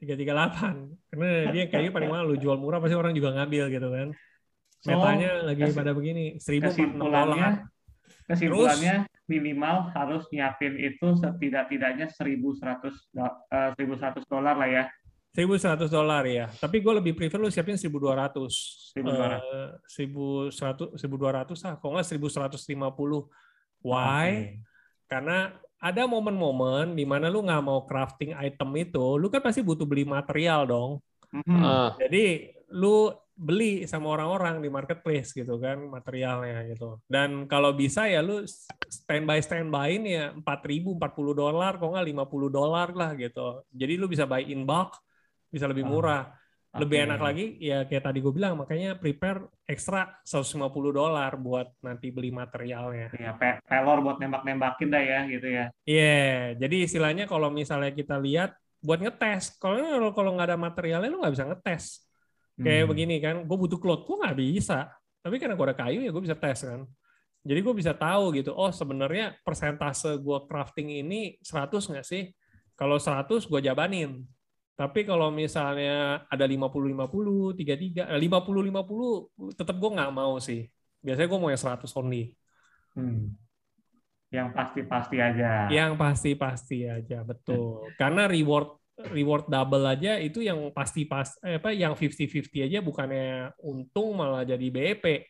338. 0.00 1.12
Karena 1.12 1.30
dia 1.52 1.64
kayaknya 1.68 1.92
paling 1.92 2.08
mahal 2.08 2.24
lu 2.32 2.36
jual 2.40 2.56
murah 2.56 2.80
pasti 2.80 2.96
orang 2.96 3.12
juga 3.12 3.36
ngambil 3.36 3.64
gitu 3.68 3.88
kan. 3.92 4.08
So, 4.80 4.96
Metanya 4.96 5.44
lagi 5.44 5.60
kes- 5.68 5.76
pada 5.76 5.92
begini, 5.92 6.40
1046 6.40 6.72
kesimpulannya 6.72 7.36
dolar. 7.36 7.52
kesimpulannya 8.24 8.94
minimal 9.28 9.76
harus 9.92 10.24
nyiapin 10.32 10.72
itu 10.80 11.04
setidak-tidaknya 11.20 12.08
1100 12.08 12.96
do- 13.12 13.38
eh, 13.52 13.70
1100 13.76 14.24
dolar 14.24 14.56
lah 14.56 14.68
ya 14.72 14.84
1100 15.30 15.86
dolar 15.92 16.24
ya. 16.26 16.50
Tapi 16.50 16.82
gue 16.82 16.92
lebih 16.96 17.12
prefer 17.14 17.38
lu 17.38 17.46
siapin 17.52 17.78
1200. 17.78 18.90
1200. 18.98 19.38
Eh, 19.38 19.70
1100 19.86 20.96
1200 20.98 21.60
ah, 21.70 21.74
kalau 21.78 21.94
nggak 21.94 22.08
1150. 22.08 23.30
Why? 23.86 24.26
Oke. 24.26 24.69
Karena 25.10 25.50
ada 25.80 26.02
momen-momen 26.06 26.94
di 26.94 27.02
mana 27.02 27.26
lu 27.26 27.42
nggak 27.42 27.64
mau 27.66 27.82
crafting 27.88 28.36
item 28.38 28.70
itu, 28.78 29.18
lu 29.18 29.26
kan 29.26 29.42
pasti 29.42 29.64
butuh 29.66 29.88
beli 29.88 30.06
material 30.06 30.70
dong. 30.70 31.02
Mhm. 31.34 31.56
Ah, 31.58 31.90
Jadi 31.98 32.54
lu 32.70 33.10
beli 33.40 33.88
sama 33.88 34.12
orang-orang 34.12 34.60
di 34.60 34.68
marketplace 34.68 35.32
gitu 35.32 35.56
kan 35.56 35.80
materialnya 35.88 36.62
gitu. 36.68 37.00
Dan 37.08 37.48
kalau 37.48 37.72
bisa 37.72 38.04
ya 38.04 38.20
lu 38.20 38.44
standby 38.86 39.40
standbyin 39.40 40.02
ya 40.04 40.24
4000 40.36 40.92
40 41.00 41.32
dolar 41.32 41.80
kok 41.80 41.88
nggak 41.88 42.06
50 42.12 42.52
dolar 42.52 42.92
lah 42.92 43.16
gitu. 43.16 43.64
Jadi 43.72 43.96
lu 43.96 44.06
bisa 44.06 44.28
buy 44.28 44.44
in 44.44 44.68
bulk 44.68 44.94
bisa 45.50 45.66
lebih 45.66 45.88
Oh, 45.88 45.98
murah. 45.98 46.30
Lebih 46.70 47.02
enak 47.02 47.18
lagi 47.18 47.58
ya 47.58 47.82
kayak 47.82 48.04
tadi 48.06 48.22
gue 48.22 48.30
bilang 48.30 48.54
makanya 48.54 48.94
prepare 48.94 49.42
ekstra 49.66 50.06
150 50.22 50.94
dolar 50.94 51.34
buat 51.34 51.66
nanti 51.82 52.14
beli 52.14 52.30
materialnya. 52.30 53.10
Iya, 53.10 53.34
pe- 53.34 53.58
pelor 53.66 53.98
buat 54.06 54.22
nembak-nembakin 54.22 54.86
dah 54.86 55.02
ya 55.02 55.20
gitu 55.26 55.48
ya. 55.50 55.66
Iya, 55.82 56.54
jadi 56.62 56.76
istilahnya 56.86 57.26
kalau 57.26 57.50
misalnya 57.50 57.90
kita 57.90 58.22
lihat 58.22 58.54
buat 58.78 59.02
ngetes, 59.02 59.58
kalau 59.58 60.14
kalau 60.14 60.38
nggak 60.38 60.54
ada 60.54 60.58
materialnya 60.58 61.10
lu 61.10 61.18
nggak 61.18 61.34
bisa 61.34 61.46
ngetes. 61.50 62.06
Kayak 62.54 62.86
Hmm. 62.86 62.90
begini 62.94 63.16
kan, 63.18 63.36
gue 63.42 63.56
butuh 63.58 63.80
cloth, 63.82 64.06
gue 64.06 64.16
nggak 64.22 64.38
bisa. 64.38 64.94
Tapi 65.26 65.36
karena 65.42 65.58
gue 65.58 65.66
ada 65.66 65.76
kayu 65.76 66.06
ya 66.06 66.10
gue 66.14 66.22
bisa 66.22 66.38
tes 66.38 66.62
kan. 66.62 66.86
Jadi 67.42 67.60
gue 67.66 67.74
bisa 67.74 67.92
tahu 67.96 68.36
gitu, 68.36 68.54
oh 68.54 68.70
sebenarnya 68.70 69.34
persentase 69.42 70.22
gue 70.22 70.38
crafting 70.46 71.02
ini 71.02 71.34
100 71.42 71.88
nggak 71.90 72.06
sih? 72.06 72.30
Kalau 72.78 72.94
100 73.00 73.42
gue 73.48 73.58
jabanin. 73.58 74.22
Tapi 74.80 75.04
kalau 75.04 75.28
misalnya 75.28 76.24
ada 76.24 76.48
50-50, 76.48 77.52
33, 77.52 78.08
eh, 78.08 78.16
50-50 78.16 79.28
tetap 79.52 79.76
gue 79.76 79.90
nggak 79.92 80.08
mau 80.16 80.40
sih. 80.40 80.64
Biasanya 81.04 81.28
gue 81.28 81.36
mau 81.36 81.52
yang 81.52 81.60
100 81.60 81.92
only. 82.00 82.32
Hmm. 82.96 83.36
Yang 84.32 84.48
pasti-pasti 84.56 85.16
aja. 85.20 85.68
Yang 85.68 85.92
pasti-pasti 86.00 86.88
aja, 86.88 87.20
betul. 87.20 87.92
Karena 88.00 88.24
reward 88.24 88.80
reward 89.12 89.48
double 89.52 89.84
aja 89.84 90.16
itu 90.16 90.44
yang 90.44 90.72
pasti 90.72 91.04
pas 91.04 91.28
eh, 91.44 91.60
apa 91.60 91.72
yang 91.72 91.92
50-50 91.92 92.68
aja 92.68 92.78
bukannya 92.80 93.52
untung 93.60 94.16
malah 94.16 94.48
jadi 94.48 94.64
BEP. 94.64 95.28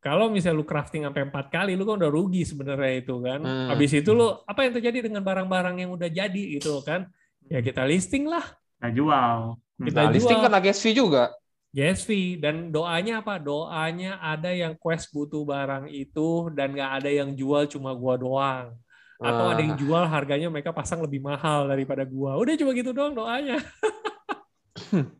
Kalau 0.00 0.32
misalnya 0.32 0.56
lu 0.56 0.64
crafting 0.64 1.04
sampai 1.04 1.28
empat 1.28 1.52
kali, 1.52 1.76
lu 1.76 1.84
kan 1.84 2.00
udah 2.00 2.08
rugi 2.08 2.48
sebenarnya 2.48 3.04
itu 3.04 3.20
kan. 3.20 3.44
Hmm. 3.44 3.68
Habis 3.76 3.92
itu 4.00 4.16
lu 4.16 4.40
apa 4.48 4.64
yang 4.64 4.72
terjadi 4.72 5.04
dengan 5.04 5.20
barang-barang 5.20 5.84
yang 5.84 5.92
udah 5.92 6.08
jadi 6.08 6.42
gitu 6.56 6.80
kan? 6.80 7.12
Ya 7.50 7.60
kita 7.60 7.84
listing 7.84 8.24
lah, 8.24 8.44
Kita 8.76 8.88
jual. 8.92 9.36
Hmm. 9.76 9.84
Kita 9.84 10.00
Nah, 10.04 10.12
listing 10.12 10.38
kan 10.38 10.52
GSV 10.56 10.86
juga. 10.92 11.24
GSV 11.72 12.10
dan 12.40 12.72
doanya 12.72 13.20
apa? 13.20 13.36
Doanya 13.36 14.16
ada 14.16 14.48
yang 14.48 14.72
quest 14.74 15.12
butuh 15.12 15.44
barang 15.44 15.88
itu 15.88 16.48
dan 16.52 16.72
nggak 16.72 16.92
ada 16.98 17.10
yang 17.12 17.32
jual 17.32 17.68
cuma 17.68 17.92
gua 17.92 18.16
doang. 18.16 18.66
Atau 19.16 19.44
ada 19.48 19.60
yang 19.60 19.76
Ah. 19.76 19.80
jual 19.80 20.04
harganya 20.04 20.48
mereka 20.48 20.72
pasang 20.72 21.00
lebih 21.00 21.20
mahal 21.20 21.68
daripada 21.68 22.04
gua. 22.04 22.36
Udah 22.36 22.56
cuma 22.56 22.72
gitu 22.72 22.92
doang 22.92 23.12
doanya. 23.12 23.60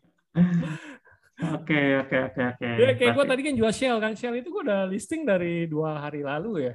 Oke, 1.36 1.80
oke, 2.00 2.16
oke, 2.32 2.42
oke. 2.56 2.64
Ya, 2.80 2.96
kayak 2.96 3.12
gua 3.12 3.24
Berarti- 3.24 3.28
tadi 3.28 3.40
kan 3.44 3.54
jual 3.60 3.72
shell 3.72 4.00
kan. 4.00 4.12
Shell 4.16 4.40
itu 4.40 4.48
gua 4.48 4.62
udah 4.64 4.80
listing 4.88 5.28
dari 5.28 5.68
dua 5.68 6.00
hari 6.00 6.24
lalu 6.24 6.72
ya. 6.72 6.74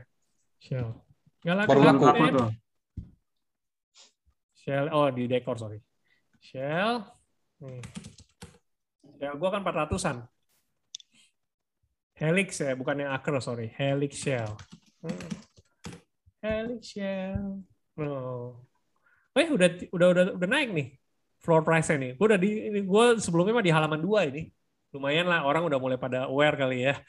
Shell. 0.61 0.93
Nggak 1.41 1.55
laku. 1.57 1.69
Baru 1.73 1.81
laku. 1.81 2.45
Shell, 4.53 4.85
oh 4.93 5.09
di 5.09 5.25
dekor 5.25 5.57
sorry. 5.57 5.81
Shell. 6.41 7.05
Nih. 7.61 7.85
Shell 9.21 9.35
gua 9.37 9.49
kan 9.53 9.61
400-an. 9.61 10.17
Helix 12.17 12.61
ya, 12.61 12.73
bukan 12.73 13.01
yang 13.01 13.13
acre 13.13 13.37
sorry. 13.41 13.69
Helix 13.77 14.17
shell. 14.17 14.57
Hmm. 15.01 15.29
Helix 16.41 16.97
shell. 16.97 17.61
Oh. 17.97 18.61
Eh 19.37 19.47
udah 19.49 19.69
udah 19.93 20.07
udah 20.11 20.23
udah 20.35 20.49
naik 20.49 20.69
nih 20.73 20.87
floor 21.41 21.61
price-nya 21.65 21.97
nih. 21.97 22.11
Gua 22.17 22.35
udah 22.35 22.39
di 22.41 22.49
ini 22.69 22.79
gua 22.85 23.17
sebelumnya 23.17 23.57
mah 23.57 23.65
di 23.65 23.73
halaman 23.73 24.01
2 24.01 24.29
ini. 24.33 24.49
Lumayan 24.91 25.31
lah 25.31 25.47
orang 25.47 25.63
udah 25.65 25.79
mulai 25.79 25.95
pada 25.95 26.27
aware 26.27 26.57
kali 26.59 26.83
ya. 26.89 26.99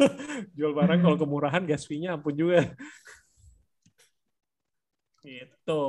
Jual 0.56 0.70
barang 0.70 1.02
kalau 1.02 1.18
kemurahan 1.18 1.66
gas 1.66 1.82
fee-nya 1.84 2.14
ampun 2.14 2.32
juga. 2.32 2.72
Gitu. 5.24 5.82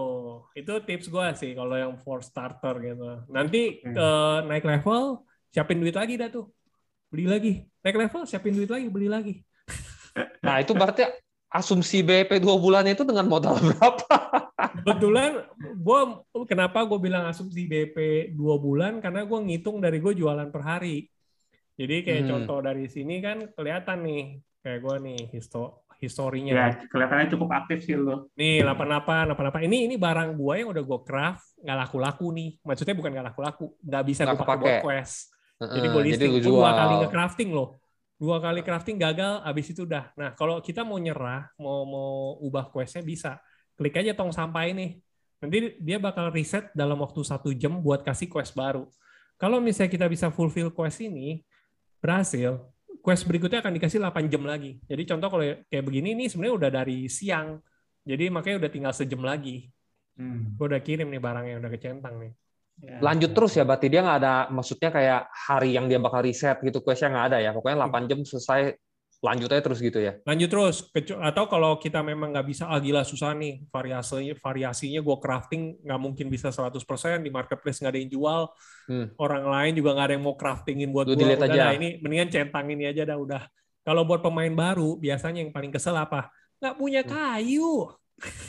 Itu 0.56 0.74
tips 0.88 1.12
gua 1.12 1.36
sih 1.36 1.52
kalau 1.52 1.76
yang 1.76 1.94
for 2.00 2.24
starter 2.24 2.80
gitu. 2.80 3.28
Nanti 3.28 3.84
Hmm. 3.84 3.92
eh, 3.94 4.38
naik 4.48 4.64
level, 4.64 5.28
siapin 5.52 5.84
duit 5.84 5.92
lagi 5.92 6.16
dah 6.16 6.32
tuh. 6.32 6.48
Beli 7.12 7.28
lagi. 7.28 7.54
Naik 7.84 8.00
level, 8.00 8.24
siapin 8.24 8.56
duit 8.56 8.72
lagi, 8.72 8.88
beli 8.88 9.12
lagi. 9.12 9.36
Nah, 10.46 10.64
itu 10.64 10.72
berarti 10.72 11.04
asumsi 11.52 12.00
BEP 12.00 12.40
dua 12.40 12.56
bulan 12.56 12.88
itu 12.88 13.04
dengan 13.04 13.28
modal 13.28 13.60
berapa? 13.60 14.16
Kebetulan 14.80 15.44
gua 15.76 16.24
kenapa 16.48 16.88
gue 16.88 17.00
bilang 17.00 17.28
asumsi 17.28 17.68
BP 17.68 18.32
dua 18.32 18.56
bulan 18.56 19.04
karena 19.04 19.28
gua 19.28 19.44
ngitung 19.44 19.84
dari 19.84 20.00
gue 20.00 20.16
jualan 20.16 20.48
per 20.48 20.64
hari. 20.64 21.12
Jadi 21.76 22.08
kayak 22.08 22.22
Hmm. 22.24 22.30
contoh 22.32 22.60
dari 22.64 22.88
sini 22.88 23.20
kan 23.20 23.52
kelihatan 23.52 24.00
nih 24.08 24.24
kayak 24.64 24.80
gua 24.80 24.96
nih 24.96 25.28
histo 25.28 25.84
historinya. 26.00 26.54
Ya, 26.54 26.68
kelihatannya 26.89 27.28
cukup 27.32 27.50
aktif 27.54 27.86
sih 27.86 27.96
lu. 27.96 28.28
Nih 28.36 28.64
88, 28.64 29.32
88. 29.32 29.68
Ini 29.68 29.78
ini 29.89 29.96
barang 29.96 30.36
gua 30.36 30.54
yang 30.60 30.70
udah 30.72 30.84
gua 30.84 31.00
craft 31.04 31.56
nggak 31.62 31.78
laku-laku 31.88 32.28
nih. 32.36 32.50
Maksudnya 32.62 32.96
bukan 32.96 33.10
nggak 33.16 33.28
laku-laku, 33.34 33.66
nggak 33.82 34.04
bisa 34.06 34.22
Nggak 34.24 34.38
gue 34.38 34.46
pakai 34.46 34.60
buat 34.60 34.78
quest. 34.86 35.16
Jadi 35.56 35.88
Heeh, 35.88 35.93
gue 35.96 36.02
listing, 36.04 36.32
lu 36.36 36.39
Gua 36.43 36.52
dua 36.52 36.70
kali 36.76 36.93
nge-crafting 37.06 37.50
loh. 37.56 37.70
Dua 38.16 38.38
kali 38.39 38.60
crafting 38.64 38.96
gagal, 38.96 39.43
habis 39.43 39.66
itu 39.72 39.84
udah. 39.84 40.12
Nah, 40.16 40.32
kalau 40.36 40.60
kita 40.64 40.88
mau 40.88 40.96
nyerah, 40.96 41.52
mau 41.60 41.84
mau 41.84 42.39
ubah 42.43 42.72
questnya 42.72 43.04
bisa. 43.04 43.39
Klik 43.76 43.96
aja 43.96 44.16
tong 44.16 44.32
sampah 44.32 44.68
ini. 44.72 45.00
Nanti 45.43 45.76
dia 45.84 46.00
bakal 46.00 46.32
reset 46.32 46.72
dalam 46.72 46.96
waktu 47.00 47.20
satu 47.28 47.52
jam 47.52 47.84
buat 47.84 48.04
kasih 48.08 48.32
quest 48.32 48.56
baru. 48.56 48.88
Kalau 49.36 49.60
misalnya 49.60 49.91
kita 49.91 50.08
bisa 50.08 50.32
fulfill 50.32 50.72
quest 50.72 51.04
ini, 51.04 51.43
berhasil, 52.00 52.64
quest 53.06 53.30
berikutnya 53.30 53.62
akan 53.62 53.78
dikasih 53.78 54.01
8 54.01 54.26
jam 54.34 54.41
lagi. 54.49 54.82
Jadi 54.89 55.03
contoh 55.06 55.30
kalau 55.30 55.45
kayak 55.70 55.84
begini, 55.86 56.18
ini 56.18 56.26
sebenarnya 56.26 56.56
udah 56.58 56.70
dari 56.74 57.06
siang. 57.06 57.62
Jadi 58.01 58.34
makanya 58.34 58.66
udah 58.66 58.72
tinggal 58.74 58.93
sejam 58.97 59.22
lagi. 59.22 59.70
Hmm. 60.18 60.58
Gue 60.58 60.74
udah 60.74 60.82
kirim 60.82 61.14
nih 61.14 61.22
barang 61.22 61.45
yang 61.45 61.58
udah 61.62 61.70
kecentang 61.70 62.18
nih. 62.18 62.34
Ya. 62.82 62.97
Lanjut 62.99 63.32
terus 63.38 63.53
ya, 63.56 63.64
berarti 63.64 63.88
dia 63.88 64.01
nggak 64.01 64.20
ada, 64.20 64.36
maksudnya 64.49 64.89
kayak 64.89 65.22
hari 65.32 65.78
yang 65.78 65.86
dia 65.86 66.01
bakal 66.01 66.26
reset 66.26 66.58
gitu, 66.60 66.82
questnya 66.82 67.14
nggak 67.14 67.26
ada 67.30 67.38
ya. 67.45 67.51
Pokoknya 67.53 67.78
8 67.86 68.10
jam 68.10 68.20
selesai, 68.26 68.74
lanjut 69.26 69.50
aja 69.50 69.62
terus 69.66 69.82
gitu 69.82 69.98
ya. 69.98 70.22
lanjut 70.22 70.50
terus. 70.54 70.76
Atau 71.18 71.50
kalau 71.50 71.82
kita 71.82 72.06
memang 72.06 72.30
nggak 72.30 72.46
bisa 72.46 72.70
ah 72.70 72.78
gila 72.78 73.02
susah 73.02 73.34
nih. 73.34 73.66
Variasinya 73.74 74.38
variasinya 74.38 75.02
gue 75.02 75.18
crafting 75.18 75.82
nggak 75.82 76.00
mungkin 76.00 76.30
bisa 76.30 76.54
100% 76.54 76.78
di 77.26 77.34
marketplace 77.34 77.82
nggak 77.82 77.94
ada 77.94 78.00
yang 78.00 78.12
jual. 78.14 78.42
Hmm. 78.86 79.10
orang 79.18 79.50
lain 79.50 79.74
juga 79.82 79.98
nggak 79.98 80.06
ada 80.06 80.14
yang 80.14 80.26
mau 80.30 80.38
craftingin 80.38 80.94
buat 80.94 81.10
gue 81.10 81.18
udah 81.18 81.50
aja. 81.50 81.58
dah, 81.58 81.72
ini 81.74 81.98
mendingan 82.06 82.30
centang 82.30 82.70
ini 82.70 82.86
aja 82.86 83.02
dah 83.02 83.18
udah. 83.18 83.42
Kalau 83.82 84.06
buat 84.06 84.22
pemain 84.22 84.54
baru 84.54 84.94
biasanya 85.02 85.42
yang 85.42 85.50
paling 85.50 85.74
kesel 85.74 85.98
apa? 85.98 86.30
Nggak 86.62 86.76
punya 86.78 87.02
Hmm. 87.02 87.10
kayu. 87.10 87.74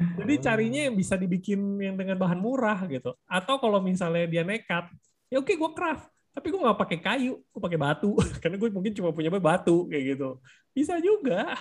Jadi 0.00 0.34
carinya 0.40 0.80
yang 0.88 0.96
bisa 0.96 1.20
dibikin 1.20 1.60
yang 1.76 1.92
dengan 2.00 2.16
bahan 2.16 2.40
murah 2.40 2.88
gitu. 2.88 3.12
Atau 3.28 3.60
kalau 3.60 3.84
misalnya 3.84 4.24
dia 4.24 4.40
nekat 4.48 4.88
ya 5.28 5.38
oke 5.38 5.52
gue 5.54 5.70
craft 5.76 6.08
tapi 6.30 6.46
gue 6.54 6.60
nggak 6.62 6.78
pakai 6.78 6.98
kayu 7.02 7.42
gue 7.42 7.60
pakai 7.60 7.78
batu. 7.80 8.14
Karena 8.42 8.56
gue 8.56 8.68
mungkin 8.70 8.92
cuma 8.94 9.10
punya 9.10 9.30
batu 9.34 9.86
kayak 9.90 10.04
gitu. 10.16 10.28
Bisa 10.70 10.96
juga. 11.02 11.58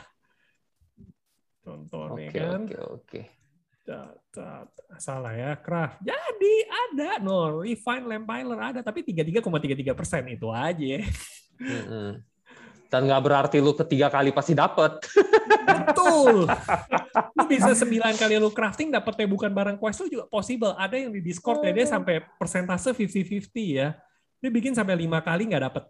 Contohnya 1.65 2.29
Oke, 2.29 2.39
kan? 2.39 2.61
oke, 2.65 2.77
oke. 2.97 3.21
Ta- 3.89 4.13
ta- 4.29 4.69
salah 5.01 5.33
ya 5.33 5.57
craft 5.57 6.01
jadi 6.05 6.55
ada. 6.69 7.09
No 7.21 7.61
refine 7.65 8.05
lampiler 8.05 8.59
ada 8.59 8.79
tapi 8.85 9.01
33,33 9.01 9.97
persen. 9.97 10.21
Itu 10.29 10.53
aja. 10.53 11.01
Mm-mm. 11.59 12.21
Dan 12.89 13.05
nggak 13.05 13.21
berarti 13.21 13.57
lu 13.61 13.77
ketiga 13.77 14.09
kali 14.09 14.33
pasti 14.33 14.57
dapet. 14.57 14.97
betul. 15.69 16.49
Lu 17.37 17.43
bisa 17.45 17.77
sembilan 17.77 18.17
kali 18.17 18.41
lu 18.41 18.49
crafting 18.49 18.89
dapetnya 18.89 19.29
bukan 19.29 19.53
barang 19.53 19.77
quest 19.77 20.01
lu 20.01 20.07
juga 20.09 20.25
possible. 20.25 20.73
Ada 20.73 20.97
yang 20.97 21.13
di 21.13 21.21
discord 21.21 21.61
ya 21.61 21.69
dia 21.69 21.85
sampai 21.85 22.25
persentase 22.41 22.89
50-50 22.89 23.77
ya 23.77 23.93
dia 24.39 24.49
bikin 24.49 24.71
sampai 24.71 24.95
lima 24.95 25.19
kali 25.19 25.47
nggak 25.47 25.63
dapet 25.67 25.83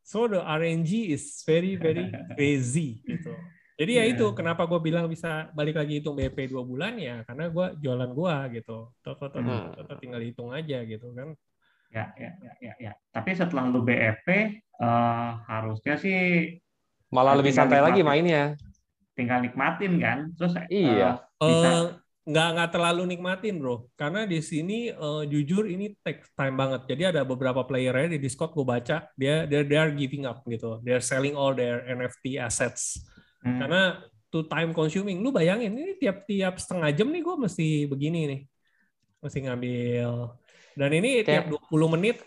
so 0.00 0.30
the 0.30 0.38
RNG 0.38 1.10
is 1.10 1.42
very 1.42 1.74
very 1.74 2.06
crazy 2.34 3.02
gitu 3.02 3.34
jadi 3.76 3.92
ya 3.92 4.04
Yeah. 4.06 4.12
itu 4.16 4.26
kenapa 4.32 4.64
gue 4.64 4.80
bilang 4.80 5.04
bisa 5.04 5.50
balik 5.52 5.76
lagi 5.76 6.00
hitung 6.00 6.16
BP 6.16 6.48
dua 6.48 6.62
bulan 6.62 6.96
ya 6.96 7.20
karena 7.24 7.50
gue 7.50 7.66
jualan 7.76 8.10
gue 8.10 8.34
gitu 8.56 8.88
Tot- 9.02 9.18
tot- 9.18 9.32
tot- 9.32 9.42
Hmm. 9.42 9.74
tot- 9.74 9.84
tot- 9.84 10.00
tinggal 10.00 10.22
hitung 10.22 10.52
aja 10.52 10.80
gitu 10.82 11.12
kan 11.12 11.36
Ya, 11.86 12.10
ya, 12.18 12.34
ya, 12.42 12.52
ya, 12.60 12.74
ya. 12.82 12.92
Tapi 13.14 13.30
setelah 13.32 13.70
lu 13.70 13.80
BEP, 13.80 14.26
eh, 14.26 15.30
harusnya 15.46 15.94
sih 15.96 16.18
Malah 17.14 17.38
lebih 17.38 17.54
santai 17.54 17.78
lagi 17.78 18.02
mainnya. 18.02 18.58
tinggal 19.14 19.38
nikmatin 19.40 19.96
kan. 20.02 20.18
Terus 20.34 20.58
Iya. 20.66 21.22
bisa 21.38 21.70
Eh, 21.70 21.86
nggak 22.26 22.48
nggak 22.58 22.70
terlalu 22.74 23.02
nikmatin 23.14 23.62
bro. 23.62 23.86
Karena 23.94 24.26
di 24.26 24.42
sini 24.42 24.90
eh, 24.90 25.22
jujur 25.30 25.70
ini 25.70 25.94
take 26.02 26.26
time 26.34 26.58
banget. 26.58 26.82
Jadi 26.90 27.02
ada 27.14 27.22
beberapa 27.22 27.62
playernya 27.62 28.18
di 28.18 28.18
Discord 28.18 28.50
gue 28.50 28.66
baca 28.66 29.06
dia 29.14 29.46
dia 29.46 29.62
they 29.62 29.78
are 29.78 29.94
giving 29.94 30.26
up 30.26 30.42
gitu. 30.50 30.82
They're 30.82 31.02
selling 31.02 31.38
all 31.38 31.54
their 31.54 31.86
NFT 31.86 32.42
assets. 32.42 32.98
Hmm, 33.46 33.62
karena 33.62 34.02
to 34.34 34.42
time 34.50 34.74
consuming 34.74 35.22
lu 35.22 35.30
bayangin 35.30 35.70
ini 35.70 35.94
tiap-tiap 36.02 36.58
setengah 36.58 36.90
jam 36.90 37.14
nih 37.14 37.22
gue 37.22 37.36
mesti 37.38 37.68
begini 37.86 38.20
nih. 38.26 38.40
Mesti 39.22 39.38
ngambil. 39.46 40.10
Dan 40.76 40.90
ini 40.98 41.22
tiap 41.22 41.46
20 41.46 41.94
menit 41.94 42.26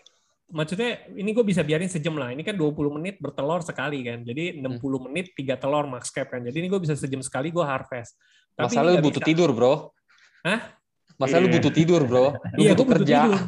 maksudnya 0.50 1.06
ini 1.14 1.30
gue 1.30 1.44
bisa 1.44 1.60
biarin 1.60 1.92
sejam 1.92 2.16
lah. 2.16 2.32
Ini 2.32 2.40
kan 2.40 2.56
20 2.56 2.96
menit 2.96 3.20
bertelur 3.20 3.60
sekali 3.60 4.00
kan. 4.00 4.24
Jadi 4.24 4.64
60 4.64 5.06
menit 5.06 5.36
tiga 5.36 5.60
telur 5.60 5.84
max 5.86 6.08
cap 6.08 6.32
kan. 6.32 6.40
Jadi 6.40 6.56
ini 6.56 6.72
gue 6.72 6.80
bisa 6.80 6.96
sejam 6.96 7.20
sekali 7.20 7.52
gue 7.52 7.62
harvest 7.62 8.16
Tapi 8.60 8.66
Masalah 8.68 8.90
ini 8.90 8.96
lu 8.96 9.04
butuh 9.04 9.22
bisa. 9.22 9.28
tidur, 9.30 9.50
bro. 9.50 9.74
Hah? 10.42 10.60
Masa 11.16 11.36
lu 11.36 11.46
Iya. 11.46 11.54
butuh 11.56 11.72
tidur, 11.72 12.00
bro. 12.02 12.24
Lu 12.56 12.60
Iya, 12.60 12.72
butuh 12.72 12.76
butuh 12.78 12.86
kerja. 12.96 13.16
tidur. 13.20 13.40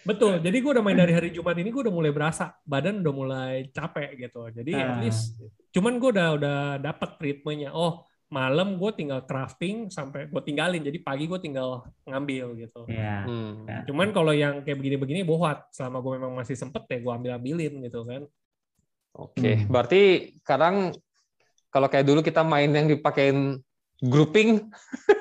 Betul. 0.00 0.32
Jadi 0.40 0.56
gue 0.56 0.70
udah 0.72 0.80
main 0.80 0.96
dari 0.96 1.12
hari 1.12 1.28
Jumat 1.28 1.54
ini 1.54 1.68
gue 1.68 1.82
udah 1.84 1.92
mulai 1.92 2.08
berasa 2.08 2.56
badan 2.64 3.00
udah 3.00 3.14
mulai 3.14 3.54
capek 3.68 4.16
gitu. 4.18 4.48
Jadi 4.50 4.72
at 4.72 4.96
Ah. 4.96 4.98
least 4.98 5.36
cuman 5.70 5.96
gue 5.96 6.10
udah 6.10 6.28
udah 6.34 6.58
dapat 6.78 7.10
ritmenya. 7.20 7.70
Oh, 7.70 8.02
malam 8.26 8.74
gue 8.74 8.90
tinggal 8.92 9.22
crafting 9.22 9.86
sampai 9.88 10.26
gue 10.26 10.40
tinggalin. 10.40 10.80
Jadi 10.80 10.98
pagi 10.98 11.26
gue 11.26 11.36
tinggal 11.36 11.84
ngambil 12.02 12.56
gitu. 12.58 12.88
Iya. 12.88 13.28
Hmm. 13.28 13.68
Cuman 13.84 14.10
kalau 14.10 14.32
yang 14.32 14.64
kayak 14.64 14.74
begini-begini 14.76 15.20
bohat. 15.20 15.68
Selama 15.70 16.00
gue 16.00 16.12
memang 16.16 16.32
masih 16.34 16.56
sempet 16.56 16.88
ya 16.88 16.98
gue 16.98 17.12
ambil-ambilin 17.12 17.78
gitu 17.80 18.00
kan. 18.02 18.24
Oke, 19.12 19.52
Hmm. 19.54 19.68
berarti 19.68 20.02
kadang 20.40 20.94
kalau 21.68 21.86
kayak 21.86 22.02
dulu 22.04 22.20
kita 22.20 22.40
main 22.40 22.66
yang 22.68 22.86
dipakein 22.86 23.58
grouping, 24.00 24.72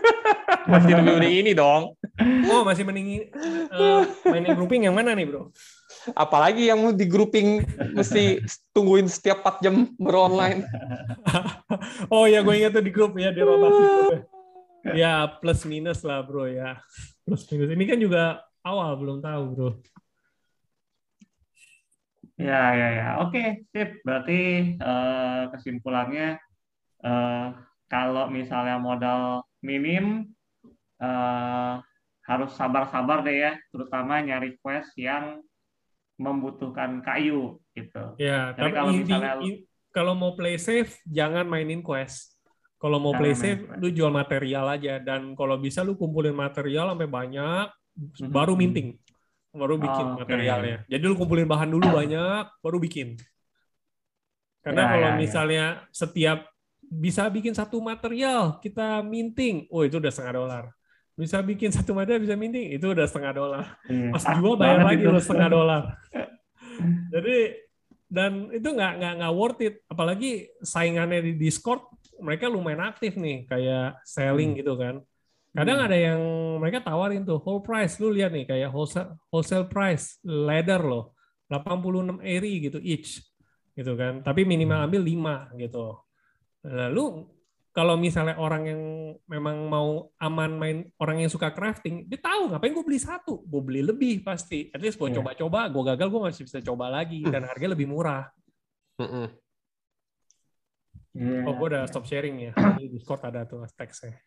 masih 0.72 0.94
lebih 1.00 1.14
mending 1.20 1.36
ini 1.46 1.52
dong. 1.56 1.94
Oh 2.50 2.62
masih 2.64 2.84
mending 2.84 3.30
eh, 3.70 4.04
mainin 4.28 4.56
grouping 4.56 4.88
yang 4.88 4.96
mana 4.96 5.14
nih 5.16 5.28
bro? 5.28 5.52
Apalagi 6.16 6.72
yang 6.72 6.96
di 6.96 7.06
grouping 7.06 7.64
mesti 7.92 8.40
tungguin 8.72 9.08
setiap 9.12 9.44
4 9.44 9.64
jam 9.66 9.76
beronline. 10.00 10.64
Oh 12.10 12.26
ya 12.26 12.42
gue 12.42 12.54
ingat 12.58 12.74
tuh 12.74 12.82
di 12.82 12.90
grup 12.90 13.14
ya 13.14 13.30
di 13.30 13.46
rotasi 13.46 13.82
ya. 13.86 13.94
Ya 14.96 15.14
plus 15.38 15.62
minus 15.70 16.02
lah 16.02 16.26
bro 16.26 16.50
ya. 16.50 16.82
Plus 17.22 17.46
minus. 17.46 17.70
Ini 17.70 17.86
kan 17.86 18.00
juga 18.02 18.24
awal 18.66 18.98
belum 18.98 19.22
tahu 19.22 19.44
bro. 19.54 19.70
Ya, 22.40 22.72
ya, 22.72 22.88
ya. 22.96 23.08
Oke, 23.22 23.68
sip. 23.70 24.00
Berarti 24.02 24.74
eh, 24.80 25.44
kesimpulannya 25.54 26.42
eh, 27.06 27.48
kalau 27.90 28.30
misalnya 28.30 28.78
modal 28.78 29.44
minim 29.66 30.30
eh, 31.02 31.74
harus 32.30 32.52
sabar-sabar 32.54 33.26
deh 33.26 33.38
ya, 33.50 33.54
terutama 33.74 34.22
nyari 34.22 34.56
quest 34.62 34.94
yang 34.96 35.42
membutuhkan 36.20 37.00
kayu 37.02 37.58
gitu. 37.74 38.14
Ya, 38.20 38.54
Jadi 38.54 38.60
tapi 38.60 38.72
kalau 38.76 38.92
misalnya 38.94 39.34
kalau 39.90 40.14
mau 40.14 40.38
play 40.38 40.60
safe 40.62 41.00
jangan 41.10 41.48
mainin 41.50 41.82
quest. 41.82 42.38
Kalau 42.80 43.02
mau 43.02 43.12
play 43.12 43.34
main 43.34 43.40
safe 43.40 43.62
quest. 43.66 43.80
lu 43.82 43.88
jual 43.92 44.12
material 44.14 44.66
aja 44.70 45.02
dan 45.02 45.34
kalau 45.34 45.58
bisa 45.58 45.82
lu 45.82 45.98
kumpulin 45.98 46.36
material 46.36 46.94
sampai 46.94 47.10
banyak 47.10 47.66
Mhm. 47.98 48.32
baru 48.32 48.54
minting. 48.56 48.96
Baru 49.50 49.82
bikin 49.82 50.06
Oh, 50.06 50.22
oke. 50.22 50.30
materialnya. 50.30 50.78
Jadi 50.86 51.04
lu 51.10 51.16
kumpulin 51.18 51.50
bahan 51.50 51.72
dulu 51.74 51.88
banyak 51.90 52.46
baru 52.62 52.78
bikin. 52.78 53.18
Karena 54.62 54.82
Ya, 54.86 54.90
kalau 54.94 55.10
ya, 55.10 55.12
ya. 55.16 55.18
misalnya 55.18 55.66
setiap 55.90 56.46
bisa 56.90 57.30
bikin 57.30 57.54
satu 57.54 57.78
material 57.80 58.58
kita 58.60 59.06
minting, 59.06 59.70
oh 59.70 59.86
itu 59.86 60.02
udah 60.02 60.10
setengah 60.10 60.34
dolar. 60.36 60.64
Bisa 61.14 61.44
bikin 61.44 61.70
satu 61.70 61.94
material 61.94 62.24
bisa 62.24 62.34
minting, 62.34 62.74
itu 62.74 62.86
udah 62.90 63.06
setengah 63.06 63.34
dolar. 63.36 63.66
Iya, 63.86 64.10
Pas 64.12 64.24
pas 64.24 64.36
jual 64.36 64.56
bayar 64.58 64.82
lagi 64.84 65.04
lo 65.06 65.20
setengah 65.22 65.50
dolar. 65.54 65.84
Jadi 67.14 67.38
dan 68.10 68.50
itu 68.50 68.66
nggak 68.66 68.94
nggak 68.98 69.14
nggak 69.22 69.34
worth 69.36 69.62
it. 69.62 69.76
Apalagi 69.86 70.50
saingannya 70.64 71.22
di 71.22 71.34
Discord 71.38 71.86
mereka 72.20 72.50
lumayan 72.50 72.84
aktif 72.84 73.16
nih 73.16 73.46
kayak 73.46 74.02
selling 74.04 74.58
gitu 74.58 74.74
kan. 74.76 75.04
Kadang 75.50 75.82
Hmm. 75.82 75.88
ada 75.90 75.98
yang 75.98 76.22
mereka 76.62 76.82
tawarin 76.82 77.26
tuh 77.26 77.38
whole 77.42 77.62
price. 77.62 77.98
Lu 78.02 78.10
lihat 78.10 78.34
nih 78.34 78.46
kayak 78.46 78.70
wholesale 78.72 79.18
wholesale 79.30 79.68
price 79.68 80.18
ladder 80.24 80.82
loh. 80.82 81.14
86 81.50 82.22
eri 82.22 82.70
gitu 82.70 82.78
each 82.80 83.26
gitu 83.74 83.94
kan. 83.98 84.22
Tapi 84.22 84.46
minimal 84.46 84.86
ambil 84.88 85.02
5 85.04 85.58
gitu. 85.58 85.98
Lalu 86.66 87.30
kalau 87.70 87.96
misalnya 87.96 88.36
orang 88.36 88.64
yang 88.66 88.82
memang 89.30 89.70
mau 89.70 90.10
aman 90.20 90.52
main 90.58 90.78
orang 91.00 91.24
yang 91.24 91.32
suka 91.32 91.54
crafting, 91.54 92.10
dia 92.10 92.20
tahu 92.20 92.50
ngapain 92.52 92.74
gue 92.74 92.84
beli 92.84 93.00
satu, 93.00 93.46
gue 93.46 93.62
beli 93.62 93.82
lebih 93.86 94.26
pasti. 94.26 94.68
At 94.74 94.82
least 94.82 95.00
gue 95.00 95.14
Iya. 95.14 95.22
coba-coba, 95.22 95.70
gue 95.70 95.84
gagal 95.96 96.08
gue 96.10 96.22
masih 96.28 96.44
bisa 96.50 96.60
coba 96.66 96.90
lagi 96.92 97.24
dan 97.24 97.46
harganya 97.48 97.78
lebih 97.78 97.88
murah. 97.88 98.28
Iya. 99.00 99.32
Oh 101.48 101.54
gue 101.56 101.68
udah 101.72 101.84
stop 101.88 102.04
sharing 102.10 102.50
ya, 102.50 102.52
di 102.80 102.90
Discord 102.92 103.24
ada 103.24 103.48
tuh 103.48 103.64
teksnya. 103.78 104.18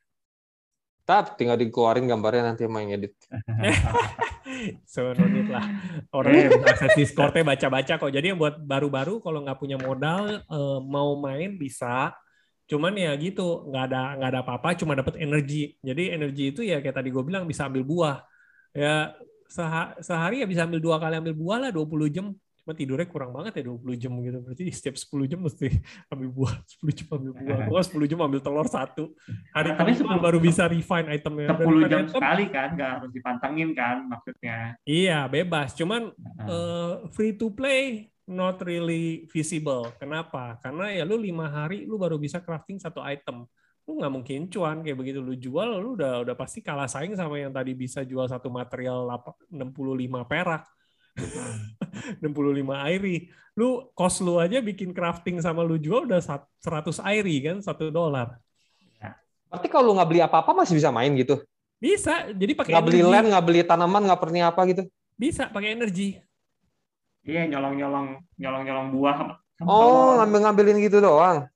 Tap, 1.03 1.35
tinggal 1.35 1.59
dikeluarin 1.59 2.07
gambarnya 2.07 2.55
nanti 2.55 2.63
main 2.71 2.95
edit. 2.95 3.19
So 4.85 5.17
no 5.17 5.25
need 5.27 5.49
lah. 5.49 5.65
Orang 6.13 6.35
yang 6.37 6.53
akses 6.69 6.93
Discordnya 6.95 7.41
baca-baca 7.41 7.97
kok. 7.97 8.13
Jadi 8.13 8.35
yang 8.35 8.39
buat 8.39 8.61
baru-baru 8.61 9.17
kalau 9.19 9.41
nggak 9.41 9.59
punya 9.59 9.81
modal 9.81 10.45
eh, 10.45 10.79
mau 10.85 11.17
main 11.17 11.57
bisa. 11.57 12.13
Cuman 12.73 12.97
ya 12.97 13.13
gitu, 13.21 13.69
nggak 13.69 13.85
ada 13.93 14.03
nggak 14.17 14.31
ada 14.33 14.41
apa-apa, 14.41 14.69
cuma 14.81 14.97
dapat 14.97 15.21
energi. 15.21 15.77
Jadi 15.85 16.09
energi 16.09 16.57
itu 16.57 16.65
ya 16.65 16.81
kayak 16.81 16.97
tadi 16.97 17.13
gue 17.13 17.21
bilang 17.21 17.45
bisa 17.45 17.69
ambil 17.69 17.85
buah. 17.85 18.17
Ya 18.73 19.13
seha- 19.45 19.93
sehari 20.01 20.41
ya 20.41 20.49
bisa 20.49 20.65
ambil 20.65 20.81
dua 20.81 20.97
kali 20.97 21.21
ambil 21.21 21.37
buah 21.37 21.69
lah 21.69 21.71
20 21.71 22.09
jam. 22.09 22.33
Cuma 22.63 22.79
tidurnya 22.79 23.11
kurang 23.11 23.35
banget 23.35 23.59
ya 23.59 23.75
20 23.75 23.99
jam 23.99 24.15
gitu. 24.23 24.39
Berarti 24.39 24.65
setiap 24.71 24.95
10 24.95 25.27
jam 25.27 25.43
mesti 25.43 25.67
ambil 26.15 26.29
buah. 26.31 26.55
10 26.65 26.95
jam 26.95 27.07
ambil 27.13 27.33
buah. 27.35 27.59
Gua 27.67 27.81
10 27.91 28.07
jam 28.09 28.19
ambil 28.23 28.41
telur 28.41 28.67
satu. 28.71 29.05
Hari 29.51 29.75
Tapi 29.75 29.93
10 29.99 30.23
baru 30.23 30.39
bisa 30.39 30.65
refine 30.65 31.11
itemnya. 31.11 31.53
Dan 31.53 31.59
10 31.59 31.91
jam 31.91 32.01
item, 32.07 32.15
sekali 32.15 32.45
kan, 32.49 32.69
nggak 32.73 32.91
harus 32.97 33.11
dipantengin 33.11 33.69
kan 33.75 34.07
maksudnya. 34.07 34.79
Iya, 34.87 35.27
bebas. 35.27 35.75
Cuman 35.75 36.15
eh, 36.47 36.93
free 37.11 37.35
to 37.35 37.51
play 37.51 38.12
not 38.33 38.59
really 38.65 39.29
visible. 39.29 39.93
Kenapa? 40.01 40.57
Karena 40.65 40.89
ya 40.91 41.05
lu 41.05 41.21
lima 41.21 41.47
hari 41.53 41.85
lu 41.85 42.01
baru 42.01 42.17
bisa 42.17 42.41
crafting 42.41 42.81
satu 42.81 43.05
item. 43.05 43.45
Lu 43.85 43.99
nggak 44.01 44.13
mungkin 44.13 44.41
cuan 44.49 44.81
kayak 44.81 44.97
begitu 44.97 45.21
lu 45.21 45.37
jual 45.37 45.79
lu 45.79 45.95
udah 46.01 46.25
udah 46.25 46.35
pasti 46.35 46.65
kalah 46.65 46.89
saing 46.89 47.13
sama 47.13 47.37
yang 47.37 47.53
tadi 47.53 47.77
bisa 47.77 48.01
jual 48.03 48.25
satu 48.25 48.49
material 48.49 49.05
lapa- 49.05 49.37
65 49.53 50.25
perak. 50.25 50.65
65 52.25 52.89
airi. 52.89 53.29
Lu 53.53 53.93
cost 53.93 54.25
lu 54.25 54.41
aja 54.41 54.65
bikin 54.65 54.97
crafting 54.97 55.37
sama 55.45 55.61
lu 55.61 55.77
jual 55.77 56.09
udah 56.09 56.25
sat- 56.25 56.49
100 56.65 56.97
airi 57.05 57.37
kan, 57.45 57.57
satu 57.61 57.93
dolar. 57.93 58.41
Berarti 59.53 59.69
kalau 59.69 59.93
lu 59.93 60.01
nggak 60.01 60.09
beli 60.09 60.21
apa-apa 60.25 60.65
masih 60.65 60.81
bisa 60.81 60.89
main 60.89 61.13
gitu? 61.13 61.37
Bisa. 61.77 62.33
Jadi 62.33 62.57
pakai 62.57 62.73
Nggak 62.73 62.87
beli 62.89 63.03
land, 63.05 63.27
nggak 63.29 63.45
beli 63.45 63.61
tanaman, 63.61 64.03
nggak 64.09 64.21
pernah 64.25 64.49
apa 64.49 64.65
gitu? 64.65 64.83
Bisa 65.13 65.53
pakai 65.53 65.77
energi. 65.77 66.17
Iya, 67.23 67.47
nyolong-nyolong 67.47 68.19
nyolong-nyolong 68.39 68.89
buah. 68.95 69.19
Oh, 69.63 70.19
ngambil-ngambilin 70.19 70.83
gitu 70.83 70.99
doang. 70.99 71.47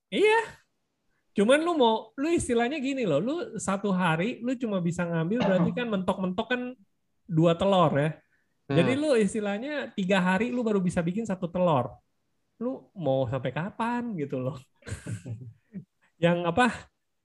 Cuman 1.37 1.61
lu 1.61 1.77
mau, 1.77 2.17
lu 2.17 2.33
istilahnya 2.33 2.81
gini 2.81 3.05
loh, 3.05 3.21
lu 3.21 3.37
satu 3.61 3.93
hari 3.93 4.41
lu 4.41 4.57
cuma 4.57 4.81
bisa 4.81 5.05
ngambil 5.05 5.45
berarti 5.45 5.71
kan 5.77 5.87
mentok-mentok 5.93 6.47
kan 6.49 6.61
dua 7.29 7.53
telur 7.53 7.93
ya. 7.93 8.11
Jadi 8.73 8.93
Hmm. 8.97 9.01
lu 9.05 9.11
istilahnya 9.21 9.93
tiga 9.93 10.19
hari 10.19 10.49
lu 10.49 10.64
baru 10.64 10.81
bisa 10.81 11.05
bikin 11.05 11.29
satu 11.29 11.45
telur. 11.45 11.93
Lu 12.57 12.89
mau 12.97 13.29
sampai 13.29 13.53
kapan 13.53 14.17
gitu 14.17 14.41
loh? 14.41 14.57
yang 16.25 16.41
apa? 16.49 16.73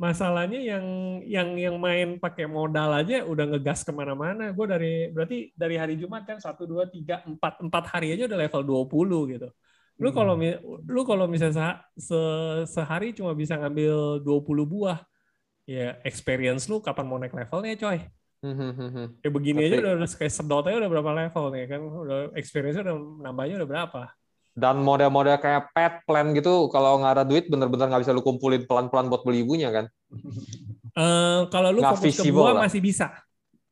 Masalahnya 0.02 0.58
yang 0.58 0.86
yang 1.30 1.50
yang 1.54 1.76
main 1.78 2.18
pakai 2.18 2.50
modal 2.50 2.90
aja 2.90 3.22
udah 3.22 3.46
ngegas 3.54 3.86
ke 3.86 3.94
mana-mana. 3.94 4.50
Gue 4.50 4.66
dari 4.66 4.94
berarti 5.14 5.54
dari 5.54 5.78
hari 5.78 5.94
Jumat 6.02 6.26
kan 6.26 6.42
satu 6.42 6.66
dua 6.66 6.90
tiga 6.90 7.22
empat 7.22 7.62
empat 7.62 7.84
hari 7.94 8.18
aja 8.18 8.26
udah 8.26 8.40
level 8.42 8.62
20 8.66 9.30
gitu. 9.30 9.46
Lu 10.02 10.10
Hmm. 10.10 10.18
kalau 10.18 10.34
mi- 10.34 10.58
lu 10.90 11.02
kalau 11.06 11.30
misalnya 11.30 11.54
se- 11.54 12.10
se- 12.10 12.66
sehari 12.82 13.14
cuma 13.14 13.38
bisa 13.38 13.54
ngambil 13.62 14.26
20 14.26 14.66
buah. 14.66 15.06
Ya 15.70 16.02
experience 16.02 16.66
lu 16.66 16.82
kapan 16.82 17.06
mau 17.06 17.22
naik 17.22 17.38
levelnya 17.38 17.78
coy? 17.78 18.02
Hmm, 18.42 18.58
hmm, 18.58 18.72
hmm, 18.74 18.90
hmm. 18.90 19.08
Kayak 19.22 19.34
begini 19.38 19.60
aja 19.70 19.76
udah, 19.86 19.94
udah 20.02 20.10
kayak 20.18 20.34
sedot 20.34 20.66
aja 20.66 20.78
udah 20.82 20.90
berapa 20.90 21.12
level 21.14 21.46
nih 21.54 21.64
kan? 21.70 21.82
Udah 21.86 22.18
experience 22.34 22.78
udah 22.82 22.96
nambahnya 23.22 23.62
udah 23.62 23.70
berapa? 23.70 24.02
Dan 24.52 24.84
model-model 24.84 25.40
kayak 25.40 25.72
pet 25.72 25.94
plan 26.04 26.36
gitu, 26.36 26.68
kalau 26.68 27.00
nggak 27.00 27.14
ada 27.14 27.24
duit, 27.24 27.48
bener-bener 27.48 27.88
nggak 27.88 28.04
bisa 28.04 28.12
lu 28.12 28.20
kumpulin 28.20 28.68
pelan-pelan 28.68 29.08
buat 29.08 29.24
beli 29.24 29.42
ibunya 29.42 29.72
kan? 29.72 29.86
Eh, 30.92 31.42
kalau 31.48 31.72
lu 31.72 31.80
Nggak 31.80 31.96
fokus 31.98 32.20
ke 32.20 32.30
buah 32.30 32.54
lah. 32.54 32.64
masih 32.68 32.82
bisa. 32.84 33.08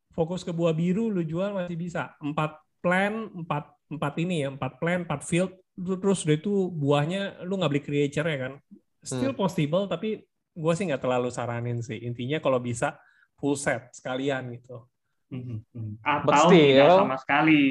Fokus 0.10 0.42
ke 0.42 0.52
buah 0.52 0.72
biru 0.72 1.12
lu 1.12 1.20
jual 1.22 1.52
masih 1.52 1.76
bisa. 1.76 2.16
Empat 2.18 2.56
plan, 2.80 3.28
empat 3.36 3.76
empat 3.90 4.14
ini 4.18 4.44
ya, 4.44 4.50
empat 4.50 4.80
plan, 4.80 5.04
empat 5.04 5.22
field. 5.22 5.52
Lu- 5.76 6.00
Terus 6.00 6.24
udah 6.24 6.38
itu 6.38 6.54
buahnya 6.70 7.22
lu 7.44 7.60
nggak 7.60 7.72
beli 7.72 7.84
creature 7.84 8.24
ya 8.24 8.38
kan? 8.40 8.54
Still 9.00 9.36
Hmm. 9.36 9.40
possible 9.40 9.84
tapi 9.86 10.24
gua 10.52 10.76
sih 10.76 10.88
nggak 10.88 11.00
terlalu 11.00 11.28
saranin 11.28 11.80
sih. 11.80 12.00
Intinya 12.00 12.40
kalau 12.40 12.60
bisa 12.60 12.96
full 13.36 13.56
set 13.56 13.92
sekalian 13.92 14.48
gitu. 14.56 14.88
Mhm, 15.28 15.60
mhm. 15.72 15.94
But 16.24 16.36
Atau 16.36 16.50
tidak 16.50 16.88
still- 16.88 17.00
sama 17.04 17.16
sekali. 17.16 17.64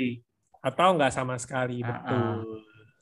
Atau 0.58 0.88
nggak 0.92 1.12
sama 1.14 1.34
sekali, 1.36 1.80
Ah, 1.80 1.88
betul. 1.88 2.36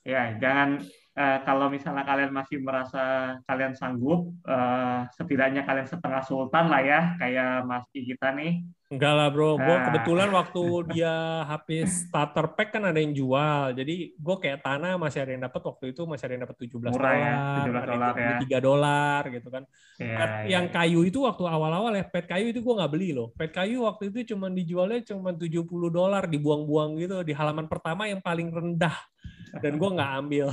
Ya, 0.07 0.39
jangan 0.39 0.87
eh, 1.17 1.39
kalau 1.43 1.67
misalnya 1.67 2.05
kalian 2.07 2.31
masih 2.31 2.63
merasa 2.63 3.35
kalian 3.49 3.75
sanggup, 3.75 4.31
eh, 4.47 5.01
setidaknya 5.19 5.67
kalian 5.67 5.89
setengah 5.89 6.23
sultan 6.23 6.71
lah 6.71 6.79
ya, 6.85 7.01
kayak 7.19 7.67
Mas 7.67 7.89
Ki 7.91 8.07
kita 8.07 8.31
nih. 8.37 8.63
Enggak 8.87 9.13
lah 9.19 9.29
bro, 9.35 9.59
gue 9.59 9.67
Ah. 9.67 9.83
kebetulan 9.91 10.31
waktu 10.31 10.63
dia 10.95 11.43
habis 11.43 12.07
starter 12.07 12.55
pack 12.55 12.71
kan 12.79 12.87
ada 12.87 13.03
yang 13.03 13.11
jual, 13.11 13.75
jadi 13.75 14.15
gue 14.15 14.37
kayak 14.39 14.63
tanah 14.63 14.95
masih 14.95 15.27
ada 15.27 15.35
yang 15.35 15.43
dapat 15.43 15.59
waktu 15.67 15.85
itu 15.91 16.07
masih 16.07 16.25
ada 16.31 16.33
yang 16.39 16.45
dapat 16.47 16.57
17 16.63 16.93
Murah 16.95 17.15
ya, 17.19 17.35
dolar, 17.35 17.57
17 17.59 17.83
ada 17.83 17.91
dolar 17.91 18.15
ya. 18.15 18.39
3 18.47 18.59
dolar 18.63 19.23
gitu 19.27 19.49
kan. 19.51 19.63
Ya, 19.99 20.07
Pet 20.15 20.31
ya, 20.31 20.47
yang 20.55 20.65
ya. 20.71 20.73
kayu 20.79 21.01
itu 21.03 21.19
waktu 21.27 21.43
awal-awal 21.51 21.93
ya, 21.99 22.05
pet 22.07 22.31
kayu 22.31 22.55
itu 22.55 22.63
gue 22.63 22.75
nggak 22.79 22.93
beli 22.95 23.11
loh. 23.11 23.35
Pet 23.35 23.51
kayu 23.51 23.83
waktu 23.91 24.15
itu 24.15 24.37
cuma 24.37 24.47
dijualnya 24.55 25.03
cuma 25.03 25.35
70 25.35 25.91
dolar, 25.91 26.23
dibuang-buang 26.31 26.95
gitu 27.03 27.27
di 27.27 27.35
halaman 27.35 27.67
pertama 27.67 28.07
yang 28.07 28.23
paling 28.23 28.55
rendah 28.55 28.95
dan 29.55 29.73
gue 29.79 29.91
nggak 29.95 30.13
ambil. 30.25 30.47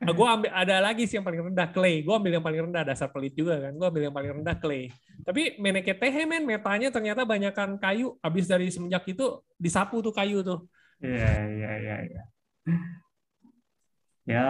Nah, 0.00 0.12
gue 0.16 0.26
ambil 0.26 0.50
ada 0.56 0.76
lagi 0.80 1.04
sih 1.04 1.20
yang 1.20 1.26
paling 1.26 1.52
rendah 1.52 1.68
clay. 1.68 2.00
Gue 2.00 2.14
ambil 2.16 2.40
yang 2.40 2.44
paling 2.44 2.60
rendah 2.70 2.80
dasar 2.80 3.12
pelit 3.12 3.36
juga 3.36 3.60
kan. 3.60 3.76
Gue 3.76 3.86
ambil 3.92 4.02
yang 4.08 4.16
paling 4.16 4.32
rendah 4.40 4.56
clay. 4.56 4.88
Tapi 5.20 5.60
meneke 5.60 5.92
teh 5.92 6.12
men 6.24 6.48
metanya 6.48 6.88
ternyata 6.88 7.28
banyakkan 7.28 7.76
kayu. 7.76 8.16
Abis 8.24 8.48
dari 8.48 8.72
semenjak 8.72 9.04
itu 9.04 9.44
disapu 9.60 10.00
tuh 10.00 10.16
kayu 10.16 10.40
tuh. 10.40 10.64
Iya, 11.04 11.32
iya, 11.52 11.72
iya, 11.76 11.96
iya. 12.08 12.22
Ya, 14.28 14.48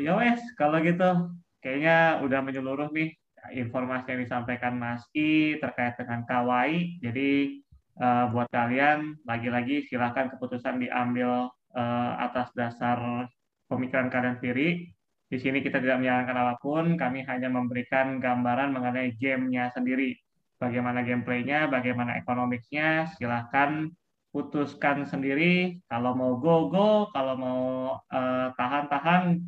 ya 0.00 0.12
wes, 0.16 0.40
kalau 0.54 0.78
gitu 0.84 1.32
kayaknya 1.58 2.22
udah 2.22 2.40
menyeluruh 2.44 2.88
nih 2.94 3.18
informasi 3.56 4.14
yang 4.14 4.20
disampaikan 4.22 4.78
Mas 4.78 5.04
I 5.12 5.60
terkait 5.60 5.96
dengan 6.00 6.24
kawaii. 6.24 7.04
Jadi 7.04 7.60
eh, 8.00 8.24
buat 8.32 8.48
kalian 8.48 9.20
lagi-lagi 9.28 9.84
silahkan 9.88 10.32
keputusan 10.32 10.80
diambil 10.80 11.52
eh, 11.78 12.12
atas 12.18 12.50
dasar 12.58 13.30
pemikiran 13.70 14.10
kalian 14.10 14.42
sendiri. 14.42 14.90
Di 15.28 15.36
sini 15.36 15.60
kita 15.60 15.78
tidak 15.78 16.00
menyarankan 16.00 16.36
apa 16.40 16.54
pun, 16.58 16.96
kami 16.96 17.22
hanya 17.28 17.52
memberikan 17.52 18.18
gambaran 18.18 18.72
mengenai 18.72 19.14
gamenya 19.20 19.70
sendiri. 19.70 20.16
Bagaimana 20.58 21.06
gameplaynya, 21.06 21.70
bagaimana 21.70 22.18
ekonomiknya, 22.18 23.12
silahkan 23.14 23.92
putuskan 24.34 25.06
sendiri. 25.06 25.78
Kalau 25.86 26.16
mau 26.16 26.34
go, 26.40 26.72
go. 26.72 26.90
Kalau 27.14 27.34
mau 27.38 27.62
eh, 28.10 28.48
tahan-tahan. 28.56 29.38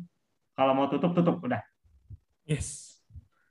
Kalau 0.55 0.73
mau 0.77 0.87
tutup, 0.87 1.17
tutup. 1.17 1.41
Udah. 1.41 1.59
Yes. 2.45 2.91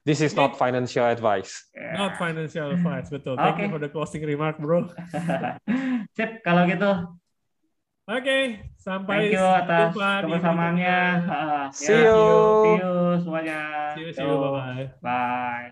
This 0.01 0.25
is 0.25 0.33
not 0.33 0.57
financial 0.57 1.05
advice. 1.05 1.69
Ya. 1.77 1.93
Not 1.93 2.17
financial 2.17 2.73
advice 2.73 3.13
betul. 3.13 3.37
Thank 3.37 3.61
you 3.61 3.69
for 3.69 3.77
the 3.77 3.93
closing 3.93 4.25
remark, 4.25 4.57
bro. 4.57 4.89
Sip, 6.17 6.41
kalau 6.41 6.65
gitu. 6.65 7.20
Oke, 8.11 8.59
sampai 8.75 9.31
Thank 9.31 9.39
you 9.39 9.47
atas 9.47 9.95
jumpa 9.95 10.09
di 10.19 10.35
kebersamaannya. 10.35 10.99
Ah, 11.31 11.71
See 11.71 11.95
ya, 11.95 12.11
you. 12.11 12.43
See 12.59 12.75
you 12.83 12.95
semuanya. 13.23 13.61
See 13.95 14.03
you, 14.03 14.11
see 14.11 14.27
you, 14.27 14.35
Yo. 14.35 14.51
bye-bye. 14.51 14.99
Bye. 14.99 15.71